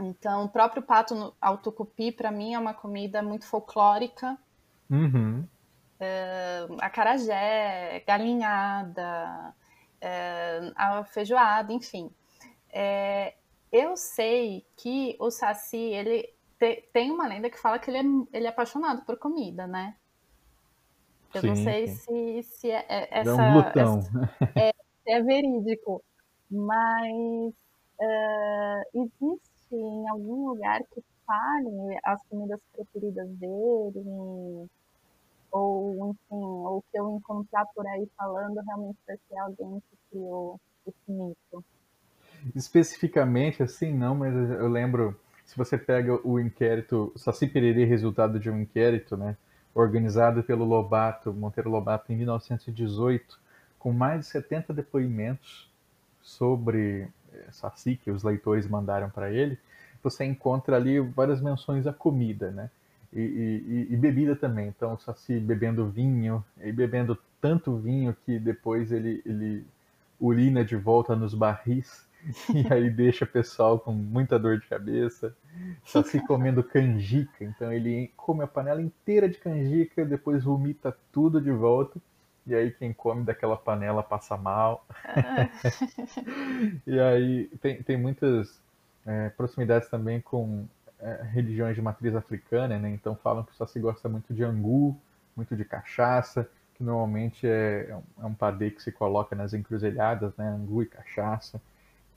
Então, 0.00 0.44
o 0.44 0.48
próprio 0.48 0.82
pato 0.82 1.34
ao 1.40 1.58
tucupi, 1.58 2.12
para 2.12 2.30
mim, 2.30 2.54
é 2.54 2.58
uma 2.58 2.72
comida 2.72 3.20
muito 3.22 3.46
folclórica. 3.46 4.38
Uhum. 4.88 5.44
É, 5.98 6.66
acarajé, 6.80 8.04
galinhada, 8.06 9.54
é, 10.00 10.72
a 10.76 11.04
feijoada, 11.04 11.72
enfim. 11.72 12.10
É, 12.70 13.34
eu 13.72 13.96
sei 13.96 14.64
que 14.76 15.16
o 15.18 15.30
Saci, 15.30 15.76
ele 15.76 16.32
te, 16.58 16.88
tem 16.92 17.10
uma 17.10 17.26
lenda 17.26 17.50
que 17.50 17.58
fala 17.58 17.78
que 17.78 17.90
ele 17.90 17.98
é, 17.98 18.36
ele 18.36 18.46
é 18.46 18.50
apaixonado 18.50 19.02
por 19.04 19.18
comida, 19.18 19.66
né? 19.66 19.96
Eu 21.34 21.40
sim, 21.40 21.48
não 21.48 21.56
sei 21.56 21.86
se, 21.88 22.42
se 22.42 22.70
é, 22.70 22.86
é 22.88 23.08
essa, 23.10 23.34
um 23.34 23.60
essa 23.60 24.10
é, 24.56 24.72
é, 25.06 25.22
verídico, 25.22 26.02
mas 26.50 27.52
uh, 28.00 28.82
existe 28.94 29.47
em 29.76 30.08
algum 30.08 30.48
lugar 30.48 30.80
que 30.94 31.02
fale 31.26 31.98
as 32.04 32.22
comidas 32.28 32.60
preferidas 32.72 33.28
dele, 33.36 34.68
ou 35.50 36.10
enfim, 36.10 36.44
ou 36.44 36.82
que 36.90 36.98
eu 36.98 37.16
encontrar 37.16 37.66
por 37.74 37.86
aí 37.86 38.08
falando 38.16 38.60
realmente 38.60 38.98
vai 39.06 39.16
ser 39.28 39.38
alguém 39.38 39.80
que 39.80 39.96
criou 40.10 40.60
esse 40.86 41.10
mito. 41.10 41.64
Especificamente 42.54 43.62
assim 43.62 43.92
não, 43.92 44.14
mas 44.14 44.34
eu 44.34 44.68
lembro, 44.68 45.18
se 45.44 45.56
você 45.56 45.76
pega 45.76 46.18
o 46.26 46.38
inquérito, 46.38 47.12
Saci 47.16 47.46
Pererê, 47.46 47.84
resultado 47.84 48.38
de 48.38 48.50
um 48.50 48.60
inquérito, 48.60 49.16
né? 49.16 49.36
organizado 49.74 50.42
pelo 50.42 50.64
Lobato, 50.64 51.32
Monteiro 51.32 51.70
Lobato, 51.70 52.12
em 52.12 52.16
1918, 52.16 53.38
com 53.78 53.92
mais 53.92 54.20
de 54.20 54.26
70 54.26 54.74
depoimentos 54.74 55.70
sobre 56.20 57.08
Saci 57.50 57.96
que 57.96 58.10
os 58.10 58.22
leitores 58.22 58.66
mandaram 58.68 59.10
para 59.10 59.30
ele, 59.30 59.58
você 60.02 60.24
encontra 60.24 60.76
ali 60.76 61.00
várias 61.00 61.40
menções 61.40 61.86
à 61.86 61.92
comida, 61.92 62.50
né? 62.50 62.70
E, 63.12 63.20
e, 63.20 63.94
e, 63.94 63.96
bebida 63.96 64.36
também. 64.36 64.68
Então, 64.68 64.94
o 64.94 64.98
Saci 64.98 65.40
bebendo 65.40 65.88
vinho, 65.88 66.44
e 66.60 66.70
bebendo 66.70 67.18
tanto 67.40 67.76
vinho 67.76 68.14
que 68.24 68.38
depois 68.38 68.92
ele, 68.92 69.22
ele 69.24 69.66
urina 70.20 70.64
de 70.64 70.76
volta 70.76 71.16
nos 71.16 71.34
barris. 71.34 72.06
e 72.52 72.72
aí 72.72 72.90
deixa 72.90 73.24
o 73.24 73.28
pessoal 73.28 73.78
com 73.78 73.92
muita 73.92 74.38
dor 74.38 74.58
de 74.58 74.66
cabeça. 74.66 75.34
Só 75.84 76.02
comendo 76.26 76.62
canjica, 76.62 77.44
então 77.44 77.72
ele 77.72 78.12
come 78.16 78.42
a 78.42 78.46
panela 78.46 78.82
inteira 78.82 79.28
de 79.28 79.38
canjica, 79.38 80.04
depois 80.04 80.44
vomita 80.44 80.96
tudo 81.12 81.40
de 81.40 81.50
volta. 81.50 82.00
E 82.48 82.54
aí 82.54 82.70
quem 82.70 82.94
come 82.94 83.24
daquela 83.24 83.58
panela 83.58 84.02
passa 84.02 84.34
mal. 84.36 84.86
e 86.86 86.98
aí 86.98 87.46
tem, 87.60 87.82
tem 87.82 87.96
muitas 87.98 88.58
é, 89.06 89.28
proximidades 89.28 89.90
também 89.90 90.18
com 90.18 90.66
é, 90.98 91.22
religiões 91.30 91.76
de 91.76 91.82
matriz 91.82 92.14
africana, 92.14 92.78
né? 92.78 92.88
Então 92.88 93.14
falam 93.16 93.44
que 93.44 93.54
só 93.54 93.66
se 93.66 93.78
gosta 93.78 94.08
muito 94.08 94.32
de 94.32 94.42
angu, 94.42 94.98
muito 95.36 95.54
de 95.54 95.62
cachaça, 95.62 96.48
que 96.74 96.82
normalmente 96.82 97.46
é, 97.46 97.90
é 97.90 98.24
um 98.24 98.30
é 98.30 98.34
padê 98.34 98.70
que 98.70 98.82
se 98.82 98.90
coloca 98.90 99.36
nas 99.36 99.52
encruzilhadas, 99.52 100.34
né? 100.38 100.48
Angu 100.48 100.82
e 100.82 100.86
cachaça. 100.86 101.60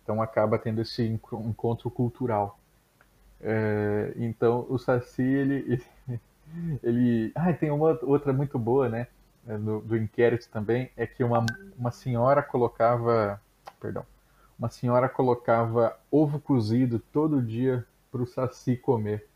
Então 0.01 0.21
acaba 0.21 0.57
tendo 0.57 0.81
esse 0.81 1.05
encontro 1.05 1.91
cultural. 1.91 2.57
É, 3.41 4.13
então 4.15 4.65
o 4.69 4.77
Saci, 4.77 5.23
ele, 5.23 5.83
ele... 6.81 7.31
Ah, 7.35 7.51
tem 7.51 7.69
uma 7.69 7.99
outra 8.03 8.31
muito 8.31 8.57
boa, 8.57 8.87
né? 8.87 9.07
Do, 9.45 9.81
do 9.81 9.97
inquérito 9.97 10.47
também, 10.49 10.91
é 10.95 11.05
que 11.07 11.23
uma, 11.23 11.45
uma 11.77 11.91
senhora 11.91 12.43
colocava... 12.43 13.41
Perdão. 13.79 14.05
Uma 14.57 14.69
senhora 14.69 15.09
colocava 15.09 15.97
ovo 16.11 16.39
cozido 16.39 16.99
todo 17.11 17.41
dia 17.41 17.85
para 18.11 18.21
o 18.21 18.27
Saci 18.27 18.77
comer. 18.77 19.27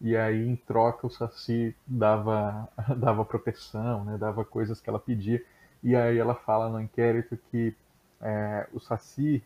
E 0.00 0.16
aí, 0.16 0.46
em 0.46 0.54
troca, 0.54 1.06
o 1.06 1.10
Saci 1.10 1.74
dava, 1.84 2.68
dava 2.96 3.24
proteção, 3.24 4.04
né? 4.04 4.16
dava 4.16 4.44
coisas 4.44 4.80
que 4.80 4.88
ela 4.88 5.00
pedia. 5.00 5.44
E 5.82 5.96
aí 5.96 6.18
ela 6.18 6.34
fala 6.34 6.68
no 6.68 6.80
inquérito 6.80 7.36
que 7.50 7.74
é, 8.20 8.66
o 8.72 8.80
Saci 8.80 9.42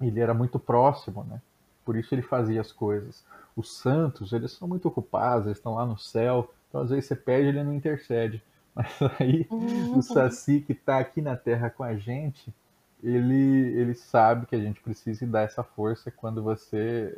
ele 0.00 0.20
era 0.20 0.32
muito 0.32 0.58
próximo, 0.58 1.24
né? 1.24 1.40
Por 1.84 1.96
isso 1.96 2.14
ele 2.14 2.22
fazia 2.22 2.60
as 2.60 2.72
coisas. 2.72 3.24
Os 3.56 3.76
santos, 3.76 4.32
eles 4.32 4.52
são 4.52 4.66
muito 4.66 4.88
ocupados, 4.88 5.46
eles 5.46 5.58
estão 5.58 5.74
lá 5.74 5.84
no 5.84 5.98
céu, 5.98 6.52
então 6.68 6.80
às 6.80 6.90
vezes 6.90 7.06
você 7.06 7.16
pede 7.16 7.48
ele 7.48 7.62
não 7.62 7.74
intercede. 7.74 8.42
Mas 8.74 8.96
aí 9.18 9.46
uhum. 9.50 9.98
o 9.98 10.02
Saci 10.02 10.60
que 10.60 10.72
está 10.72 10.98
aqui 10.98 11.20
na 11.20 11.36
Terra 11.36 11.70
com 11.70 11.82
a 11.82 11.96
gente, 11.96 12.54
ele, 13.02 13.74
ele 13.78 13.94
sabe 13.94 14.46
que 14.46 14.54
a 14.54 14.60
gente 14.60 14.80
precisa 14.80 15.26
dar 15.26 15.42
essa 15.42 15.62
força 15.62 16.10
quando 16.10 16.42
você 16.42 17.16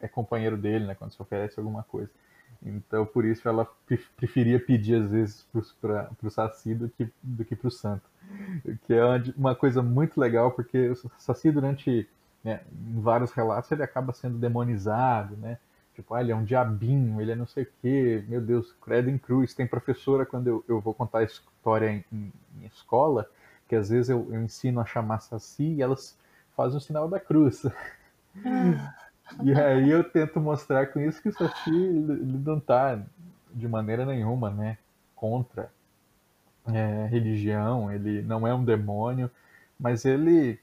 é 0.00 0.06
companheiro 0.06 0.56
dele, 0.56 0.86
né? 0.86 0.94
Quando 0.94 1.12
se 1.12 1.20
oferece 1.20 1.58
alguma 1.58 1.82
coisa. 1.82 2.10
Então, 2.62 3.04
por 3.06 3.24
isso 3.24 3.48
ela 3.48 3.66
preferia 4.16 4.58
pedir 4.58 5.02
às 5.02 5.10
vezes 5.10 5.46
para 5.80 6.10
o 6.22 6.30
Saci 6.30 6.74
do 6.74 6.88
que, 6.88 7.08
do 7.22 7.44
que 7.44 7.54
para 7.54 7.68
o 7.68 7.70
santo. 7.70 8.04
Que 8.86 8.94
é 8.94 9.02
uma 9.36 9.54
coisa 9.54 9.82
muito 9.82 10.20
legal, 10.20 10.50
porque 10.50 10.88
o 10.88 10.96
Saci, 11.18 11.50
durante 11.50 12.08
né, 12.42 12.60
vários 12.70 13.32
relatos, 13.32 13.70
ele 13.70 13.82
acaba 13.82 14.12
sendo 14.12 14.38
demonizado, 14.38 15.36
né? 15.36 15.58
Tipo, 15.96 16.12
ah, 16.12 16.20
ele 16.20 16.30
é 16.30 16.36
um 16.36 16.44
diabinho, 16.44 17.22
ele 17.22 17.32
é 17.32 17.34
não 17.34 17.46
sei 17.46 17.64
o 17.64 17.68
quê, 17.80 18.22
meu 18.28 18.38
Deus, 18.38 18.70
credo 18.82 19.08
em 19.08 19.16
cruz. 19.16 19.54
Tem 19.54 19.66
professora, 19.66 20.26
quando 20.26 20.46
eu, 20.46 20.64
eu 20.68 20.78
vou 20.78 20.92
contar 20.92 21.20
a 21.20 21.24
história 21.24 21.90
em, 21.90 22.04
em, 22.12 22.32
em 22.60 22.66
escola, 22.66 23.26
que 23.66 23.74
às 23.74 23.88
vezes 23.88 24.10
eu, 24.10 24.28
eu, 24.30 24.42
ensino 24.42 24.78
a 24.78 24.84
chamar 24.84 25.20
Saci 25.20 25.64
e 25.64 25.80
elas 25.80 26.18
fazem 26.54 26.76
o 26.76 26.80
sinal 26.82 27.08
da 27.08 27.18
cruz. 27.18 27.64
Ah. 28.44 28.94
E 29.42 29.52
aí 29.54 29.90
eu 29.90 30.04
tento 30.04 30.38
mostrar 30.38 30.88
com 30.88 31.00
isso 31.00 31.22
que 31.22 31.30
o 31.30 31.32
Saci 31.32 31.70
ele 31.70 32.38
não 32.44 32.58
está 32.58 33.02
de 33.54 33.66
maneira 33.66 34.04
nenhuma, 34.04 34.50
né, 34.50 34.76
contra 35.14 35.72
é, 36.66 37.06
religião, 37.06 37.90
ele 37.90 38.20
não 38.20 38.46
é 38.46 38.54
um 38.54 38.62
demônio, 38.62 39.30
mas 39.80 40.04
ele 40.04 40.60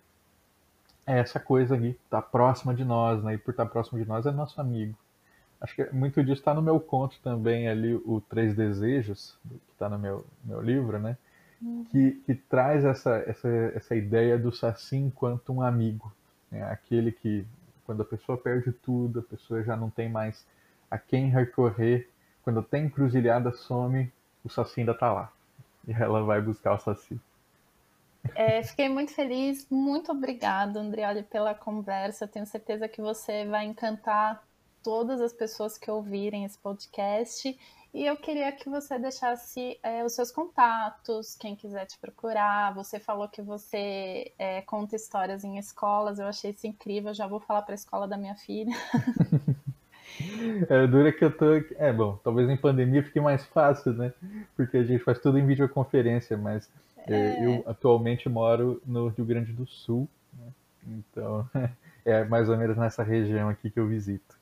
é 1.07 1.17
essa 1.17 1.39
coisa 1.39 1.73
ali, 1.73 1.99
tá 2.09 2.21
próxima 2.21 2.73
de 2.73 2.85
nós, 2.85 3.23
né, 3.23 3.33
e 3.33 3.37
por 3.39 3.51
estar 3.51 3.65
tá 3.65 3.71
próximo 3.71 3.99
de 3.99 4.07
nós 4.07 4.27
é 4.27 4.31
nosso 4.31 4.61
amigo. 4.61 4.95
Acho 5.63 5.75
que 5.75 5.95
muito 5.95 6.21
disso 6.21 6.41
está 6.41 6.53
no 6.53 6.61
meu 6.61 6.77
conto 6.77 7.17
também 7.23 7.69
ali, 7.69 7.95
o 7.95 8.19
Três 8.19 8.53
Desejos, 8.53 9.39
que 9.47 9.55
está 9.71 9.87
no 9.87 9.97
meu, 9.97 10.25
meu 10.43 10.61
livro, 10.61 10.99
né, 10.99 11.17
uhum. 11.61 11.85
que, 11.89 12.21
que 12.25 12.35
traz 12.35 12.83
essa, 12.83 13.23
essa, 13.25 13.47
essa 13.73 13.95
ideia 13.95 14.37
do 14.37 14.51
Saci 14.51 14.97
enquanto 14.97 15.53
um 15.53 15.61
amigo, 15.61 16.11
né, 16.51 16.63
aquele 16.63 17.13
que 17.13 17.47
quando 17.85 18.01
a 18.01 18.05
pessoa 18.05 18.37
perde 18.37 18.73
tudo, 18.73 19.19
a 19.21 19.23
pessoa 19.23 19.63
já 19.63 19.77
não 19.77 19.89
tem 19.89 20.09
mais 20.09 20.45
a 20.91 20.97
quem 20.97 21.29
recorrer, 21.29 22.09
quando 22.43 22.61
tem 22.61 22.85
encruzilhada 22.85 23.53
some, 23.53 24.11
o 24.43 24.49
Saci 24.49 24.81
ainda 24.81 24.93
tá 24.93 25.13
lá. 25.13 25.31
E 25.87 25.93
ela 25.93 26.23
vai 26.23 26.41
buscar 26.41 26.73
o 26.73 26.79
Saci. 26.79 27.17
É, 28.35 28.61
fiquei 28.63 28.89
muito 28.89 29.13
feliz, 29.13 29.65
muito 29.69 30.11
obrigada, 30.11 30.79
Andrioli, 30.79 31.23
pela 31.23 31.55
conversa. 31.55 32.27
Tenho 32.27 32.45
certeza 32.45 32.87
que 32.87 33.01
você 33.01 33.45
vai 33.45 33.65
encantar 33.65 34.43
todas 34.83 35.21
as 35.21 35.33
pessoas 35.33 35.77
que 35.77 35.89
ouvirem 35.89 36.45
esse 36.45 36.57
podcast 36.59 37.57
e 37.93 38.07
eu 38.07 38.17
queria 38.17 38.51
que 38.51 38.67
você 38.67 38.97
deixasse 38.97 39.77
é, 39.83 40.03
os 40.03 40.13
seus 40.13 40.31
contatos, 40.31 41.35
quem 41.35 41.55
quiser 41.55 41.85
te 41.85 41.99
procurar. 41.99 42.73
Você 42.73 42.99
falou 42.99 43.29
que 43.29 43.39
você 43.39 44.31
é, 44.39 44.61
conta 44.61 44.95
histórias 44.95 45.43
em 45.43 45.59
escolas, 45.59 46.17
eu 46.17 46.25
achei 46.25 46.49
isso 46.49 46.65
incrível. 46.65 47.13
Já 47.13 47.27
vou 47.27 47.39
falar 47.39 47.61
para 47.61 47.73
a 47.73 47.75
escola 47.75 48.07
da 48.07 48.17
minha 48.17 48.35
filha. 48.35 48.73
É, 50.69 50.85
dura 50.85 51.11
que 51.11 51.25
eu 51.25 51.35
tô. 51.35 51.45
É 51.75 51.91
bom, 51.91 52.19
talvez 52.23 52.47
em 52.47 52.55
pandemia 52.55 53.01
fique 53.01 53.19
mais 53.19 53.43
fácil, 53.47 53.93
né? 53.93 54.13
Porque 54.55 54.77
a 54.77 54.83
gente 54.83 55.03
faz 55.03 55.17
tudo 55.19 55.39
em 55.39 55.45
videoconferência, 55.45 56.37
mas 56.37 56.69
é... 57.07 57.13
É, 57.13 57.45
eu 57.45 57.63
atualmente 57.65 58.29
moro 58.29 58.79
no 58.85 59.07
Rio 59.07 59.25
Grande 59.25 59.51
do 59.51 59.65
Sul, 59.65 60.07
né? 60.37 60.51
então 60.85 61.49
é 62.05 62.23
mais 62.25 62.47
ou 62.47 62.55
menos 62.55 62.77
nessa 62.77 63.01
região 63.01 63.49
aqui 63.49 63.71
que 63.71 63.79
eu 63.79 63.87
visito. 63.87 64.37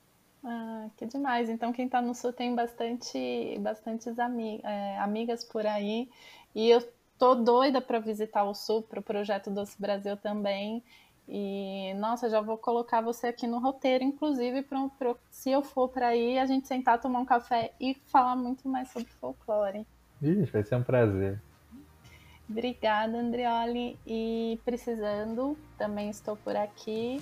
Ah, 0.81 0.89
que 0.97 1.05
demais. 1.05 1.49
Então, 1.49 1.71
quem 1.71 1.85
está 1.85 2.01
no 2.01 2.15
sul 2.15 2.33
tem 2.33 2.55
bastante, 2.55 3.57
bastantes 3.59 4.17
ami 4.17 4.59
é, 4.63 4.97
amigas 4.99 5.43
por 5.43 5.65
aí. 5.65 6.09
E 6.55 6.69
eu 6.69 6.81
tô 7.19 7.35
doida 7.35 7.79
para 7.79 7.99
visitar 7.99 8.43
o 8.43 8.53
sul, 8.55 8.81
para 8.81 8.99
o 8.99 9.03
projeto 9.03 9.51
Doce 9.51 9.79
Brasil 9.79 10.17
também. 10.17 10.83
E, 11.29 11.93
nossa, 11.95 12.29
já 12.29 12.41
vou 12.41 12.57
colocar 12.57 12.99
você 12.99 13.27
aqui 13.27 13.45
no 13.45 13.59
roteiro, 13.59 14.03
inclusive, 14.03 14.63
pra, 14.63 14.89
pra 14.97 15.15
se 15.29 15.51
eu 15.51 15.61
for 15.61 15.87
para 15.87 16.07
aí, 16.07 16.39
a 16.39 16.45
gente 16.47 16.67
sentar, 16.67 16.99
tomar 16.99 17.19
um 17.19 17.25
café 17.25 17.73
e 17.79 17.93
falar 18.07 18.35
muito 18.35 18.67
mais 18.67 18.89
sobre 18.89 19.09
folclore. 19.13 19.85
Ixi, 20.21 20.51
vai 20.51 20.63
ser 20.63 20.75
um 20.75 20.83
prazer. 20.83 21.39
Obrigada, 22.49 23.17
Andrioli. 23.17 23.97
E 24.05 24.59
precisando, 24.65 25.55
também 25.77 26.09
estou 26.09 26.35
por 26.35 26.55
aqui. 26.55 27.21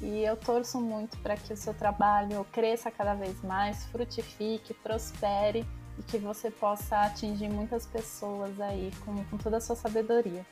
E 0.00 0.24
eu 0.24 0.36
torço 0.36 0.80
muito 0.80 1.18
para 1.18 1.36
que 1.36 1.52
o 1.52 1.56
seu 1.56 1.74
trabalho 1.74 2.44
cresça 2.50 2.90
cada 2.90 3.14
vez 3.14 3.40
mais, 3.42 3.84
frutifique, 3.86 4.72
prospere 4.74 5.66
e 5.98 6.02
que 6.02 6.16
você 6.16 6.50
possa 6.50 7.02
atingir 7.02 7.50
muitas 7.50 7.84
pessoas 7.86 8.58
aí 8.60 8.90
com, 9.04 9.22
com 9.24 9.36
toda 9.36 9.58
a 9.58 9.60
sua 9.60 9.76
sabedoria. 9.76 10.46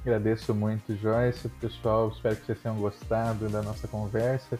Agradeço 0.00 0.52
muito, 0.54 0.96
Joyce. 0.96 1.48
Pessoal, 1.60 2.08
espero 2.08 2.34
que 2.36 2.46
vocês 2.46 2.60
tenham 2.60 2.76
gostado 2.76 3.48
da 3.48 3.62
nossa 3.62 3.86
conversa. 3.86 4.58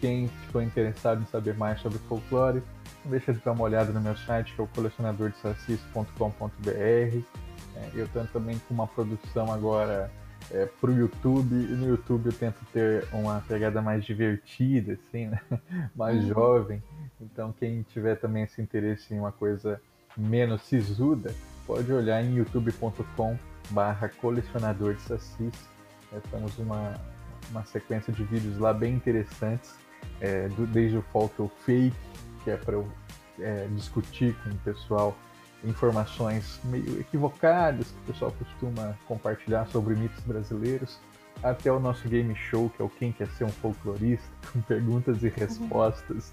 Quem 0.00 0.28
ficou 0.28 0.62
interessado 0.62 1.22
em 1.22 1.26
saber 1.26 1.56
mais 1.56 1.80
sobre 1.80 1.98
folclore, 2.00 2.62
não 3.04 3.10
deixa 3.10 3.32
de 3.32 3.38
dar 3.40 3.52
uma 3.52 3.64
olhada 3.64 3.92
no 3.92 4.00
meu 4.00 4.16
site, 4.16 4.54
que 4.54 4.60
é 4.60 4.64
o 4.64 4.68
colecionadordesacis.com.br. 4.68 7.18
É, 7.76 7.90
eu 7.92 8.04
estou 8.04 8.24
também 8.26 8.56
com 8.58 8.74
uma 8.74 8.86
produção 8.86 9.52
agora 9.52 10.12
é, 10.50 10.66
para 10.66 10.90
o 10.90 10.94
YouTube. 10.94 11.54
E 11.54 11.74
no 11.74 11.88
YouTube 11.88 12.26
eu 12.26 12.32
tento 12.32 12.64
ter 12.72 13.06
uma 13.12 13.40
pegada 13.46 13.80
mais 13.80 14.04
divertida, 14.04 14.94
assim, 14.94 15.26
né? 15.26 15.40
mais 15.94 16.22
uhum. 16.22 16.28
jovem. 16.28 16.82
Então 17.20 17.52
quem 17.52 17.82
tiver 17.82 18.16
também 18.16 18.44
esse 18.44 18.60
interesse 18.60 19.14
em 19.14 19.18
uma 19.18 19.32
coisa 19.32 19.80
menos 20.16 20.62
sisuda, 20.62 21.34
pode 21.66 21.92
olhar 21.92 22.22
em 22.22 22.36
youtube.com 22.36 23.36
barra 23.70 24.08
colecionador 24.08 24.94
de 24.94 25.02
sacis. 25.02 25.68
É, 26.12 26.20
temos 26.30 26.56
uma, 26.58 26.94
uma 27.50 27.64
sequência 27.64 28.12
de 28.12 28.22
vídeos 28.24 28.58
lá 28.58 28.72
bem 28.72 28.94
interessantes, 28.94 29.74
é, 30.20 30.48
do, 30.48 30.66
desde 30.66 30.96
o 30.96 31.02
Photo 31.02 31.50
Fake, 31.64 31.96
que 32.42 32.50
é 32.50 32.56
para 32.56 32.74
eu 32.74 32.88
é, 33.40 33.66
discutir 33.74 34.34
com 34.42 34.50
o 34.50 34.58
pessoal 34.58 35.16
informações 35.64 36.60
meio 36.64 37.00
equivocadas 37.00 37.88
que 37.88 37.98
o 37.98 38.12
pessoal 38.12 38.32
costuma 38.32 38.96
compartilhar 39.06 39.66
sobre 39.66 39.94
mitos 39.94 40.22
brasileiros, 40.24 40.98
até 41.42 41.70
o 41.70 41.78
nosso 41.78 42.08
game 42.08 42.34
show, 42.34 42.70
que 42.70 42.80
é 42.80 42.84
o 42.84 42.88
Quem 42.88 43.12
Quer 43.12 43.28
Ser 43.28 43.44
um 43.44 43.48
Folclorista, 43.48 44.28
com 44.52 44.60
perguntas 44.62 45.22
e 45.22 45.28
respostas 45.28 46.30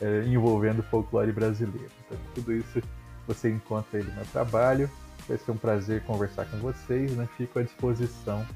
é, 0.00 0.24
envolvendo 0.26 0.82
folclore 0.84 1.32
brasileiro. 1.32 1.90
Então, 2.06 2.18
tudo 2.34 2.52
isso 2.52 2.80
você 3.26 3.50
encontra 3.50 3.98
aí 3.98 4.04
no 4.04 4.14
meu 4.14 4.24
trabalho. 4.26 4.90
Vai 5.28 5.38
ser 5.38 5.50
um 5.52 5.56
prazer 5.56 6.02
conversar 6.04 6.44
com 6.46 6.58
vocês, 6.58 7.12
né? 7.16 7.26
Fico 7.36 7.58
à 7.58 7.62
disposição 7.62 8.46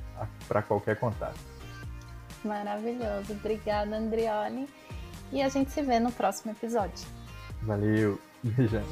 para 0.46 0.60
qualquer 0.62 0.96
contato. 0.96 1.38
Maravilhoso. 2.44 3.32
Obrigada, 3.32 3.96
Andrioli. 3.96 4.68
E 5.32 5.42
a 5.42 5.48
gente 5.48 5.70
se 5.70 5.82
vê 5.82 5.98
no 5.98 6.12
próximo 6.12 6.52
episódio. 6.52 7.06
Valeu. 7.62 8.18
Beijão. 8.42 8.84